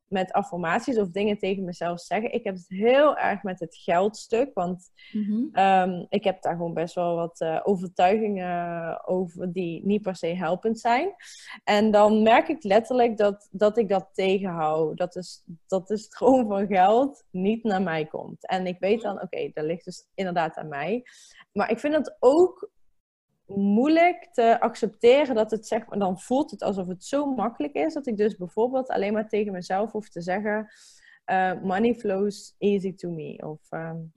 met 0.07 0.31
affirmaties 0.31 0.97
of 0.97 1.09
dingen 1.09 1.37
tegen 1.37 1.63
mezelf 1.63 1.99
zeggen. 1.99 2.33
Ik 2.33 2.43
heb 2.43 2.55
het 2.55 2.65
heel 2.67 3.17
erg 3.17 3.43
met 3.43 3.59
het 3.59 3.75
geldstuk, 3.75 4.53
want 4.53 4.89
mm 5.11 6.05
ik 6.09 6.23
heb 6.23 6.41
daar 6.41 6.55
gewoon 6.55 6.73
best 6.73 6.95
wel 6.95 7.15
wat 7.15 7.41
uh, 7.41 7.59
overtuigingen 7.63 9.07
over 9.07 9.53
die 9.53 9.85
niet 9.85 10.01
per 10.01 10.15
se 10.15 10.27
helpend 10.27 10.79
zijn. 10.79 11.15
En 11.63 11.91
dan 11.91 12.23
merk 12.23 12.47
ik 12.47 12.63
letterlijk 12.63 13.17
dat, 13.17 13.47
dat 13.51 13.77
ik 13.77 13.89
dat 13.89 14.09
tegenhoud. 14.13 14.97
Dat 14.97 15.15
is, 15.15 15.43
dat 15.67 15.87
de 15.87 15.97
stroom 15.97 16.47
van 16.49 16.67
geld 16.67 17.23
niet 17.31 17.63
naar 17.63 17.81
mij 17.81 18.05
komt. 18.05 18.47
En 18.47 18.67
ik 18.67 18.79
weet 18.79 19.01
dan, 19.01 19.15
oké, 19.15 19.23
okay, 19.23 19.51
dat 19.53 19.65
ligt 19.65 19.85
dus 19.85 20.07
inderdaad 20.13 20.55
aan 20.55 20.67
mij. 20.67 21.03
Maar 21.51 21.71
ik 21.71 21.79
vind 21.79 21.95
het 21.95 22.15
ook 22.19 22.69
moeilijk 23.47 24.27
te 24.31 24.59
accepteren 24.59 25.35
dat 25.35 25.51
het 25.51 25.67
zeg 25.67 25.87
maar, 25.87 25.99
dan 25.99 26.19
voelt 26.19 26.51
het 26.51 26.63
alsof 26.63 26.87
het 26.87 27.03
zo 27.03 27.25
makkelijk 27.25 27.73
is 27.73 27.93
dat 27.93 28.07
ik 28.07 28.17
dus 28.17 28.35
bijvoorbeeld 28.35 28.89
alleen 28.89 29.13
maar 29.13 29.27
tegen 29.27 29.51
mezelf 29.51 29.91
hoef 29.91 30.09
te 30.09 30.21
zeggen: 30.21 30.71
uh, 31.31 31.51
money 31.61 31.95
flows 31.95 32.55
easy 32.57 32.95
to 32.95 33.09
me. 33.09 33.37
Of 33.45 33.71
um, 33.71 34.11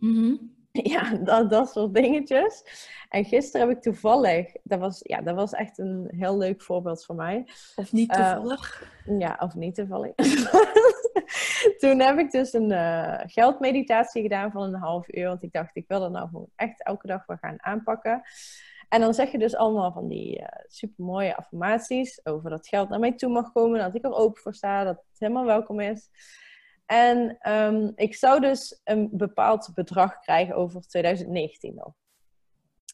ja, 0.95 1.15
dat, 1.15 1.51
dat 1.51 1.71
soort 1.71 1.95
dingetjes. 1.95 2.65
En 3.09 3.25
gisteren 3.25 3.69
heb 3.69 3.77
ik 3.77 3.83
toevallig, 3.83 4.53
dat 4.63 4.79
was, 4.79 5.01
ja, 5.03 5.21
dat 5.21 5.35
was 5.35 5.53
echt 5.53 5.79
een 5.79 6.07
heel 6.17 6.39
leuk 6.39 6.63
voorbeeld 6.63 7.05
voor 7.05 7.15
mij. 7.15 7.45
Of 7.77 7.93
niet 7.93 8.11
eh, 8.11 8.33
toevallig? 8.33 8.91
Uh, 9.07 9.19
ja, 9.19 9.37
of 9.39 9.55
niet 9.55 9.75
toevallig. 9.75 10.15
Toen 11.79 12.01
heb 12.01 12.19
ik 12.19 12.31
dus 12.31 12.53
een 12.53 12.71
uh, 12.71 13.19
geldmeditatie 13.27 14.23
gedaan 14.23 14.51
van 14.51 14.63
een 14.63 14.81
half 14.81 15.15
uur. 15.15 15.27
Want 15.27 15.43
ik 15.43 15.53
dacht, 15.53 15.77
ik 15.77 15.85
wil 15.89 16.01
dat 16.01 16.11
nou 16.11 16.29
gewoon 16.29 16.51
echt 16.57 16.85
elke 16.85 17.07
dag 17.07 17.27
wel 17.27 17.37
gaan 17.37 17.63
aanpakken. 17.63 18.23
En 18.91 19.01
dan 19.01 19.15
zeg 19.15 19.33
je 19.33 19.39
dus 19.39 19.57
allemaal 19.57 19.93
van 19.93 20.09
die 20.09 20.39
uh, 20.39 20.47
supermooie 20.67 21.37
affirmaties 21.37 22.27
over 22.27 22.51
dat 22.51 22.69
geld 22.69 22.89
naar 22.89 22.99
mij 22.99 23.13
toe 23.13 23.31
mag 23.31 23.53
komen, 23.53 23.79
dat 23.79 23.95
ik 23.95 24.05
er 24.05 24.15
open 24.15 24.43
voor 24.43 24.55
sta, 24.55 24.85
dat 24.85 24.97
het 24.97 25.19
helemaal 25.19 25.45
welkom 25.45 25.81
is. 25.81 26.09
En 26.87 27.39
um, 27.53 27.93
ik 27.95 28.15
zou 28.15 28.41
dus 28.41 28.81
een 28.85 29.09
bepaald 29.13 29.71
bedrag 29.75 30.21
krijgen 30.21 30.55
over 30.55 30.81
2019 30.81 31.75
nog. 31.75 31.93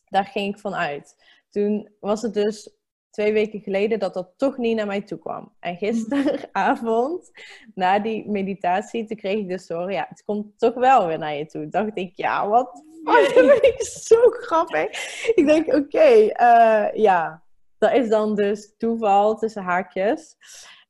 Daar 0.08 0.24
ging 0.24 0.54
ik 0.54 0.60
van 0.60 0.74
uit. 0.74 1.16
Toen 1.50 1.90
was 2.00 2.22
het 2.22 2.34
dus 2.34 2.76
twee 3.10 3.32
weken 3.32 3.60
geleden 3.60 3.98
dat 3.98 4.14
dat 4.14 4.32
toch 4.36 4.56
niet 4.56 4.76
naar 4.76 4.86
mij 4.86 5.02
toe 5.02 5.18
kwam. 5.18 5.52
En 5.60 5.76
gisteravond, 5.76 7.30
na 7.74 7.98
die 7.98 8.28
meditatie, 8.28 9.04
toen 9.04 9.16
kreeg 9.16 9.38
ik 9.38 9.48
dus 9.48 9.66
door, 9.66 9.92
ja, 9.92 10.06
het 10.08 10.24
komt 10.24 10.58
toch 10.58 10.74
wel 10.74 11.06
weer 11.06 11.18
naar 11.18 11.34
je 11.34 11.46
toe. 11.46 11.68
Dacht 11.68 11.98
ik, 11.98 12.12
ja, 12.14 12.48
wat 12.48 12.84
dat 13.12 13.32
vind 13.32 13.64
ik 13.64 13.82
zo 13.82 14.16
grappig. 14.30 14.88
Ik 15.34 15.46
denk, 15.46 15.66
oké, 15.66 15.76
okay, 15.76 16.22
uh, 16.22 16.84
eh, 16.84 16.94
ja, 16.94 17.42
dat 17.78 17.92
is 17.92 18.08
dan 18.08 18.34
dus 18.34 18.74
toeval 18.78 19.36
tussen 19.36 19.62
haakjes. 19.62 20.36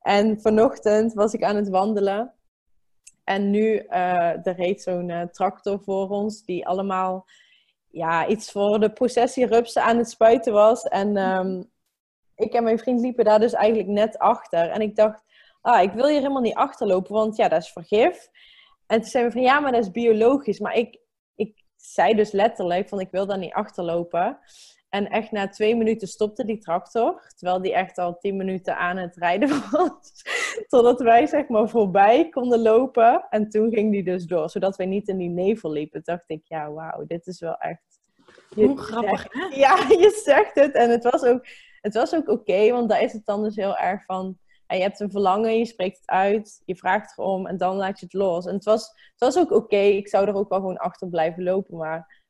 En 0.00 0.40
vanochtend 0.40 1.12
was 1.12 1.33
ik 1.35 1.42
aan 1.42 1.57
het 1.57 1.68
wandelen. 1.68 2.33
En 3.24 3.50
nu, 3.50 3.87
uh, 3.88 4.46
er 4.46 4.55
reed 4.57 4.83
zo'n 4.83 5.09
uh, 5.09 5.22
tractor 5.22 5.81
voor 5.83 6.09
ons, 6.09 6.44
die 6.44 6.66
allemaal 6.66 7.26
ja, 7.90 8.26
iets 8.26 8.50
voor 8.50 8.81
de 8.81 8.92
processie 8.92 9.46
rupsen 9.46 9.83
aan 9.83 9.96
het 9.96 10.11
spuiten 10.11 10.52
was. 10.52 10.83
En 10.83 11.16
um, 11.16 11.70
ik 12.37 12.52
en 12.52 12.64
mijn 12.64 12.79
vriend 12.79 13.00
liepen 13.00 13.24
daar 13.24 13.40
dus 13.40 13.52
eigenlijk 13.52 13.88
net 13.88 14.18
achter. 14.18 14.70
En 14.70 14.81
ik 14.81 14.96
dacht, 14.96 15.22
ah, 15.61 15.83
ik 15.83 15.92
wil 15.92 16.07
hier 16.07 16.20
helemaal 16.20 16.42
niet 16.42 16.55
achterlopen, 16.55 17.14
want 17.14 17.37
ja, 17.37 17.48
dat 17.48 17.62
is 17.62 17.72
vergif. 17.72 18.29
En 18.87 19.00
toen 19.00 19.11
zei 19.11 19.24
we 19.24 19.31
van, 19.31 19.42
ja, 19.42 19.61
maar 19.61 19.72
dat 19.72 19.83
is 19.83 19.90
biologisch. 19.90 20.59
Maar 20.59 20.74
ik, 20.74 20.98
zei 21.92 22.14
dus 22.14 22.33
letterlijk 22.33 22.88
van 22.88 23.01
ik 23.01 23.11
wil 23.11 23.27
daar 23.27 23.38
niet 23.38 23.53
achterlopen. 23.53 24.38
En 24.88 25.11
echt 25.11 25.31
na 25.31 25.49
twee 25.49 25.77
minuten 25.77 26.09
stopte 26.09 26.44
die 26.44 26.59
tractor. 26.59 27.33
Terwijl 27.37 27.62
die 27.62 27.75
echt 27.75 27.99
al 27.99 28.18
tien 28.18 28.37
minuten 28.37 28.77
aan 28.77 28.96
het 28.96 29.16
rijden 29.16 29.49
was. 29.70 30.22
Totdat 30.68 31.01
wij 31.01 31.27
zeg 31.27 31.49
maar 31.49 31.68
voorbij 31.68 32.29
konden 32.29 32.62
lopen. 32.62 33.27
En 33.31 33.49
toen 33.49 33.72
ging 33.72 33.92
die 33.92 34.05
dus 34.05 34.25
door. 34.25 34.51
Zodat 34.51 34.77
wij 34.77 34.87
niet 34.87 35.09
in 35.09 35.16
die 35.16 35.29
nevel 35.29 35.72
liepen. 35.72 36.01
dacht 36.05 36.31
ik, 36.31 36.40
ja 36.44 36.70
wauw, 36.70 37.05
dit 37.07 37.27
is 37.27 37.40
wel 37.40 37.57
echt... 37.57 38.01
Hoe 38.55 38.79
grappig 38.79 39.27
hè? 39.29 39.57
Ja, 39.64 39.77
je 39.88 40.20
zegt 40.25 40.55
het. 40.55 40.75
En 40.75 40.90
het 40.90 41.03
was 41.03 41.22
ook, 41.22 41.46
het 41.81 41.94
was 41.94 42.14
ook 42.14 42.29
oké. 42.29 42.70
want 42.70 42.88
daar 42.88 43.03
is 43.03 43.12
het 43.12 43.25
dan 43.25 43.42
dus 43.42 43.57
heel 43.57 43.77
erg 43.77 44.05
van 44.05 44.38
en 44.66 44.76
je 44.76 44.83
hebt 44.83 45.00
een 45.00 45.11
verlangen, 45.11 45.59
je 45.59 45.66
spreekt 45.66 45.96
het 45.96 46.09
uit, 46.09 46.62
je 46.64 46.76
vraagt 46.76 47.18
erom 47.18 47.46
en 47.46 47.57
dan 47.57 47.76
laat 47.76 47.98
je 47.98 48.05
het 48.05 48.14
los. 48.14 48.46
En 48.46 48.55
het 48.55 48.64
was, 48.64 48.83
het 48.87 49.20
was 49.20 49.38
ook 49.38 49.50
oké, 49.50 49.76
ik 49.76 50.09
zou 50.09 50.26
er 50.26 50.35
ook 50.35 50.48
wel 50.48 50.59
gewoon 50.59 50.76
achter 50.76 51.09
blijven 51.09 51.42
lopen, 51.42 51.76
maar 51.76 52.24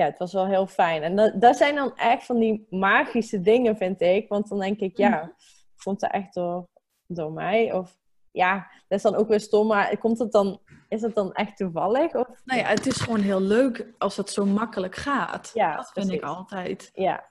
ja, 0.00 0.06
het 0.06 0.18
was 0.18 0.32
wel 0.32 0.46
heel 0.46 0.66
fijn. 0.66 1.02
En 1.02 1.16
dat, 1.16 1.40
dat 1.40 1.56
zijn 1.56 1.74
dan 1.74 1.96
echt 1.96 2.24
van 2.24 2.38
die 2.38 2.66
magische 2.70 3.40
dingen, 3.40 3.76
vind 3.76 4.00
ik. 4.00 4.28
Want 4.28 4.48
dan 4.48 4.58
denk 4.58 4.80
ik, 4.80 4.96
ja, 4.96 5.22
mm. 5.22 5.34
vond 5.76 6.00
het 6.00 6.12
echt 6.12 6.34
door, 6.34 6.68
door 7.06 7.32
mij? 7.32 7.72
Of 7.72 7.98
ja, 8.30 8.70
dat 8.88 8.98
is 8.98 9.02
dan 9.02 9.14
ook 9.14 9.28
weer 9.28 9.40
stom, 9.40 9.66
maar 9.66 9.98
komt 9.98 10.18
het 10.18 10.32
dan, 10.32 10.60
is 10.88 11.02
het 11.02 11.14
dan 11.14 11.32
echt 11.32 11.56
toevallig? 11.56 12.14
Of? 12.14 12.28
Nou 12.44 12.60
ja, 12.60 12.66
het 12.66 12.86
is 12.86 13.00
gewoon 13.00 13.20
heel 13.20 13.40
leuk 13.40 13.86
als 13.98 14.16
het 14.16 14.30
zo 14.30 14.44
makkelijk 14.44 14.94
gaat. 14.94 15.50
Ja, 15.54 15.76
dat 15.76 15.90
vind 15.92 16.10
ik 16.10 16.22
altijd. 16.22 16.90
Ja, 16.92 17.30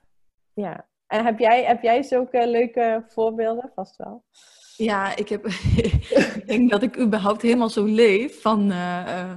ja. 0.53 0.88
En 1.09 1.25
heb 1.25 1.39
jij, 1.39 1.63
heb 1.63 1.81
jij 1.81 2.03
zulke 2.03 2.47
leuke 2.47 3.03
voorbeelden? 3.07 3.71
Vast 3.75 3.95
wel. 3.95 4.23
Ja, 4.77 5.15
ik, 5.15 5.29
heb, 5.29 5.45
ik 6.35 6.43
denk 6.47 6.69
dat 6.69 6.81
ik 6.81 6.99
überhaupt 6.99 7.41
helemaal 7.41 7.69
zo 7.69 7.85
leef. 7.85 8.41
Van 8.41 8.71
uh, 8.71 9.31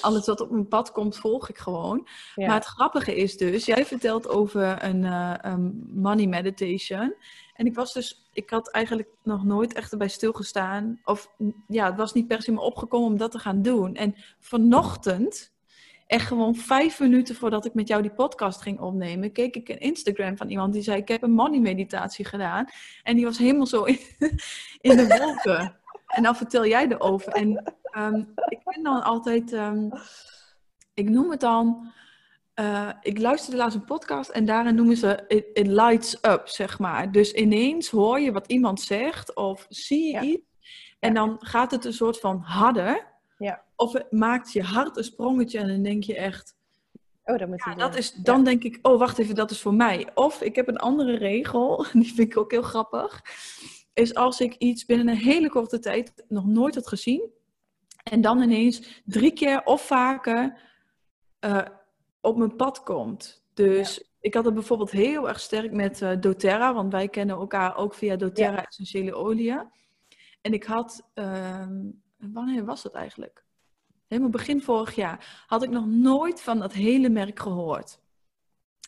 alles 0.00 0.26
wat 0.26 0.40
op 0.40 0.50
mijn 0.50 0.68
pad 0.68 0.92
komt, 0.92 1.16
volg 1.16 1.48
ik 1.48 1.58
gewoon. 1.58 2.08
Maar 2.34 2.54
het 2.54 2.64
grappige 2.64 3.16
is 3.16 3.36
dus, 3.36 3.64
jij 3.64 3.84
vertelt 3.84 4.28
over 4.28 4.84
een, 4.84 5.02
uh, 5.02 5.34
een, 5.40 5.90
money 5.94 6.26
meditation. 6.26 7.14
En 7.54 7.66
ik 7.66 7.74
was 7.74 7.92
dus, 7.92 8.28
ik 8.32 8.50
had 8.50 8.70
eigenlijk 8.70 9.08
nog 9.22 9.44
nooit 9.44 9.72
echt 9.72 9.92
erbij 9.92 10.08
stilgestaan. 10.08 11.00
Of 11.04 11.30
ja, 11.68 11.86
het 11.86 11.96
was 11.96 12.12
niet 12.12 12.26
per 12.26 12.42
se 12.42 12.52
me 12.52 12.60
opgekomen 12.60 13.08
om 13.08 13.16
dat 13.16 13.30
te 13.30 13.38
gaan 13.38 13.62
doen. 13.62 13.94
En 13.94 14.14
vanochtend 14.40 15.54
echt 16.06 16.26
gewoon 16.26 16.54
vijf 16.54 17.00
minuten 17.00 17.34
voordat 17.34 17.64
ik 17.64 17.74
met 17.74 17.88
jou 17.88 18.02
die 18.02 18.10
podcast 18.10 18.62
ging 18.62 18.80
opnemen, 18.80 19.32
keek 19.32 19.56
ik 19.56 19.68
een 19.68 19.80
Instagram 19.80 20.36
van 20.36 20.48
iemand 20.48 20.72
die 20.72 20.82
zei: 20.82 21.00
Ik 21.00 21.08
heb 21.08 21.22
een 21.22 21.32
money 21.32 21.60
meditatie 21.60 22.24
gedaan. 22.24 22.66
En 23.02 23.16
die 23.16 23.24
was 23.24 23.38
helemaal 23.38 23.66
zo 23.66 23.82
in, 23.84 23.98
in 24.80 24.96
de 24.96 25.06
wolken. 25.18 25.76
en 26.06 26.22
dan 26.22 26.36
vertel 26.36 26.66
jij 26.66 26.88
erover. 26.88 27.32
En 27.32 27.74
ehm, 27.82 28.18
ik 28.48 28.60
vind 28.64 28.84
dan 28.84 29.02
altijd, 29.02 29.52
um, 29.52 29.90
ik 30.94 31.08
noem 31.08 31.30
het 31.30 31.40
dan. 31.40 31.94
Uh, 32.60 32.90
ik 33.00 33.18
luisterde 33.18 33.56
laatst 33.56 33.76
een 33.76 33.84
podcast 33.84 34.30
en 34.30 34.44
daarin 34.44 34.74
noemen 34.74 34.96
ze 34.96 35.24
it, 35.28 35.46
it, 35.52 35.66
lights 35.66 36.18
up, 36.22 36.48
zeg 36.48 36.78
maar. 36.78 37.12
Dus 37.12 37.32
ineens 37.32 37.90
hoor 37.90 38.20
je 38.20 38.32
wat 38.32 38.46
iemand 38.46 38.80
zegt 38.80 39.34
of 39.34 39.66
zie 39.68 40.12
je 40.12 40.20
iets. 40.20 40.44
En 40.98 41.14
dan 41.14 41.36
gaat 41.38 41.70
het 41.70 41.84
een 41.84 41.92
soort 41.92 42.20
van 42.20 42.40
harder. 42.40 43.15
Ja. 43.38 43.64
Of 43.76 43.92
het 43.92 44.12
maakt 44.12 44.52
je 44.52 44.62
hart 44.62 44.96
een 44.96 45.04
sprongetje 45.04 45.58
en 45.58 45.68
dan 45.68 45.82
denk 45.82 46.04
je 46.04 46.16
echt... 46.16 46.54
Oh, 47.24 47.38
dat 47.38 47.48
moet 47.48 47.64
ja, 47.64 47.74
dat 47.74 47.96
is, 47.96 48.12
Dan 48.12 48.44
denk 48.44 48.62
ik, 48.62 48.78
oh 48.82 48.98
wacht 48.98 49.18
even, 49.18 49.34
dat 49.34 49.50
is 49.50 49.60
voor 49.60 49.74
mij. 49.74 50.08
Of 50.14 50.42
ik 50.42 50.56
heb 50.56 50.68
een 50.68 50.78
andere 50.78 51.16
regel, 51.16 51.86
die 51.92 52.14
vind 52.14 52.30
ik 52.30 52.36
ook 52.36 52.50
heel 52.50 52.62
grappig. 52.62 53.22
Is 53.92 54.14
als 54.14 54.40
ik 54.40 54.54
iets 54.54 54.84
binnen 54.84 55.08
een 55.08 55.16
hele 55.16 55.48
korte 55.48 55.78
tijd 55.78 56.24
nog 56.28 56.46
nooit 56.46 56.74
had 56.74 56.88
gezien. 56.88 57.30
En 58.02 58.20
dan 58.20 58.42
ineens 58.42 59.02
drie 59.04 59.32
keer 59.32 59.62
of 59.64 59.86
vaker 59.86 60.60
uh, 61.40 61.62
op 62.20 62.36
mijn 62.36 62.56
pad 62.56 62.82
komt. 62.82 63.44
Dus 63.54 64.06
ik 64.20 64.34
had 64.34 64.44
het 64.44 64.54
bijvoorbeeld 64.54 64.90
heel 64.90 65.28
erg 65.28 65.40
sterk 65.40 65.72
met 65.72 66.00
uh, 66.00 66.10
doTERRA, 66.20 66.74
want 66.74 66.92
wij 66.92 67.08
kennen 67.08 67.36
elkaar 67.36 67.76
ook 67.76 67.94
via 67.94 68.16
doTERRA 68.16 68.64
essentiële 68.64 69.14
oliën. 69.14 69.70
En 70.40 70.52
ik 70.52 70.64
had, 70.64 71.10
ehm, 71.14 71.80
wanneer 72.32 72.64
was 72.64 72.82
dat 72.82 72.94
eigenlijk? 72.94 73.44
Helemaal 74.06 74.30
begin 74.30 74.62
vorig 74.62 74.94
jaar 74.94 75.44
had 75.46 75.62
ik 75.62 75.70
nog 75.70 75.86
nooit 75.86 76.42
van 76.42 76.58
dat 76.58 76.72
hele 76.72 77.08
merk 77.08 77.38
gehoord. 77.38 77.98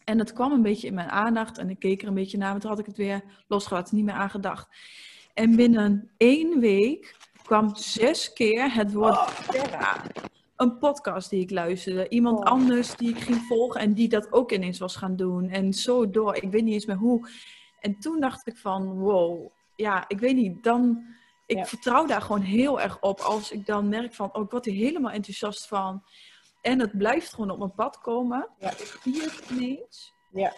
En 0.04 0.18
het 0.18 0.32
kwam 0.32 0.52
een 0.52 0.62
beetje 0.62 0.86
in 0.86 0.94
mijn 0.94 1.08
aandacht 1.08 1.58
en 1.58 1.70
ik 1.70 1.78
keek 1.78 2.02
er 2.02 2.08
een 2.08 2.14
beetje 2.14 2.38
naar, 2.38 2.50
maar 2.50 2.60
toen 2.60 2.70
had 2.70 2.78
ik 2.78 2.86
het 2.86 2.96
weer 2.96 3.22
losgelaten, 3.48 3.96
niet 3.96 4.04
meer 4.04 4.14
aangedacht. 4.14 4.68
En 5.34 5.56
binnen 5.56 6.10
één 6.16 6.60
week 6.60 7.16
kwam 7.42 7.76
zes 7.76 8.32
keer 8.32 8.74
het 8.74 8.92
woord 8.92 9.50
Terra. 9.50 10.04
Een 10.56 10.78
podcast 10.78 11.30
die 11.30 11.40
ik 11.40 11.50
luisterde, 11.50 12.08
iemand 12.08 12.38
oh. 12.38 12.44
anders 12.44 12.96
die 12.96 13.08
ik 13.08 13.18
ging 13.18 13.40
volgen 13.48 13.80
en 13.80 13.94
die 13.94 14.08
dat 14.08 14.32
ook 14.32 14.52
ineens 14.52 14.78
was 14.78 14.96
gaan 14.96 15.16
doen. 15.16 15.48
En 15.48 15.72
zo 15.72 16.10
door, 16.10 16.34
ik 16.34 16.50
weet 16.50 16.64
niet 16.64 16.74
eens 16.74 16.86
meer 16.86 16.96
hoe. 16.96 17.28
En 17.80 17.98
toen 17.98 18.20
dacht 18.20 18.46
ik 18.46 18.56
van, 18.56 18.98
wow, 18.98 19.50
ja, 19.76 20.04
ik 20.08 20.18
weet 20.18 20.36
niet, 20.36 20.62
dan 20.62 21.04
ik 21.48 21.66
vertrouw 21.66 22.06
daar 22.06 22.22
gewoon 22.22 22.40
heel 22.40 22.80
erg 22.80 23.00
op. 23.00 23.20
Als 23.20 23.50
ik 23.50 23.66
dan 23.66 23.88
merk 23.88 24.14
van, 24.14 24.34
oh, 24.34 24.42
ik 24.42 24.50
word 24.50 24.66
er 24.66 24.72
helemaal 24.72 25.12
enthousiast 25.12 25.66
van. 25.66 26.04
En 26.60 26.80
het 26.80 26.98
blijft 26.98 27.32
gewoon 27.32 27.50
op 27.50 27.58
mijn 27.58 27.74
pad 27.74 28.00
komen. 28.00 28.48
Ja. 28.58 28.70
Ik 28.70 28.98
zie 29.02 29.22
het 29.22 29.50
ineens. 29.50 30.14
Ja. 30.30 30.52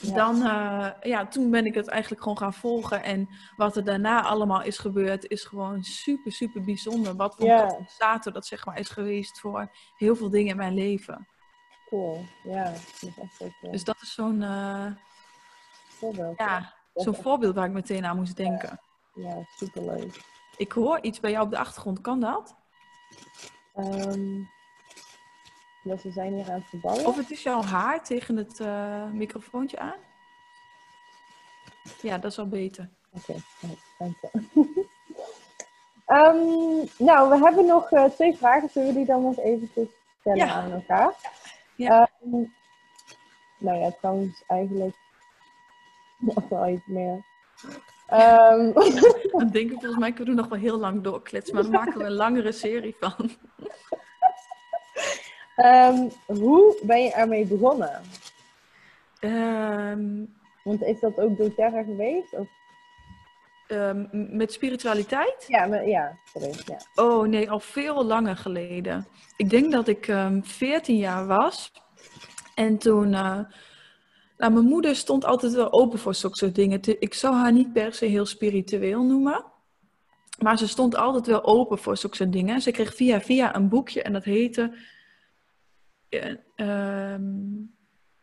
ja. 0.00 0.14
Dan, 0.14 0.36
uh, 0.36 0.88
ja, 1.02 1.26
toen 1.26 1.50
ben 1.50 1.66
ik 1.66 1.74
het 1.74 1.88
eigenlijk 1.88 2.22
gewoon 2.22 2.38
gaan 2.38 2.54
volgen. 2.54 3.02
En 3.02 3.28
wat 3.56 3.76
er 3.76 3.84
daarna 3.84 4.22
allemaal 4.22 4.62
is 4.62 4.78
gebeurd, 4.78 5.30
is 5.30 5.44
gewoon 5.44 5.82
super, 5.82 6.32
super 6.32 6.64
bijzonder. 6.64 7.16
Wat 7.16 7.34
voor 7.36 7.46
ja. 7.46 7.66
katalysator 7.66 8.32
dat 8.32 8.46
zeg 8.46 8.66
maar 8.66 8.78
is 8.78 8.88
geweest 8.88 9.40
voor 9.40 9.70
heel 9.96 10.16
veel 10.16 10.30
dingen 10.30 10.50
in 10.50 10.56
mijn 10.56 10.74
leven. 10.74 11.28
Cool, 11.88 12.24
ja. 12.42 12.64
Dat 12.64 12.98
is 13.00 13.18
echt 13.18 13.42
ook, 13.42 13.72
Dus 13.72 13.84
dat 13.84 13.96
is 14.02 14.14
zo'n 14.14 14.40
uh, 14.40 14.86
voorbeeld. 15.88 16.38
Ja, 16.38 16.74
zo'n 16.94 17.14
voorbeeld 17.14 17.54
waar 17.54 17.66
ik 17.66 17.72
meteen 17.72 18.04
aan 18.04 18.16
moest 18.16 18.36
denken. 18.36 18.80
Ja, 19.14 19.46
superleuk. 19.56 20.31
Ik 20.62 20.72
hoor 20.72 20.98
iets 21.00 21.20
bij 21.20 21.30
jou 21.30 21.44
op 21.44 21.50
de 21.50 21.58
achtergrond. 21.58 22.00
Kan 22.00 22.20
dat? 22.20 22.56
Um, 23.76 24.50
ja, 25.82 25.96
ze 25.96 26.10
zijn 26.10 26.34
hier 26.34 26.50
aan 26.50 26.60
het 26.60 26.68
verbouwen. 26.68 27.06
Of 27.06 27.16
het 27.16 27.30
is 27.30 27.42
jouw 27.42 27.62
haar 27.62 28.04
tegen 28.04 28.36
het 28.36 28.60
uh, 28.60 29.10
microfoontje 29.10 29.78
aan? 29.78 29.98
Ja, 32.02 32.18
dat 32.18 32.30
is 32.30 32.38
al 32.38 32.48
beter. 32.48 32.90
Oké, 33.12 33.42
okay, 33.60 33.76
dank 33.98 34.16
je. 34.20 34.30
um, 36.06 36.88
nou, 37.08 37.28
we 37.28 37.44
hebben 37.44 37.66
nog 37.66 37.90
uh, 37.90 38.04
twee 38.04 38.36
vragen. 38.36 38.68
Zullen 38.68 38.88
we 38.88 38.94
die 38.94 39.06
dan 39.06 39.22
nog 39.22 39.38
even 39.38 39.90
stellen 40.20 40.50
aan 40.50 40.72
elkaar? 40.72 41.14
Ja. 41.76 42.10
Um, 42.24 42.54
nou 43.58 43.78
ja, 43.78 43.90
trouwens 43.90 44.44
eigenlijk 44.46 44.96
nog 46.34 46.48
wel 46.48 46.68
iets 46.68 46.86
meer. 46.86 47.24
Um, 48.12 48.72
dan 49.32 49.48
denk 49.48 49.70
ik 49.70 49.78
volgens 49.80 49.98
mij 49.98 50.12
kunnen 50.12 50.34
we 50.34 50.40
nog 50.40 50.50
wel 50.50 50.58
heel 50.58 50.78
lang 50.78 51.02
doorkletsen, 51.02 51.54
maar 51.54 51.62
dan 51.62 51.72
maken 51.72 51.98
we 51.98 52.04
een 52.04 52.12
langere 52.12 52.52
serie 52.52 52.96
van. 53.00 53.30
Um, 55.56 56.10
hoe 56.38 56.80
ben 56.82 57.02
je 57.02 57.12
ermee 57.12 57.46
begonnen? 57.46 58.00
Um, 59.20 60.34
Want 60.64 60.82
is 60.82 61.00
dat 61.00 61.18
ook 61.18 61.36
doTERRA 61.36 61.82
geweest? 61.82 62.32
Of? 62.32 62.48
met 64.10 64.52
spiritualiteit? 64.52 65.44
Ja, 65.48 65.66
maar, 65.66 65.88
ja, 65.88 66.18
sorry. 66.24 66.52
Ja. 66.66 67.04
Oh 67.04 67.26
nee, 67.26 67.50
al 67.50 67.60
veel 67.60 68.04
langer 68.04 68.36
geleden. 68.36 69.06
Ik 69.36 69.50
denk 69.50 69.72
dat 69.72 69.88
ik 69.88 70.12
14 70.42 70.96
jaar 70.96 71.26
was. 71.26 71.72
En 72.54 72.78
toen 72.78 73.12
uh, 73.12 73.38
nou, 74.42 74.54
mijn 74.54 74.66
moeder 74.66 74.96
stond 74.96 75.24
altijd 75.24 75.52
wel 75.52 75.72
open 75.72 75.98
voor 75.98 76.14
zulke 76.14 76.36
soort 76.36 76.54
dingen. 76.54 76.80
Ik 76.98 77.14
zou 77.14 77.34
haar 77.34 77.52
niet 77.52 77.72
per 77.72 77.94
se 77.94 78.06
heel 78.06 78.26
spiritueel 78.26 79.04
noemen. 79.04 79.44
Maar 80.38 80.58
ze 80.58 80.68
stond 80.68 80.96
altijd 80.96 81.26
wel 81.26 81.44
open 81.44 81.78
voor 81.78 81.96
zulke 81.96 82.16
soort 82.16 82.32
dingen. 82.32 82.60
Ze 82.60 82.70
kreeg 82.70 82.94
via 82.94 83.20
via 83.20 83.56
een 83.56 83.68
boekje 83.68 84.02
en 84.02 84.12
dat 84.12 84.24
heette... 84.24 84.74
Uh, 86.56 87.14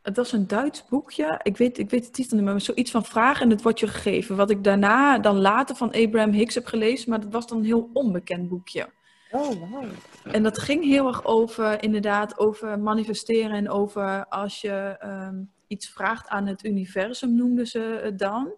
het 0.01 0.15
was 0.15 0.31
een 0.31 0.47
Duits 0.47 0.85
boekje. 0.85 1.39
Ik 1.43 1.57
weet, 1.57 1.77
ik 1.77 1.89
weet 1.89 2.05
de 2.05 2.11
titel 2.11 2.35
niet 2.35 2.45
meer, 2.45 2.53
maar 2.53 2.61
zoiets 2.61 2.91
van 2.91 3.05
vragen 3.05 3.43
en 3.43 3.49
het 3.49 3.61
wordt 3.61 3.79
je 3.79 3.87
gegeven. 3.87 4.35
Wat 4.35 4.49
ik 4.49 4.63
daarna, 4.63 5.19
dan 5.19 5.39
later 5.39 5.75
van 5.75 5.91
Abraham 5.91 6.31
Hicks 6.31 6.55
heb 6.55 6.65
gelezen, 6.65 7.09
maar 7.09 7.19
dat 7.19 7.31
was 7.31 7.47
dan 7.47 7.57
een 7.57 7.65
heel 7.65 7.89
onbekend 7.93 8.49
boekje. 8.49 8.89
Oh, 9.31 9.47
wow. 9.47 9.83
En 10.23 10.43
dat 10.43 10.57
ging 10.57 10.83
heel 10.83 11.07
erg 11.07 11.25
over, 11.25 11.83
inderdaad, 11.83 12.39
over 12.39 12.79
manifesteren 12.79 13.51
en 13.51 13.69
over 13.69 14.25
als 14.27 14.61
je 14.61 14.95
ehm, 14.99 15.35
iets 15.69 15.89
vraagt 15.89 16.27
aan 16.27 16.47
het 16.47 16.65
universum, 16.65 17.35
noemden 17.35 17.67
ze 17.67 17.99
het 18.03 18.19
dan. 18.19 18.53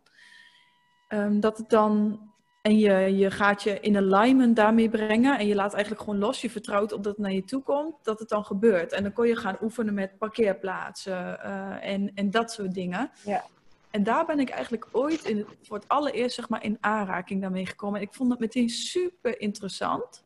Ehm, 1.07 1.39
dat 1.39 1.57
het 1.57 1.69
dan, 1.69 2.19
en 2.61 2.77
je, 2.77 3.17
je 3.17 3.31
gaat 3.31 3.63
je 3.63 3.79
in 3.79 3.97
alignment 3.97 4.55
daarmee 4.55 4.89
brengen 4.89 5.39
en 5.39 5.47
je 5.47 5.55
laat 5.55 5.73
eigenlijk 5.73 6.03
gewoon 6.03 6.19
los, 6.19 6.41
je 6.41 6.49
vertrouwt 6.49 6.91
op 6.91 7.03
dat 7.03 7.13
het 7.13 7.21
naar 7.21 7.33
je 7.33 7.43
toe 7.43 7.63
komt, 7.63 7.95
dat 8.03 8.19
het 8.19 8.29
dan 8.29 8.45
gebeurt. 8.45 8.91
En 8.91 9.03
dan 9.03 9.13
kon 9.13 9.27
je 9.27 9.35
gaan 9.35 9.57
oefenen 9.61 9.93
met 9.93 10.17
parkeerplaatsen 10.17 11.39
uh, 11.45 11.85
en, 11.93 12.11
en 12.15 12.31
dat 12.31 12.51
soort 12.51 12.73
dingen. 12.73 13.11
Ja. 13.23 13.43
En 13.89 14.03
daar 14.03 14.25
ben 14.25 14.39
ik 14.39 14.49
eigenlijk 14.49 14.87
ooit 14.91 15.23
in, 15.23 15.45
voor 15.61 15.77
het 15.77 15.87
allereerst 15.87 16.35
zeg 16.35 16.49
maar, 16.49 16.63
in 16.63 16.77
aanraking 16.79 17.41
daarmee 17.41 17.65
gekomen. 17.65 17.99
En 17.99 18.05
ik 18.05 18.13
vond 18.13 18.29
dat 18.29 18.39
meteen 18.39 18.69
super 18.69 19.39
interessant. 19.39 20.23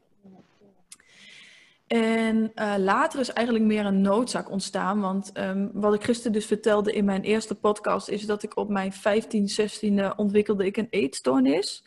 En 1.87 2.51
uh, 2.55 2.75
later 2.77 3.19
is 3.19 3.33
eigenlijk 3.33 3.65
meer 3.65 3.85
een 3.85 4.01
noodzaak 4.01 4.51
ontstaan. 4.51 5.01
Want 5.01 5.31
um, 5.37 5.69
wat 5.73 5.93
ik 5.93 6.03
gisteren 6.03 6.31
dus 6.31 6.45
vertelde 6.45 6.93
in 6.93 7.05
mijn 7.05 7.21
eerste 7.21 7.55
podcast, 7.55 8.09
is 8.09 8.25
dat 8.25 8.43
ik 8.43 8.57
op 8.57 8.69
mijn 8.69 8.93
15, 8.93 9.49
16e 9.49 10.15
ontwikkelde 10.15 10.65
ik 10.65 10.77
een 10.77 10.87
eetstoornis. 10.89 11.83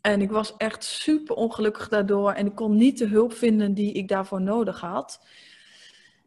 En 0.00 0.20
ik 0.20 0.30
was 0.30 0.56
echt 0.56 0.84
super 0.84 1.36
ongelukkig 1.36 1.88
daardoor 1.88 2.32
en 2.32 2.46
ik 2.46 2.54
kon 2.54 2.76
niet 2.76 2.98
de 2.98 3.06
hulp 3.06 3.32
vinden 3.32 3.74
die 3.74 3.92
ik 3.92 4.08
daarvoor 4.08 4.40
nodig 4.40 4.80
had. 4.80 5.20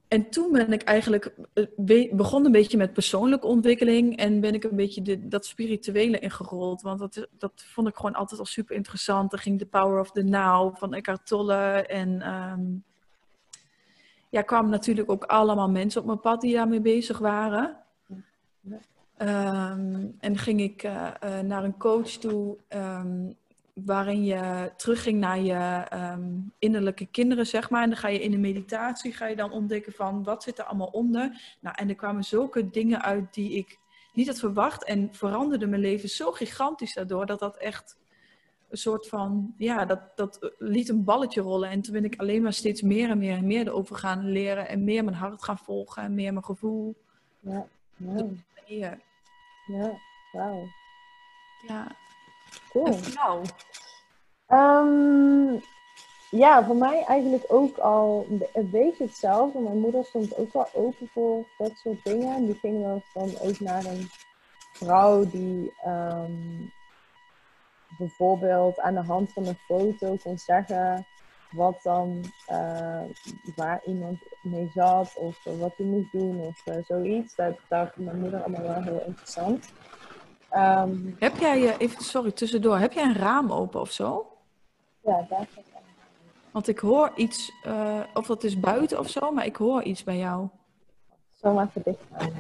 En 0.10 0.30
toen 0.30 0.52
ben 0.52 0.74
ik 0.74 0.82
eigenlijk 0.82 1.36
eh, 1.54 2.14
begon 2.14 2.46
een 2.46 2.52
beetje 2.52 2.78
met 2.78 2.94
persoonlijke 2.94 3.48
ontwikkeling 3.48 4.18
en 4.18 4.40
ben 4.40 4.54
ik 4.54 4.64
een 4.64 4.76
beetje 4.76 5.02
de, 5.02 5.28
dat 5.28 5.46
spirituele 5.46 6.20
ingerold. 6.20 6.82
Want 6.82 7.00
dat, 7.00 7.28
dat 7.38 7.52
vond 7.56 7.88
ik 7.88 7.96
gewoon 7.96 8.14
altijd 8.14 8.40
al 8.40 8.46
super 8.46 8.76
interessant. 8.76 9.34
Er 9.34 9.40
ging 9.40 9.60
The 9.60 9.66
Power 9.66 10.00
of 10.00 10.12
the 10.12 10.24
Now 10.24 10.76
van 10.76 10.94
Eckhart 10.94 11.26
Tolle 11.26 11.86
en 11.88 12.34
um, 12.34 12.84
ja, 14.30 14.42
kwamen 14.42 14.70
natuurlijk 14.70 15.12
ook 15.12 15.24
allemaal 15.24 15.70
mensen 15.70 16.02
op 16.02 16.08
mijn 16.08 16.20
pad 16.20 16.42
die 16.42 16.54
daarmee 16.54 16.82
bezig 16.82 17.18
waren. 17.18 17.78
Um, 19.18 20.16
en 20.20 20.38
ging 20.38 20.62
ik 20.62 20.84
uh, 20.84 21.08
uh, 21.24 21.40
naar 21.40 21.64
een 21.64 21.78
coach 21.78 22.10
toe 22.10 22.58
um, 22.70 23.36
waarin 23.86 24.24
je 24.24 24.72
terugging 24.76 25.20
naar 25.20 25.40
je 25.40 25.88
um, 25.94 26.54
innerlijke 26.60 27.06
kinderen, 27.06 27.46
zeg 27.46 27.70
maar. 27.70 27.84
En 27.84 27.90
dan 27.90 27.98
ga 27.98 28.08
je 28.08 28.22
in 28.22 28.32
de 28.32 28.38
meditatie, 28.38 29.14
ga 29.14 29.28
je 29.28 29.36
dan 29.36 29.52
ontdekken 29.52 29.94
van 29.94 30.24
wat 30.24 30.44
zit 30.44 30.60
er 30.60 30.66
allemaal 30.66 30.88
onder. 30.88 31.56
Nou, 31.60 31.76
en 31.80 31.90
er 31.90 31.96
kwamen 31.96 32.24
zulke 32.24 32.70
dingen 32.70 33.02
uit 33.02 33.34
die 33.34 33.52
ik 33.52 33.80
niet 34.14 34.28
had 34.28 34.40
verwacht. 34.40 34.84
En 34.84 35.10
veranderde 35.12 35.68
mijn 35.68 35.82
leven 35.82 36.10
zo 36.10 36.32
gigantisch 36.32 36.94
daardoor, 36.94 37.26
dat 37.26 37.40
dat 37.40 37.58
echt 37.58 37.98
een 38.70 38.78
soort 38.78 39.08
van, 39.08 39.54
ja, 39.58 39.86
dat, 39.86 40.02
dat 40.16 40.54
liet 40.58 40.90
een 40.90 41.04
balletje 41.04 41.42
rollen. 41.42 41.70
En 41.70 41.82
toen 41.82 41.94
ben 41.94 42.06
ik 42.06 42.20
alleen 42.20 42.42
maar 42.42 42.54
steeds 42.54 42.82
meer 42.82 43.10
en 43.10 43.18
meer 43.18 43.38
en 43.38 43.48
meer 43.48 43.68
erover 43.68 43.96
gaan 43.96 44.32
leren. 44.32 44.68
En 44.68 44.84
meer 44.84 45.04
mijn 45.04 45.16
hart 45.16 45.44
gaan 45.44 45.58
volgen 45.58 46.04
en 46.04 46.14
meer 46.14 46.34
mijn 46.34 46.46
gevoel. 46.46 46.96
Ja, 47.40 47.68
ja. 48.66 48.98
Ja, 49.66 50.00
wauw. 50.32 50.68
Ja, 51.68 51.96
Cool. 52.70 53.00
Nou. 53.16 53.46
Um, 54.48 55.62
ja, 56.30 56.66
voor 56.66 56.76
mij 56.76 57.04
eigenlijk 57.04 57.44
ook 57.48 57.78
al 57.78 58.28
een 58.54 58.70
beetje 58.70 59.04
hetzelfde. 59.04 59.60
Mijn 59.60 59.80
moeder 59.80 60.06
stond 60.06 60.38
ook 60.38 60.54
wel 60.54 60.68
open 60.74 61.08
voor 61.08 61.46
dat 61.58 61.72
soort 61.76 62.04
dingen. 62.04 62.46
Die 62.46 62.56
ging 62.56 63.02
dan, 63.14 63.32
ook 63.42 63.60
naar 63.60 63.86
een 63.86 64.10
vrouw 64.74 65.30
die 65.30 65.74
um, 65.88 66.72
bijvoorbeeld 67.98 68.80
aan 68.80 68.94
de 68.94 69.04
hand 69.04 69.34
van 69.34 69.46
een 69.46 69.58
foto 69.68 70.18
kon 70.24 70.38
zeggen 70.38 71.06
wat 71.52 71.80
dan, 71.84 72.24
uh, 72.52 73.02
waar 73.56 73.82
iemand 73.86 74.20
mee 74.42 74.72
zat 74.74 75.16
of 75.16 75.44
wat 75.44 75.74
hij 75.78 75.86
moest 75.86 76.12
doen 76.12 76.40
of 76.40 76.66
uh, 76.66 76.76
zoiets. 76.84 77.36
Dat 77.36 77.60
dacht 77.68 77.98
mijn 77.98 78.20
moeder 78.20 78.44
allemaal 78.44 78.62
wel 78.62 78.84
heel 78.84 79.04
interessant. 79.06 79.72
Um, 80.56 81.16
heb 81.20 81.38
jij, 81.38 81.78
even 81.78 82.04
sorry, 82.04 82.32
tussendoor, 82.32 82.78
heb 82.78 82.94
jij 82.94 83.04
een 83.04 83.16
raam 83.16 83.52
open 83.52 83.82
of 83.82 83.92
zo? 83.92 84.38
Ja, 85.04 85.26
daar. 85.30 85.48
Want 86.52 86.68
ik 86.68 86.80
hoor 86.80 87.12
iets, 87.16 87.52
uh, 87.68 88.00
of 88.14 88.26
dat 88.26 88.44
is 88.44 88.60
buiten 88.60 89.00
of 89.00 89.10
zo, 89.10 89.32
maar 89.32 89.46
ik 89.46 89.56
hoor 89.56 89.84
iets 89.84 90.04
bij 90.04 90.18
jou. 90.18 90.48
Zo 91.42 91.54
maar 91.54 91.68
even 91.68 91.82
dicht 91.84 92.32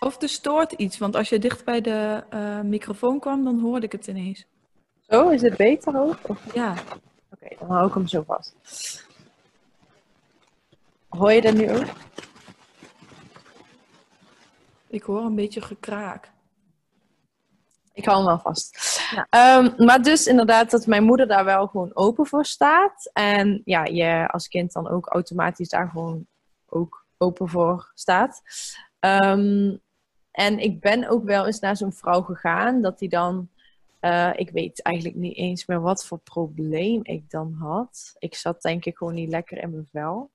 Of 0.00 0.22
er 0.22 0.28
stoort 0.28 0.72
iets, 0.72 0.98
want 0.98 1.16
als 1.16 1.28
je 1.28 1.38
dicht 1.38 1.64
bij 1.64 1.80
de 1.80 2.24
uh, 2.34 2.60
microfoon 2.60 3.20
kwam, 3.20 3.44
dan 3.44 3.60
hoorde 3.60 3.86
ik 3.86 3.92
het 3.92 4.06
ineens. 4.06 4.46
Zo, 5.00 5.28
is 5.28 5.42
het 5.42 5.56
beter 5.56 6.00
ook? 6.00 6.18
Of? 6.22 6.54
Ja. 6.54 6.70
Oké, 6.70 7.00
okay, 7.30 7.56
dan 7.58 7.70
hou 7.70 7.88
ik 7.88 7.94
hem 7.94 8.06
zo 8.06 8.22
vast. 8.26 9.06
Hoor 11.08 11.32
je 11.32 11.40
dat 11.40 11.54
nu 11.54 11.70
ook? 11.70 11.86
Ik 14.88 15.02
hoor 15.02 15.24
een 15.24 15.34
beetje 15.34 15.60
gekraak. 15.60 16.30
Ik 17.92 18.04
hou 18.04 18.16
hem 18.16 18.26
wel 18.26 18.38
vast. 18.38 19.00
Ja. 19.14 19.26
Ehm, 19.30 19.84
maar 19.84 20.02
dus 20.02 20.26
inderdaad 20.26 20.70
dat 20.70 20.86
mijn 20.86 21.04
moeder 21.04 21.26
daar 21.26 21.44
wel 21.44 21.66
gewoon 21.66 21.90
open 21.94 22.26
voor 22.26 22.44
staat. 22.44 23.10
En 23.12 23.62
ja, 23.64 23.84
je 23.84 24.28
als 24.28 24.48
kind 24.48 24.72
dan 24.72 24.88
ook 24.88 25.06
automatisch 25.06 25.68
daar 25.68 25.88
gewoon 25.88 26.26
ook 26.66 27.06
open 27.16 27.48
voor 27.48 27.90
staat. 27.94 28.42
Ehm, 28.98 29.76
en 30.30 30.58
ik 30.58 30.80
ben 30.80 31.08
ook 31.08 31.24
wel 31.24 31.46
eens 31.46 31.60
naar 31.60 31.76
zo'n 31.76 31.92
vrouw 31.92 32.22
gegaan 32.22 32.82
dat 32.82 32.98
die 32.98 33.08
dan... 33.08 33.48
Uh, 34.00 34.30
ik 34.36 34.50
weet 34.50 34.82
eigenlijk 34.82 35.16
niet 35.16 35.36
eens 35.36 35.66
meer 35.66 35.80
wat 35.80 36.06
voor 36.06 36.18
probleem 36.18 37.00
ik 37.02 37.30
dan 37.30 37.52
had. 37.52 38.14
Ik 38.18 38.34
zat 38.34 38.62
denk 38.62 38.84
ik 38.84 38.96
gewoon 38.96 39.14
niet 39.14 39.28
lekker 39.28 39.58
in 39.58 39.70
mijn 39.70 39.88
vel. 39.92 40.30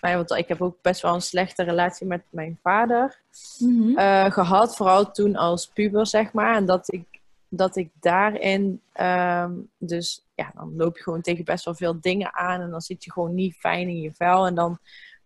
Maar 0.00 0.16
want 0.16 0.30
ik 0.30 0.48
heb 0.48 0.62
ook 0.62 0.76
best 0.82 1.02
wel 1.02 1.14
een 1.14 1.22
slechte 1.22 1.62
relatie 1.62 2.06
met 2.06 2.22
mijn 2.30 2.58
vader 2.62 3.20
mm 3.58 3.96
gehad. 4.30 4.76
Vooral 4.76 5.10
toen 5.10 5.36
als 5.36 5.66
puber, 5.66 6.06
zeg 6.06 6.32
maar. 6.32 6.56
En 6.56 6.66
dat 6.66 6.92
ik, 6.92 7.20
dat 7.48 7.76
ik 7.76 7.90
daarin... 8.00 8.80
Um, 9.00 9.70
dus 9.78 10.24
ja, 10.34 10.50
dan 10.54 10.76
loop 10.76 10.96
je 10.96 11.02
gewoon 11.02 11.20
tegen 11.20 11.44
best 11.44 11.64
wel 11.64 11.74
veel 11.74 12.00
dingen 12.00 12.34
aan. 12.34 12.60
En 12.60 12.70
dan 12.70 12.80
zit 12.80 13.04
je 13.04 13.12
gewoon 13.12 13.34
niet 13.34 13.56
fijn 13.56 13.88
in 13.88 14.00
je 14.00 14.12
vel. 14.14 14.46
En 14.46 14.54
dan 14.54 14.78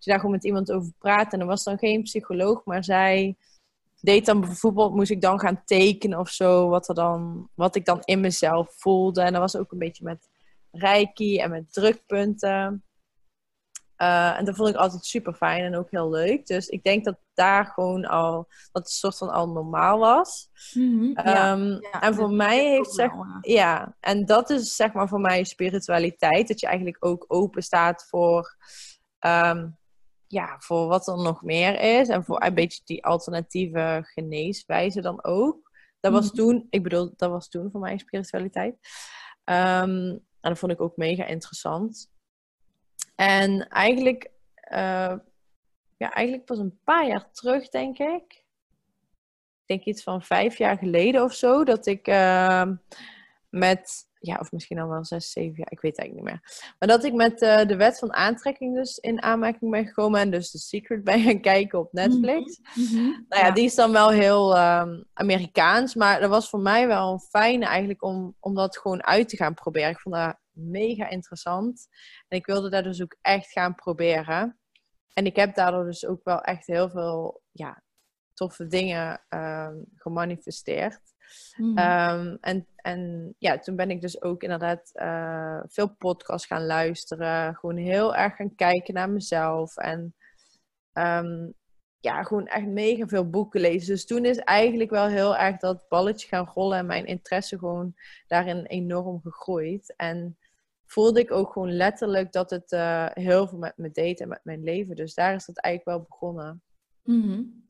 je 0.05 0.11
daar 0.11 0.21
gewoon 0.21 0.35
met 0.35 0.45
iemand 0.45 0.73
over 0.73 0.93
praten. 0.99 1.33
En 1.33 1.41
er 1.41 1.47
was 1.47 1.65
dan 1.65 1.79
geen 1.79 2.03
psycholoog, 2.03 2.65
maar 2.65 2.85
zij 2.85 3.37
deed 4.01 4.27
dan 4.27 4.41
bijvoorbeeld, 4.41 4.95
moest 4.95 5.11
ik 5.11 5.21
dan 5.21 5.41
gaan 5.41 5.63
tekenen 5.65 6.19
of 6.19 6.29
zo, 6.29 6.69
wat, 6.69 6.89
er 6.89 6.95
dan, 6.95 7.49
wat 7.55 7.75
ik 7.77 7.85
dan 7.85 8.01
in 8.05 8.21
mezelf 8.21 8.75
voelde. 8.77 9.23
En 9.23 9.33
dat 9.33 9.41
was 9.41 9.57
ook 9.57 9.73
een 9.73 9.79
beetje 9.79 10.05
met 10.05 10.29
reiki 10.71 11.39
en 11.39 11.51
met 11.51 11.73
drukpunten. 11.73 12.83
Uh, 14.03 14.39
en 14.39 14.45
dat 14.45 14.57
vond 14.57 14.69
ik 14.69 14.75
altijd 14.75 15.05
super 15.05 15.35
fijn 15.35 15.65
en 15.65 15.77
ook 15.77 15.91
heel 15.91 16.11
leuk. 16.11 16.47
Dus 16.47 16.69
ik 16.69 16.83
denk 16.83 17.05
dat 17.05 17.17
daar 17.35 17.67
gewoon 17.67 18.05
al, 18.05 18.49
dat 18.73 18.83
het 18.83 18.91
soort 18.91 19.19
van 19.19 19.31
al 19.31 19.49
normaal 19.49 19.99
was. 19.99 20.49
Mm 20.73 21.13
ja, 21.15 22.01
en 22.01 22.15
voor 22.15 22.31
mij 22.31 22.69
heeft 22.69 22.93
zeg 22.93 23.11
ja, 23.41 23.97
en 24.01 24.27
dat 24.27 24.51
is 24.51 24.77
zeg 24.77 24.93
maar 24.93 25.09
voor 25.09 25.21
mij 25.21 25.45
spiritualiteit. 25.45 26.49
Dat 26.49 26.61
je 26.61 26.67
eigenlijk 26.67 27.05
ook 27.05 27.25
open 27.29 27.63
staat 27.63 28.07
voor 28.09 28.57
um, 29.27 29.79
ja, 30.27 30.57
voor 30.59 30.87
wat 30.87 31.09
er 31.09 31.17
nog 31.17 31.43
meer 31.43 32.01
is. 32.01 32.09
En 32.09 32.25
voor 32.25 32.43
een 32.43 32.55
beetje 32.55 32.81
die 32.85 33.05
alternatieve 33.05 34.01
geneeswijze 34.03 35.01
dan 35.01 35.25
ook. 35.25 35.71
Dat 36.01 36.13
was 36.13 36.27
mhm. 36.27 36.35
toen, 36.35 36.67
ik 36.71 36.83
bedoel, 36.83 37.13
dat 37.17 37.31
was 37.31 37.49
toen 37.49 37.71
voor 37.71 37.81
mij 37.81 37.99
spiritualiteit. 37.99 38.75
Um, 39.45 40.21
en 40.41 40.51
dat 40.51 40.59
vond 40.59 40.73
ik 40.73 40.81
ook 40.81 40.97
mega 40.97 41.25
interessant. 41.25 42.12
En 43.15 43.69
eigenlijk, 43.69 44.31
uh, 44.73 45.15
ja, 45.97 46.11
eigenlijk 46.13 46.45
pas 46.45 46.59
een 46.59 46.79
paar 46.85 47.07
jaar 47.07 47.31
terug, 47.31 47.69
denk 47.69 47.99
ik. 47.99 48.45
Ik 49.63 49.67
denk 49.67 49.85
iets 49.85 50.03
van 50.03 50.23
vijf 50.23 50.59
jaar 50.59 50.79
geleden 50.79 51.23
of 51.23 51.33
zo, 51.33 51.65
dat 51.65 51.87
ik 51.87 52.09
uh, 52.09 52.67
met 53.49 54.11
ja, 54.23 54.37
of 54.41 54.53
misschien 54.53 54.79
al 54.79 54.89
wel 54.89 55.05
zes, 55.05 55.31
zeven 55.31 55.57
jaar, 55.57 55.71
ik 55.71 55.81
weet 55.81 55.97
het 55.97 56.01
eigenlijk 56.01 56.31
niet 56.31 56.41
meer. 56.41 56.75
Maar 56.79 56.89
dat 56.89 57.05
ik 57.05 57.13
met 57.13 57.43
uh, 57.43 57.67
de 57.67 57.77
wet 57.77 57.99
van 57.99 58.15
aantrekking 58.15 58.75
dus 58.75 58.99
in 58.99 59.23
aanmerking 59.23 59.71
ben 59.71 59.87
gekomen 59.87 60.21
en 60.21 60.31
dus 60.31 60.51
The 60.51 60.59
Secret 60.59 61.05
ben 61.11 61.21
gaan 61.21 61.41
kijken 61.41 61.79
op 61.79 61.93
Netflix. 61.93 62.61
Mm 62.75 62.87
-hmm. 62.87 63.27
Nou 63.29 63.45
ja, 63.45 63.51
die 63.51 63.65
is 63.65 63.75
dan 63.75 63.93
wel 63.93 64.11
heel 64.11 64.59
um, 64.59 65.05
Amerikaans, 65.13 65.95
maar 65.95 66.21
dat 66.21 66.31
was 66.31 66.49
voor 66.49 66.61
mij 66.61 66.87
wel 66.87 67.19
fijn 67.19 67.63
eigenlijk 67.63 68.03
om, 68.03 68.37
om 68.41 68.55
dat 68.55 68.79
gewoon 68.79 69.05
uit 69.05 69.29
te 69.29 69.37
gaan 69.37 69.55
proberen. 69.55 69.91
Ik 69.91 70.01
vond 70.01 70.15
dat 70.15 70.37
mega 70.53 71.09
interessant 71.09 71.89
en 72.29 72.39
ik 72.39 72.47
wilde 72.47 72.71
dat 72.71 72.85
dus 72.85 73.03
ook 73.03 73.17
echt 73.21 73.53
gaan 73.53 73.75
proberen. 73.75 74.59
En 75.13 75.27
ik 75.27 75.37
heb 75.37 75.55
daardoor 75.55 75.85
dus 75.85 76.07
ook 76.07 76.25
wel 76.25 76.41
echt 76.41 76.67
heel 76.67 76.91
veel 76.91 77.43
ja, 77.51 77.83
toffe 78.35 78.67
dingen 78.67 79.23
um, 79.29 79.85
gemanifesteerd. 79.97 81.01
Mm. 81.57 81.79
Um, 81.79 82.39
en, 82.41 82.67
en 82.77 83.35
ja, 83.39 83.59
toen 83.59 83.77
ben 83.77 83.91
ik 83.91 84.01
dus 84.01 84.23
ook 84.23 84.43
inderdaad 84.43 84.91
uh, 84.95 85.61
veel 85.67 85.89
podcasts 85.89 86.47
gaan 86.47 86.67
luisteren. 86.67 87.55
Gewoon 87.55 87.77
heel 87.77 88.15
erg 88.15 88.37
gaan 88.37 88.55
kijken 88.55 88.95
naar 88.95 89.11
mezelf. 89.11 89.77
En 89.77 90.15
um, 90.93 91.55
ja, 92.01 92.23
gewoon 92.23 92.47
echt 92.47 92.67
mega 92.67 93.07
veel 93.07 93.31
boeken 93.31 93.61
lezen. 93.61 93.95
Dus 93.95 94.07
toen 94.07 94.25
is 94.25 94.39
eigenlijk 94.39 94.91
wel 94.91 95.07
heel 95.07 95.37
erg 95.37 95.57
dat 95.57 95.85
balletje 95.89 96.29
gaan 96.29 96.51
rollen. 96.55 96.79
En 96.79 96.87
mijn 96.87 97.07
interesse 97.07 97.59
gewoon 97.59 97.95
daarin 98.27 98.65
enorm 98.65 99.21
gegroeid. 99.21 99.95
En 99.97 100.39
voelde 100.93 101.21
ik 101.21 101.31
ook 101.31 101.53
gewoon 101.53 101.73
letterlijk 101.73 102.33
dat 102.33 102.51
het 102.51 102.73
uh, 102.73 103.07
heel 103.13 103.49
veel 103.49 103.59
met 103.59 103.77
me 103.77 103.91
deed 103.91 104.21
en 104.21 104.29
met 104.29 104.41
mijn 104.43 104.63
leven. 104.63 104.97
Dus 104.97 105.15
daar 105.15 105.35
is 105.35 105.47
dat 105.47 105.59
eigenlijk 105.59 105.97
wel 105.97 106.07
begonnen. 106.09 106.63
Mm 107.03 107.23
-hmm. 107.23 107.65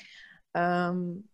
um, 0.62 1.30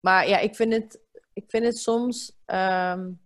maar 0.00 0.28
ja, 0.28 0.38
ik 0.38 0.56
vind 0.56 0.72
het 0.72 1.02
ik 1.32 1.44
vind 1.50 1.64
het 1.64 1.78
soms 1.78 2.38
um, 2.46 3.20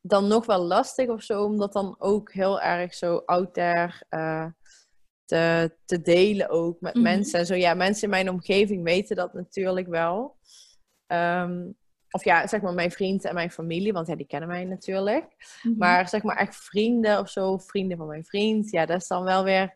dan 0.00 0.26
nog 0.28 0.46
wel 0.46 0.62
lastig 0.62 1.08
of 1.08 1.22
zo, 1.22 1.44
om 1.44 1.58
dat 1.58 1.72
dan 1.72 1.96
ook 1.98 2.32
heel 2.32 2.60
erg 2.60 2.94
zo 2.94 3.16
out 3.16 3.54
there 3.54 3.92
uh, 4.10 4.46
te, 5.24 5.76
te 5.84 6.02
delen 6.02 6.48
ook 6.48 6.80
met 6.80 6.94
mm 6.94 7.04
-hmm. 7.04 7.10
mensen. 7.10 7.38
En 7.38 7.46
zo 7.46 7.54
ja, 7.54 7.74
mensen 7.74 8.02
in 8.02 8.10
mijn 8.10 8.30
omgeving 8.30 8.84
weten 8.84 9.16
dat 9.16 9.32
natuurlijk 9.32 9.88
wel. 9.88 10.36
Um, 11.06 11.76
of 12.10 12.24
ja, 12.24 12.46
zeg 12.46 12.60
maar 12.60 12.74
mijn 12.74 12.90
vriend 12.90 13.24
en 13.24 13.34
mijn 13.34 13.50
familie, 13.50 13.92
want 13.92 14.06
ja, 14.06 14.16
die 14.16 14.26
kennen 14.26 14.48
mij 14.48 14.64
natuurlijk. 14.64 15.22
Mm 15.22 15.28
-hmm. 15.60 15.74
Maar 15.78 16.08
zeg 16.08 16.22
maar 16.22 16.36
echt 16.36 16.56
vrienden 16.56 17.18
of 17.18 17.30
zo, 17.30 17.58
vrienden 17.58 17.96
van 17.98 18.06
mijn 18.06 18.24
vriend, 18.24 18.70
ja, 18.70 18.86
dat 18.86 19.00
is 19.00 19.08
dan 19.08 19.24
wel 19.24 19.44
weer 19.44 19.72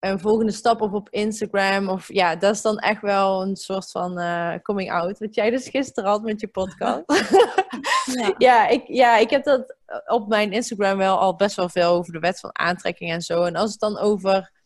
een 0.00 0.20
volgende 0.20 0.52
stap 0.52 0.80
op 0.80 0.94
op 0.94 1.08
Instagram. 1.10 1.88
Of 1.88 2.12
ja, 2.12 2.36
dat 2.36 2.54
is 2.54 2.62
dan 2.62 2.78
echt 2.78 3.02
wel 3.02 3.42
een 3.42 3.56
soort 3.56 3.90
van 3.90 4.20
uh, 4.20 4.54
coming 4.62 4.92
out. 4.92 5.18
Wat 5.18 5.34
jij 5.34 5.50
dus 5.50 5.68
gisteren 5.68 6.10
had 6.10 6.22
met 6.22 6.40
je 6.40 6.48
podcast. 6.48 7.02
ja. 8.18 8.34
ja, 8.38 8.68
ik, 8.68 8.82
ja, 8.86 9.16
ik 9.16 9.30
heb 9.30 9.44
dat 9.44 9.76
op 10.06 10.28
mijn 10.28 10.52
Instagram 10.52 10.98
wel 10.98 11.18
al 11.18 11.36
best 11.36 11.56
wel 11.56 11.68
veel 11.68 11.90
over 11.90 12.12
de 12.12 12.18
wet 12.18 12.40
van 12.40 12.58
aantrekking 12.58 13.10
en 13.10 13.20
zo. 13.20 13.42
En 13.42 13.56
als 13.56 13.70
het 13.70 13.80
dan 13.80 13.98
over. 13.98 14.58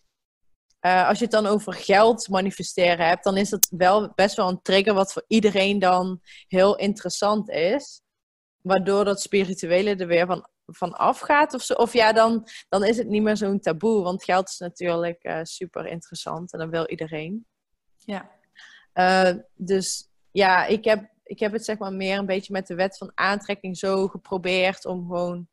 Uh, 0.86 1.08
als 1.08 1.18
je 1.18 1.24
het 1.24 1.32
dan 1.32 1.46
over 1.46 1.72
geld 1.72 2.28
manifesteren 2.28 3.06
hebt, 3.06 3.24
dan 3.24 3.36
is 3.36 3.50
dat 3.50 3.68
wel 3.70 4.12
best 4.14 4.36
wel 4.36 4.48
een 4.48 4.62
trigger 4.62 4.94
wat 4.94 5.12
voor 5.12 5.24
iedereen 5.26 5.78
dan 5.78 6.20
heel 6.48 6.76
interessant 6.76 7.50
is. 7.50 8.00
Waardoor 8.60 9.04
dat 9.04 9.20
spirituele 9.20 9.96
er 9.96 10.06
weer 10.06 10.26
van 10.26 10.48
van 10.66 10.92
afgaat 10.92 11.54
of 11.54 11.62
zo. 11.62 11.74
Of 11.74 11.92
ja, 11.92 12.12
dan, 12.12 12.48
dan 12.68 12.84
is 12.84 12.96
het 12.96 13.08
niet 13.08 13.22
meer 13.22 13.36
zo'n 13.36 13.60
taboe. 13.60 14.02
Want 14.02 14.24
geld 14.24 14.48
is 14.48 14.58
natuurlijk 14.58 15.24
uh, 15.24 15.38
super 15.42 15.86
interessant 15.86 16.52
en 16.52 16.58
dan 16.58 16.70
wil 16.70 16.88
iedereen. 16.88 17.46
Ja. 17.98 18.30
Uh, 18.94 19.42
dus 19.54 20.08
ja, 20.30 20.64
ik 20.64 20.84
heb, 20.84 21.10
ik 21.22 21.38
heb 21.38 21.52
het 21.52 21.64
zeg 21.64 21.78
maar 21.78 21.92
meer 21.92 22.18
een 22.18 22.26
beetje 22.26 22.52
met 22.52 22.66
de 22.66 22.74
wet 22.74 22.96
van 22.96 23.12
aantrekking 23.14 23.78
zo 23.78 24.08
geprobeerd 24.08 24.84
om 24.84 25.06
gewoon 25.06 25.48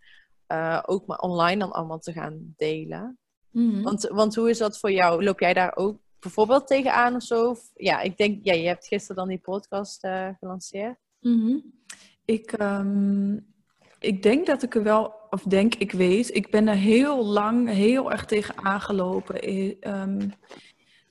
ook 0.85 1.05
maar 1.05 1.17
online 1.17 1.59
dan 1.59 1.71
allemaal 1.71 1.99
te 1.99 2.11
gaan 2.11 2.53
delen. 2.57 3.19
Mm 3.51 3.71
-hmm. 3.71 3.83
want, 3.83 4.07
want 4.07 4.35
hoe 4.35 4.49
is 4.49 4.57
dat 4.57 4.79
voor 4.79 4.91
jou? 4.91 5.23
Loop 5.23 5.39
jij 5.39 5.53
daar 5.53 5.75
ook 5.75 5.97
bijvoorbeeld 6.19 6.67
tegenaan 6.67 7.15
of 7.15 7.23
zo? 7.23 7.55
Ja, 7.73 7.99
ik 7.99 8.17
denk, 8.17 8.39
ja, 8.45 8.53
je 8.53 8.67
hebt 8.67 8.87
gisteren 8.87 9.15
dan 9.15 9.27
die 9.27 9.39
podcast 9.39 10.07
gelanceerd. 10.39 10.97
Mm 11.19 11.41
-hmm. 11.41 11.73
Ik, 12.25 12.61
um, 12.61 13.45
ik 13.99 14.23
denk 14.23 14.45
dat 14.45 14.63
ik 14.63 14.75
er 14.75 14.83
wel, 14.83 15.13
of 15.29 15.43
denk 15.43 15.75
ik 15.75 15.91
weet, 15.91 16.35
ik 16.35 16.51
ben 16.51 16.67
er 16.67 16.75
heel 16.75 17.25
lang 17.25 17.69
heel 17.69 18.11
erg 18.11 18.25
tegen 18.25 18.57
aangelopen. 18.57 19.49
Um, 19.99 20.33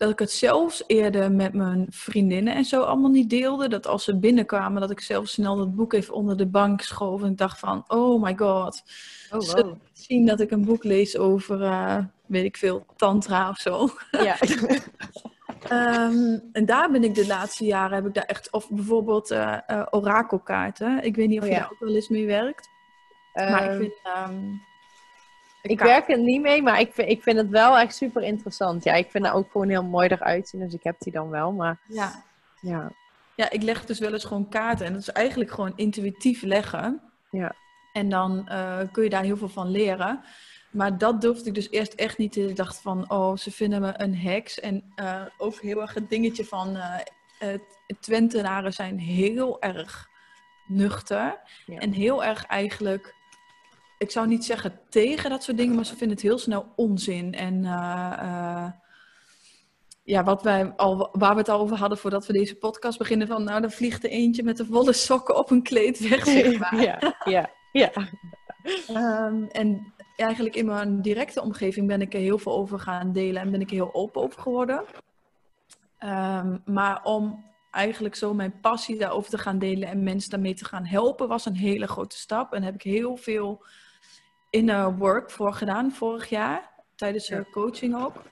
dat 0.01 0.11
ik 0.11 0.19
het 0.19 0.31
zelfs 0.31 0.85
eerder 0.87 1.33
met 1.33 1.53
mijn 1.53 1.87
vriendinnen 1.91 2.55
en 2.55 2.65
zo 2.65 2.83
allemaal 2.83 3.11
niet 3.11 3.31
deelde. 3.31 3.69
Dat 3.69 3.87
als 3.87 4.05
ze 4.05 4.19
binnenkwamen, 4.19 4.81
dat 4.81 4.91
ik 4.91 5.01
zelf 5.01 5.29
snel 5.29 5.57
dat 5.57 5.75
boek 5.75 5.93
even 5.93 6.15
onder 6.15 6.37
de 6.37 6.47
bank 6.47 6.81
schoof. 6.81 7.23
En 7.23 7.31
ik 7.31 7.39
dacht 7.39 7.59
van, 7.59 7.85
oh 7.87 8.23
my 8.23 8.37
god. 8.37 8.83
Oh, 9.31 9.41
wow. 9.41 9.75
zien 9.93 10.27
dat 10.27 10.41
ik 10.41 10.51
een 10.51 10.65
boek 10.65 10.85
lees 10.85 11.17
over, 11.17 11.61
uh, 11.61 11.99
weet 12.27 12.45
ik 12.45 12.57
veel, 12.57 12.85
tantra 12.97 13.49
of 13.49 13.59
zo. 13.59 13.89
Ja. 14.11 14.37
um, 16.07 16.43
en 16.53 16.67
daar 16.67 16.91
ben 16.91 17.05
ik 17.05 17.15
de 17.15 17.27
laatste 17.27 17.65
jaren, 17.65 17.97
heb 17.97 18.07
ik 18.07 18.15
daar 18.15 18.25
echt, 18.25 18.53
of 18.53 18.71
bijvoorbeeld 18.71 19.31
uh, 19.31 19.59
uh, 19.69 19.87
orakelkaarten. 19.91 21.05
Ik 21.05 21.17
weet 21.17 21.29
niet 21.29 21.39
of 21.39 21.45
oh, 21.45 21.51
je 21.51 21.55
ja. 21.55 21.61
daar 21.61 21.73
ook 21.73 21.81
wel 21.81 21.95
eens 21.95 22.09
mee 22.09 22.27
werkt. 22.27 22.69
Maar 23.35 23.65
ik 23.65 23.71
ehm, 23.71 23.79
vind... 23.79 23.95
Um, 24.29 24.69
ik 25.63 25.81
werk 25.81 26.09
er 26.09 26.19
niet 26.19 26.41
mee, 26.41 26.63
maar 26.63 26.81
ik 26.81 26.93
vind, 26.93 27.09
ik 27.09 27.23
vind 27.23 27.37
het 27.37 27.49
wel 27.49 27.79
echt 27.79 27.97
super 27.97 28.23
interessant. 28.23 28.85
Ja, 28.85 28.93
ik 28.93 29.11
vind 29.11 29.27
het 29.27 29.35
ook 29.35 29.51
gewoon 29.51 29.69
heel 29.69 29.85
mooi 29.85 30.09
eruit 30.09 30.49
zien, 30.49 30.61
dus 30.61 30.75
ik 30.75 30.83
heb 30.83 30.97
die 30.99 31.13
dan 31.13 31.31
wel. 31.31 31.53
Maar 31.53 31.79
ja. 31.89 32.25
ja. 32.61 32.93
Ja, 33.35 33.51
ik 33.51 33.63
leg 33.63 33.85
dus 33.85 33.99
wel 33.99 34.13
eens 34.13 34.25
gewoon 34.25 34.49
kaarten. 34.49 34.87
En 34.87 34.93
dat 34.93 35.01
is 35.01 35.09
eigenlijk 35.09 35.51
gewoon 35.51 35.73
intuïtief 35.77 36.43
leggen. 36.43 37.01
Ja. 37.31 37.55
En 37.93 38.09
dan 38.09 38.49
uh, 38.49 38.79
kun 38.93 39.03
je 39.03 39.11
daar 39.11 39.23
heel 39.23 39.37
veel 39.37 39.49
van 39.49 39.71
leren. 39.71 40.21
Maar 40.71 40.99
dat 40.99 41.21
durfde 41.21 41.49
ik 41.49 41.55
dus 41.55 41.71
eerst 41.71 41.93
echt 41.93 42.19
niet. 42.19 42.37
Ik 42.37 42.57
dacht 42.57 42.81
van, 42.81 43.11
oh, 43.11 43.37
ze 43.37 43.51
vinden 43.51 43.81
me 43.81 43.93
een 43.97 44.17
heks. 44.17 44.61
En 44.61 44.93
uh, 44.97 45.23
ook 45.39 45.61
heel 45.61 45.81
erg 45.81 45.95
het 45.95 46.11
dingetje 46.11 46.45
van... 46.45 46.77
Uh, 46.77 47.55
Twentenaren 48.01 48.73
zijn 48.73 48.99
heel 48.99 49.61
erg 49.61 50.09
nuchter. 50.67 51.41
Ja. 51.67 51.79
En 51.79 51.93
heel 51.93 52.25
erg 52.25 52.45
eigenlijk 52.45 53.15
ik 54.01 54.11
zou 54.11 54.27
niet 54.27 54.45
zeggen 54.45 54.81
tegen 54.89 55.31
dat 55.31 55.43
soort 55.43 55.57
dingen, 55.57 55.75
maar 55.75 55.87
ze 55.87 55.97
vinden 55.97 56.17
het 56.17 56.27
heel 56.27 56.39
snel 56.39 56.73
onzin. 56.77 57.35
En 57.35 57.55
uh, 57.55 58.13
uh, 58.23 58.67
ja, 60.03 60.25
wat 60.25 60.43
wij 60.43 60.73
al, 60.77 61.09
waar 61.13 61.33
we 61.33 61.39
het 61.39 61.49
al 61.49 61.61
over 61.61 61.77
hadden 61.77 61.99
voordat 61.99 62.27
we 62.27 62.33
deze 62.33 62.57
podcast 62.57 62.99
beginnen. 62.99 63.27
Van 63.27 63.45
nou, 63.45 63.61
dan 63.61 63.71
vliegt 63.71 64.05
er 64.05 64.11
eentje 64.11 64.43
met 64.43 64.57
de 64.57 64.65
volle 64.65 64.93
sokken 64.93 65.37
op 65.37 65.51
een 65.51 65.63
kleed 65.63 66.09
weg, 66.09 66.25
zeg 66.25 66.59
maar. 66.59 66.81
Ja, 66.83 67.17
ja, 67.25 67.51
ja. 67.73 67.91
Ehm, 68.87 69.45
en 69.45 69.93
eigenlijk 70.17 70.57
in 70.57 70.67
mijn 70.67 71.03
directe 71.03 71.43
omgeving 71.43 71.87
ben 71.87 72.01
ik 72.01 72.15
er 72.15 72.21
heel 72.21 72.39
veel 72.39 72.53
over 72.53 72.79
gaan 72.79 73.13
delen 73.13 73.43
en 73.43 73.51
ben 73.51 73.61
ik 73.61 73.69
er 73.69 73.77
heel 73.77 73.95
open 73.95 74.23
over 74.23 74.41
geworden. 74.41 74.85
Ehm, 75.99 76.59
maar 76.65 77.03
om 77.03 77.45
eigenlijk 77.71 78.15
zo 78.15 78.35
mijn 78.35 78.61
passie 78.61 78.99
daarover 78.99 79.31
te 79.31 79.39
gaan 79.39 79.59
delen 79.59 79.89
en 79.89 80.03
mensen 80.03 80.31
daarmee 80.31 80.55
te 80.55 80.65
gaan 80.65 80.85
helpen, 80.85 81.29
was 81.29 81.47
een 81.47 81.57
hele 81.57 81.87
grote 81.87 82.17
stap. 82.17 82.53
En 82.53 82.63
heb 82.63 82.75
ik 82.75 82.83
heel 82.83 83.17
veel 83.17 83.65
inner 84.51 84.97
work 84.97 85.31
voor 85.31 85.53
gedaan 85.53 85.93
vorig 85.93 86.29
jaar, 86.29 86.71
tijdens 86.95 87.27
de 87.27 87.47
coaching 87.51 88.03
ook. 88.03 88.23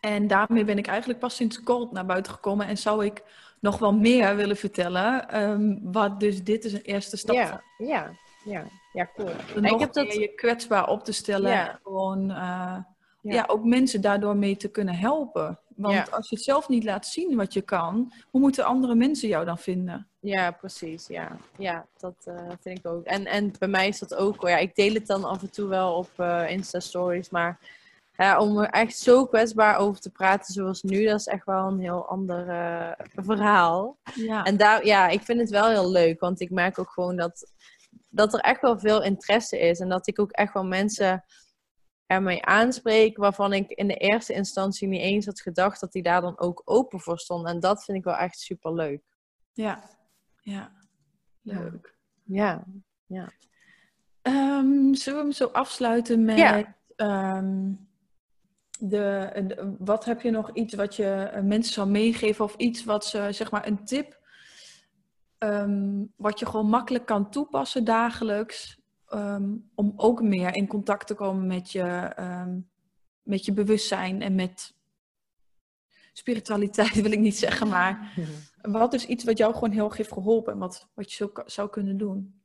En 0.00 0.26
daarmee 0.26 0.64
ben 0.64 0.78
ik 0.78 0.86
eigenlijk 0.86 1.18
pas 1.18 1.36
sinds 1.36 1.62
kort 1.62 1.92
naar 1.92 2.06
buiten 2.06 2.32
gekomen 2.32 2.66
en 2.66 2.78
zou 2.78 3.04
ik 3.04 3.22
nog 3.60 3.78
wel 3.78 3.92
meer 3.92 4.36
willen 4.36 4.56
vertellen. 4.56 5.28
Ehm, 5.28 5.78
wat 5.82 6.20
dus 6.20 6.42
dit 6.42 6.64
is 6.64 6.72
een 6.72 6.82
eerste 6.82 7.16
stap. 7.16 7.34
Ja, 7.34 7.62
ja, 7.78 8.10
ja, 8.44 8.64
ja, 8.92 9.08
cool. 9.16 9.30
Nog 9.54 9.72
ik 9.72 9.78
heb 9.78 9.92
dat 9.92 10.14
je 10.14 10.34
kwetsbaar 10.34 10.88
op 10.88 11.04
te 11.04 11.12
stellen. 11.12 11.50
Ja. 11.50 11.70
En 11.70 11.80
gewoon 11.82 12.30
uh, 12.30 12.76
ja. 13.20 13.44
ook 13.46 13.64
mensen 13.64 14.00
daardoor 14.00 14.36
mee 14.36 14.56
te 14.56 14.70
kunnen 14.70 14.94
helpen. 14.94 15.58
Want 15.76 16.12
als 16.12 16.28
je 16.28 16.36
het 16.36 16.44
zelf 16.44 16.68
niet 16.68 16.84
laat 16.84 17.06
zien 17.06 17.36
wat 17.36 17.52
je 17.52 17.62
kan, 17.62 18.12
hoe 18.30 18.40
moeten 18.40 18.64
andere 18.64 18.94
mensen 18.94 19.28
jou 19.28 19.44
dan 19.44 19.58
vinden? 19.58 20.08
Ja, 20.20 20.50
precies. 20.50 21.06
Ja, 21.06 21.36
ja 21.58 21.86
dat 21.98 22.14
uh, 22.28 22.34
vind 22.60 22.78
ik 22.78 22.86
ook. 22.86 23.04
En, 23.04 23.26
en 23.26 23.52
bij 23.58 23.68
mij 23.68 23.88
is 23.88 23.98
dat 23.98 24.14
ook. 24.14 24.48
Ja, 24.48 24.56
ik 24.56 24.74
deel 24.74 24.94
het 24.94 25.06
dan 25.06 25.24
af 25.24 25.42
en 25.42 25.50
toe 25.50 25.68
wel 25.68 25.94
op 25.94 26.10
uh, 26.16 26.50
Insta-stories, 26.50 27.30
maar 27.30 27.58
ja, 28.16 28.38
om 28.38 28.58
er 28.58 28.68
echt 28.68 28.98
zo 28.98 29.26
kwetsbaar 29.26 29.76
over 29.76 30.00
te 30.00 30.10
praten 30.10 30.54
zoals 30.54 30.82
nu, 30.82 31.04
dat 31.04 31.20
is 31.20 31.26
echt 31.26 31.44
wel 31.44 31.66
een 31.66 31.80
heel 31.80 32.06
ander 32.08 32.48
uh, 32.48 33.06
verhaal. 33.24 33.96
Ja. 34.14 34.44
En 34.44 34.56
daar, 34.56 34.86
ja, 34.86 35.08
ik 35.08 35.22
vind 35.22 35.40
het 35.40 35.50
wel 35.50 35.68
heel 35.68 35.90
leuk, 35.90 36.20
want 36.20 36.40
ik 36.40 36.50
merk 36.50 36.78
ook 36.78 36.90
gewoon 36.90 37.16
dat, 37.16 37.52
dat 38.08 38.34
er 38.34 38.40
echt 38.40 38.60
wel 38.60 38.78
veel 38.78 39.02
interesse 39.02 39.58
is. 39.58 39.80
En 39.80 39.88
dat 39.88 40.06
ik 40.06 40.20
ook 40.20 40.30
echt 40.30 40.52
wel 40.52 40.64
mensen 40.64 41.24
ermee 42.06 42.44
aanspreek 42.44 43.16
waarvan 43.16 43.52
ik 43.52 43.70
in 43.70 43.86
de 43.86 43.96
eerste 43.96 44.32
instantie 44.32 44.88
niet 44.88 45.00
eens 45.00 45.26
had 45.26 45.40
gedacht 45.40 45.80
dat 45.80 45.92
die 45.92 46.02
daar 46.02 46.20
dan 46.20 46.38
ook 46.38 46.62
open 46.64 47.00
voor 47.00 47.18
stonden. 47.18 47.52
En 47.52 47.60
dat 47.60 47.84
vind 47.84 47.98
ik 47.98 48.04
wel 48.04 48.16
echt 48.16 48.38
super 48.38 48.74
leuk. 48.74 49.02
Ja, 49.52 49.90
ja, 50.40 50.72
leuk. 51.42 51.96
Ja, 52.24 52.64
ja. 53.06 53.32
Um, 54.22 54.94
zullen 54.94 55.18
we 55.18 55.24
hem 55.24 55.32
zo 55.32 55.46
afsluiten 55.46 56.24
met 56.24 56.38
ja. 56.38 56.76
Ehm, 56.96 57.72
de, 58.78 59.76
wat 59.78 60.04
heb 60.04 60.20
je 60.20 60.30
nog 60.30 60.50
iets 60.52 60.74
wat 60.74 60.96
je 60.96 61.12
eh, 61.12 61.42
mensen 61.42 61.72
zou 61.74 61.88
meegeven 61.88 62.44
of 62.44 62.54
iets 62.56 62.84
wat 62.84 63.06
ze, 63.06 63.28
zeg 63.30 63.50
maar, 63.50 63.66
een 63.66 63.84
tip, 63.84 64.18
um, 65.38 66.12
wat 66.16 66.38
je 66.38 66.46
gewoon 66.46 66.68
makkelijk 66.68 67.06
kan 67.06 67.30
toepassen 67.30 67.84
dagelijks, 67.84 68.80
um, 69.14 69.70
om 69.74 69.92
ook 69.96 70.22
meer 70.22 70.54
in 70.54 70.66
contact 70.66 71.06
te 71.06 71.14
komen 71.14 71.46
met 71.46 71.72
je, 71.72 72.12
um, 72.18 72.68
met 73.22 73.44
je 73.44 73.52
bewustzijn 73.52 74.22
en 74.22 74.34
met 74.34 74.74
spiritualiteit, 76.12 76.94
wil 77.02 77.12
ik 77.12 77.18
niet 77.18 77.38
zeggen, 77.38 77.68
maar 77.68 78.12
wat 78.62 78.92
is 78.92 79.06
iets 79.06 79.24
wat 79.24 79.38
jou 79.38 79.54
gewoon 79.54 79.70
heel 79.70 79.84
erg 79.84 79.96
heeft 79.96 80.12
geholpen 80.12 80.52
en 80.52 80.58
wat, 80.58 80.88
wat 80.94 81.12
je 81.12 81.16
zo, 81.16 81.32
zou 81.46 81.70
kunnen 81.70 81.96
doen? 81.96 82.42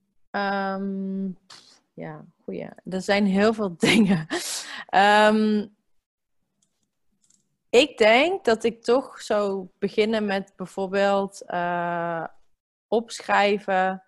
ja, 1.93 2.25
goeie. 2.43 2.69
Er 2.83 3.01
zijn 3.01 3.25
heel 3.25 3.53
veel 3.53 3.75
dingen. 3.87 4.27
Ik 7.69 7.97
denk 7.97 8.45
dat 8.45 8.63
ik 8.63 8.83
toch 8.83 9.21
zou 9.21 9.67
beginnen 9.79 10.25
met 10.25 10.53
bijvoorbeeld 10.55 11.43
uh, 11.47 12.23
opschrijven 12.87 14.03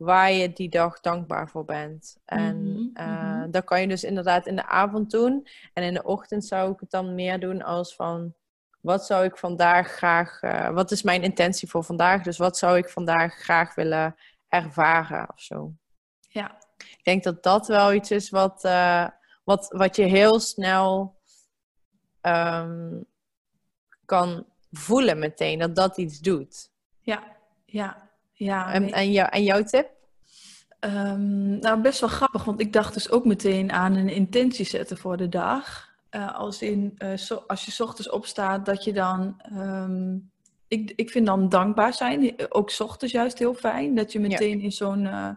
waar 0.00 0.32
je 0.32 0.52
die 0.52 0.68
dag 0.68 1.00
dankbaar 1.00 1.48
voor 1.48 1.64
bent. 1.64 2.16
En 2.24 2.56
mm 2.56 3.28
dat 3.50 3.64
kan 3.64 3.80
je 3.80 3.88
dus 3.88 4.04
inderdaad 4.04 4.46
in 4.46 4.56
de 4.56 4.66
avond 4.66 5.10
doen. 5.10 5.46
En 5.72 5.82
in 5.82 5.94
de 5.94 6.02
ochtend 6.02 6.44
zou 6.44 6.72
ik 6.72 6.80
het 6.80 6.90
dan 6.90 7.14
meer 7.14 7.40
doen 7.40 7.62
als 7.62 7.94
van... 7.94 8.34
Wat 8.80 9.06
zou 9.06 9.24
ik 9.24 9.36
vandaag 9.36 9.88
graag... 9.88 10.42
Uh, 10.42 10.70
wat 10.70 10.90
is 10.90 11.02
mijn 11.02 11.22
intentie 11.22 11.68
voor 11.68 11.84
vandaag? 11.84 12.22
Dus 12.22 12.38
wat 12.38 12.58
zou 12.58 12.76
ik 12.76 12.88
vandaag 12.88 13.34
graag 13.34 13.74
willen 13.74 14.16
ervaren 14.48 15.28
of 15.32 15.40
zo? 15.40 15.72
Ja. 16.18 16.58
Ik 16.76 17.00
denk 17.02 17.22
dat 17.22 17.42
dat 17.42 17.66
wel 17.66 17.92
iets 17.92 18.10
is 18.10 18.30
wat, 18.30 18.64
uh, 18.64 19.08
wat, 19.44 19.68
wat 19.68 19.96
je 19.96 20.04
heel 20.04 20.40
snel 20.40 21.18
um, 22.22 23.04
kan 24.04 24.46
voelen 24.70 25.18
meteen 25.18 25.58
dat 25.58 25.74
dat 25.74 25.96
iets 25.96 26.18
doet. 26.18 26.70
Ja, 27.00 27.36
ja, 27.64 28.09
ja. 28.44 28.72
En, 28.72 28.92
en, 28.92 29.12
jou, 29.12 29.28
en 29.30 29.42
jouw 29.42 29.62
tip? 29.62 29.88
Um, 30.80 31.58
nou, 31.58 31.80
best 31.80 32.00
wel 32.00 32.08
grappig, 32.08 32.44
want 32.44 32.60
ik 32.60 32.72
dacht 32.72 32.94
dus 32.94 33.10
ook 33.10 33.24
meteen 33.24 33.72
aan 33.72 33.94
een 33.94 34.08
intentie 34.08 34.66
zetten 34.66 34.96
voor 34.96 35.16
de 35.16 35.28
dag. 35.28 35.88
Uh, 36.10 36.34
als, 36.34 36.62
in, 36.62 36.94
uh, 36.98 37.16
so, 37.16 37.42
als 37.46 37.64
je 37.64 37.84
ochtends 37.84 38.10
opstaat, 38.10 38.66
dat 38.66 38.84
je 38.84 38.92
dan. 38.92 39.40
Um, 39.52 40.30
ik, 40.68 40.92
ik 40.96 41.10
vind 41.10 41.26
dan 41.26 41.48
dankbaar 41.48 41.94
zijn, 41.94 42.34
ook 42.48 42.70
ochtends 42.78 43.12
juist 43.14 43.38
heel 43.38 43.54
fijn, 43.54 43.94
dat 43.94 44.12
je 44.12 44.20
meteen 44.20 44.58
ja. 44.58 44.64
in 44.64 44.72
zo'n. 44.72 45.04
Uh, 45.04 45.30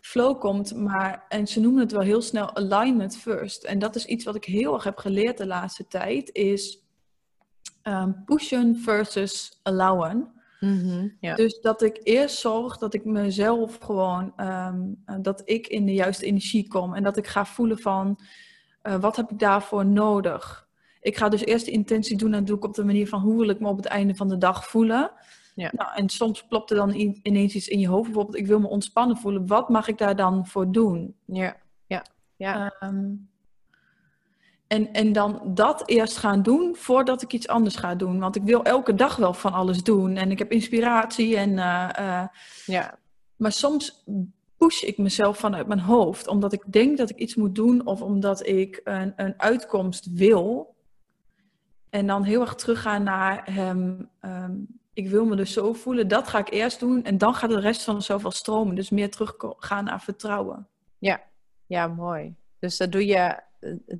flow 0.00 0.40
komt. 0.40 0.74
Maar, 0.74 1.24
en 1.28 1.46
ze 1.46 1.60
noemen 1.60 1.80
het 1.80 1.92
wel 1.92 2.00
heel 2.00 2.22
snel 2.22 2.56
alignment 2.56 3.16
first. 3.16 3.64
En 3.64 3.78
dat 3.78 3.96
is 3.96 4.04
iets 4.04 4.24
wat 4.24 4.34
ik 4.34 4.44
heel 4.44 4.74
erg 4.74 4.84
heb 4.84 4.98
geleerd 4.98 5.38
de 5.38 5.46
laatste 5.46 5.86
tijd. 5.86 6.30
Is 6.32 6.78
um, 7.82 8.24
pushen 8.24 8.76
versus 8.76 9.60
allowen. 9.62 10.41
Ja. 11.20 11.34
Dus 11.34 11.60
dat 11.60 11.82
ik 11.82 12.00
eerst 12.02 12.38
zorg 12.38 12.78
dat 12.78 12.94
ik 12.94 13.04
mezelf 13.04 13.78
gewoon, 13.78 14.32
um, 14.36 15.04
dat 15.22 15.42
ik 15.44 15.66
in 15.66 15.86
de 15.86 15.94
juiste 15.94 16.26
energie 16.26 16.68
kom. 16.68 16.94
En 16.94 17.02
dat 17.02 17.16
ik 17.16 17.26
ga 17.26 17.44
voelen 17.44 17.78
van, 17.78 18.18
uh, 18.82 18.94
wat 18.94 19.16
heb 19.16 19.30
ik 19.30 19.38
daarvoor 19.38 19.86
nodig? 19.86 20.68
Ik 21.00 21.16
ga 21.16 21.28
dus 21.28 21.44
eerst 21.44 21.64
de 21.64 21.70
intentie 21.70 22.16
doen 22.16 22.32
en 22.32 22.38
dat 22.38 22.46
doe 22.46 22.56
ik 22.56 22.64
op 22.64 22.74
de 22.74 22.84
manier 22.84 23.08
van, 23.08 23.20
hoe 23.20 23.38
wil 23.38 23.48
ik 23.48 23.60
me 23.60 23.68
op 23.68 23.76
het 23.76 23.86
einde 23.86 24.14
van 24.14 24.28
de 24.28 24.38
dag 24.38 24.68
voelen? 24.68 25.10
Ja. 25.54 25.70
Nou, 25.72 25.90
en 25.94 26.08
soms 26.08 26.46
klopt 26.46 26.70
er 26.70 26.76
dan 26.76 27.18
ineens 27.22 27.54
iets 27.54 27.68
in 27.68 27.78
je 27.78 27.88
hoofd. 27.88 28.04
Bijvoorbeeld, 28.04 28.36
ik 28.36 28.46
wil 28.46 28.60
me 28.60 28.68
ontspannen 28.68 29.16
voelen. 29.16 29.46
Wat 29.46 29.68
mag 29.68 29.88
ik 29.88 29.98
daar 29.98 30.16
dan 30.16 30.46
voor 30.46 30.72
doen? 30.72 31.14
Ja, 31.26 31.56
ja, 31.86 32.04
ja. 32.36 32.74
Um, 32.80 33.30
en, 34.72 34.92
en 34.92 35.12
dan 35.12 35.40
dat 35.44 35.88
eerst 35.88 36.16
gaan 36.16 36.42
doen 36.42 36.76
voordat 36.76 37.22
ik 37.22 37.32
iets 37.32 37.48
anders 37.48 37.76
ga 37.76 37.94
doen. 37.94 38.18
Want 38.18 38.36
ik 38.36 38.42
wil 38.42 38.64
elke 38.64 38.94
dag 38.94 39.16
wel 39.16 39.34
van 39.34 39.52
alles 39.52 39.82
doen. 39.82 40.16
En 40.16 40.30
ik 40.30 40.38
heb 40.38 40.52
inspiratie. 40.52 41.36
En, 41.36 41.50
uh, 41.50 41.88
uh, 42.00 42.24
ja. 42.66 42.98
Maar 43.36 43.52
soms 43.52 44.04
push 44.56 44.82
ik 44.82 44.98
mezelf 44.98 45.38
vanuit 45.38 45.66
mijn 45.66 45.80
hoofd. 45.80 46.26
Omdat 46.28 46.52
ik 46.52 46.62
denk 46.66 46.98
dat 46.98 47.10
ik 47.10 47.16
iets 47.16 47.34
moet 47.34 47.54
doen. 47.54 47.86
Of 47.86 48.02
omdat 48.02 48.46
ik 48.46 48.80
een, 48.84 49.12
een 49.16 49.34
uitkomst 49.36 50.12
wil. 50.12 50.74
En 51.90 52.06
dan 52.06 52.22
heel 52.22 52.40
erg 52.40 52.54
teruggaan 52.54 53.02
naar 53.02 53.42
hem. 53.52 54.08
Um, 54.20 54.66
ik 54.92 55.08
wil 55.08 55.24
me 55.24 55.36
dus 55.36 55.52
zo 55.52 55.72
voelen. 55.72 56.08
Dat 56.08 56.28
ga 56.28 56.38
ik 56.38 56.50
eerst 56.50 56.80
doen. 56.80 57.04
En 57.04 57.18
dan 57.18 57.34
gaat 57.34 57.50
de 57.50 57.60
rest 57.60 57.82
van 57.82 57.94
mezelf 57.94 58.22
wel 58.22 58.30
stromen. 58.30 58.74
Dus 58.74 58.90
meer 58.90 59.10
teruggaan 59.10 59.84
naar 59.84 60.00
vertrouwen. 60.00 60.68
Ja, 60.98 61.20
ja 61.66 61.86
mooi. 61.86 62.34
Dus 62.58 62.76
dat 62.76 62.92
doe 62.92 63.06
je 63.06 63.50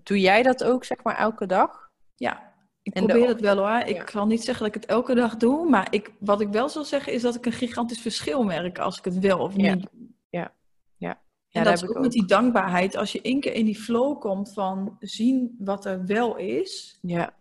doe 0.02 0.20
jij 0.20 0.42
dat 0.42 0.64
ook, 0.64 0.84
zeg 0.84 1.02
maar, 1.02 1.16
elke 1.16 1.46
dag? 1.46 1.90
Ja, 2.16 2.52
ik 2.82 2.94
en 2.94 3.06
probeer 3.06 3.28
het 3.28 3.40
wel 3.40 3.56
hoor. 3.56 3.86
Ik 3.86 3.96
ja. 3.96 4.10
zal 4.10 4.26
niet 4.26 4.44
zeggen 4.44 4.64
dat 4.64 4.74
ik 4.74 4.80
het 4.82 4.90
elke 4.90 5.14
dag 5.14 5.36
doe, 5.36 5.68
maar 5.68 5.86
ik, 5.90 6.12
wat 6.18 6.40
ik 6.40 6.48
wel 6.48 6.68
zal 6.68 6.84
zeggen 6.84 7.12
is 7.12 7.22
dat 7.22 7.34
ik 7.34 7.46
een 7.46 7.52
gigantisch 7.52 8.00
verschil 8.00 8.42
merk 8.42 8.78
als 8.78 8.98
ik 8.98 9.04
het 9.04 9.18
wel 9.18 9.38
of 9.38 9.56
niet 9.56 9.80
doe. 9.80 9.90
Ja, 10.30 10.52
ja. 10.96 11.20
En 11.50 11.64
dat 11.64 11.72
is 11.72 11.84
ook, 11.84 11.96
ook 11.96 12.02
met 12.02 12.12
die 12.12 12.26
dankbaarheid. 12.26 12.96
Als 12.96 13.12
je 13.12 13.20
één 13.20 13.40
keer 13.40 13.54
in 13.54 13.64
die 13.64 13.78
flow 13.78 14.20
komt 14.20 14.52
van 14.52 14.96
zien 15.00 15.56
wat 15.58 15.84
er 15.84 16.06
wel 16.06 16.36
is, 16.36 16.98
ja. 17.02 17.34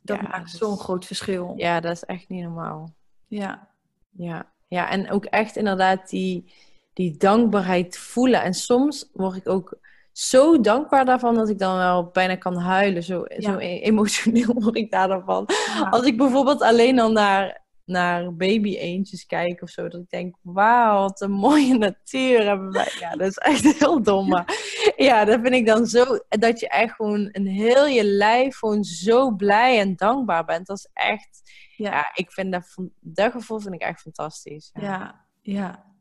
dat 0.00 0.16
ja, 0.16 0.28
maakt 0.28 0.50
zo'n 0.50 0.78
groot 0.78 1.04
verschil. 1.04 1.52
Ja, 1.56 1.80
dat 1.80 1.92
is 1.92 2.04
echt 2.04 2.28
niet 2.28 2.42
normaal. 2.42 2.94
Ja. 3.26 3.68
Ja, 4.10 4.52
ja 4.68 4.90
en 4.90 5.10
ook 5.10 5.24
echt 5.24 5.56
inderdaad 5.56 6.08
die, 6.08 6.52
die 6.92 7.16
dankbaarheid 7.16 7.98
voelen. 7.98 8.42
En 8.42 8.54
soms 8.54 9.10
word 9.12 9.36
ik 9.36 9.48
ook 9.48 9.78
zo 10.12 10.60
dankbaar 10.60 11.04
daarvan 11.04 11.34
dat 11.34 11.48
ik 11.48 11.58
dan 11.58 11.76
wel 11.76 12.04
bijna 12.04 12.36
kan 12.36 12.56
huilen. 12.56 13.02
Zo, 13.02 13.24
ja. 13.28 13.40
zo 13.40 13.58
e- 13.58 13.80
emotioneel 13.80 14.54
word 14.62 14.76
ik 14.76 14.90
daar 14.90 15.08
dan 15.08 15.22
van. 15.24 15.44
Ja. 15.48 15.88
Als 15.90 16.06
ik 16.06 16.16
bijvoorbeeld 16.16 16.62
alleen 16.62 16.98
al 16.98 17.12
naar, 17.12 17.64
naar 17.84 18.34
baby 18.34 18.76
eendjes 18.76 19.26
kijk 19.26 19.62
of 19.62 19.68
zo. 19.68 19.88
Dat 19.88 20.00
ik 20.00 20.10
denk, 20.10 20.36
wauw, 20.42 21.00
wat 21.00 21.20
een 21.20 21.30
mooie 21.30 21.78
natuur 21.78 22.46
hebben 22.46 22.72
wij. 22.72 22.92
Ja, 22.98 23.10
dat 23.10 23.28
is 23.28 23.36
echt 23.36 23.72
heel 23.78 24.02
dom. 24.02 24.28
Maar 24.28 24.44
ja, 24.96 25.24
dat 25.24 25.40
vind 25.40 25.54
ik 25.54 25.66
dan 25.66 25.86
zo... 25.86 26.04
Dat 26.28 26.60
je 26.60 26.68
echt 26.68 26.94
gewoon 26.94 27.28
een 27.32 27.46
heel 27.46 27.86
je 27.86 28.04
lijf 28.04 28.56
gewoon 28.56 28.84
zo 28.84 29.30
blij 29.30 29.78
en 29.78 29.96
dankbaar 29.96 30.44
bent. 30.44 30.66
Dat 30.66 30.76
is 30.76 30.88
echt... 30.92 31.40
Ja, 31.76 31.90
ja 31.90 32.10
ik 32.14 32.32
vind 32.32 32.52
dat, 32.52 32.76
dat 33.00 33.32
gevoel 33.32 33.60
vind 33.60 33.74
ik 33.74 33.80
echt 33.80 34.00
fantastisch. 34.00 34.70
ja. 34.72 35.24
ja. 35.40 35.91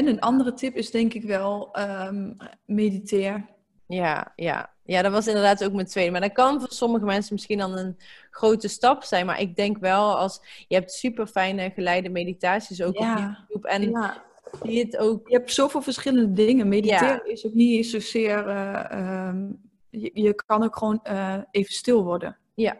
Ja. 0.00 0.06
En 0.06 0.06
een 0.06 0.20
andere 0.20 0.52
tip 0.52 0.74
is 0.74 0.90
denk 0.90 1.14
ik 1.14 1.22
wel 1.22 1.78
um, 2.08 2.36
mediteer. 2.64 3.46
Ja, 3.86 4.32
ja. 4.36 4.70
ja, 4.84 5.02
dat 5.02 5.12
was 5.12 5.26
inderdaad 5.26 5.64
ook 5.64 5.72
mijn 5.72 5.86
tweede. 5.86 6.10
Maar 6.10 6.20
dat 6.20 6.32
kan 6.32 6.60
voor 6.60 6.72
sommige 6.72 7.04
mensen 7.04 7.34
misschien 7.34 7.58
dan 7.58 7.76
een 7.78 7.96
grote 8.30 8.68
stap 8.68 9.02
zijn. 9.02 9.26
Maar 9.26 9.40
ik 9.40 9.56
denk 9.56 9.78
wel 9.78 10.16
als 10.18 10.40
je 10.68 10.74
hebt 10.74 10.92
super 10.92 11.26
fijne 11.26 11.70
geleide 11.70 12.08
meditaties 12.08 12.82
ook 12.82 12.98
Ja. 12.98 13.12
op 13.12 13.18
YouTube. 13.18 13.68
En 13.68 13.90
Ja. 13.90 14.22
die 14.62 14.84
het 14.84 14.96
ook. 14.96 15.28
Je 15.28 15.34
hebt 15.36 15.52
zoveel 15.52 15.82
verschillende 15.82 16.32
dingen. 16.32 16.68
Mediteren 16.68 17.08
Ja. 17.24 17.32
is 17.32 17.46
ook 17.46 17.54
niet 17.54 17.86
zozeer... 17.86 18.46
eh, 18.48 18.90
ehm, 18.90 19.46
je, 19.90 20.10
je 20.14 20.34
kan 20.34 20.62
ook 20.62 20.76
gewoon 20.76 21.00
eh, 21.02 21.36
even 21.50 21.72
stil 21.72 22.04
worden. 22.04 22.36
Ja, 22.54 22.76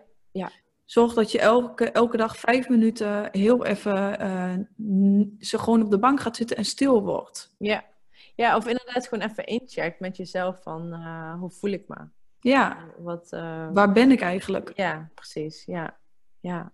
Zorg 0.91 1.15
dat 1.15 1.33
je 1.33 1.41
elke, 1.41 1.91
elke 1.91 2.17
dag 2.17 2.37
vijf 2.37 2.69
minuten 2.69 3.29
heel 3.33 3.65
even 3.65 4.19
eh, 4.21 4.53
ze 5.39 5.59
gewoon 5.59 5.83
op 5.83 5.91
de 5.91 5.99
bank 5.99 6.21
gaat 6.21 6.37
zitten 6.37 6.57
en 6.57 6.65
stil 6.65 7.03
wordt. 7.03 7.55
ja. 7.59 7.85
Ja, 8.35 8.57
of 8.57 8.67
inderdaad 8.67 9.09
gewoon 9.09 9.29
even 9.29 9.47
incheckt 9.47 10.01
met 10.01 10.17
jezelf 10.17 10.63
van 10.63 10.93
eh, 10.93 11.35
hoe 11.35 11.51
voel 11.51 11.71
ik 11.71 11.85
me? 11.89 11.97
Ja, 12.41 12.77
Wat, 12.99 13.33
eh, 13.33 13.69
waar 13.73 13.93
ben 13.93 14.11
ik 14.11 14.21
eigenlijk? 14.21 14.73
Ja, 14.75 15.11
precies. 15.15 15.65
Ja, 15.65 15.97
ja. 16.41 16.73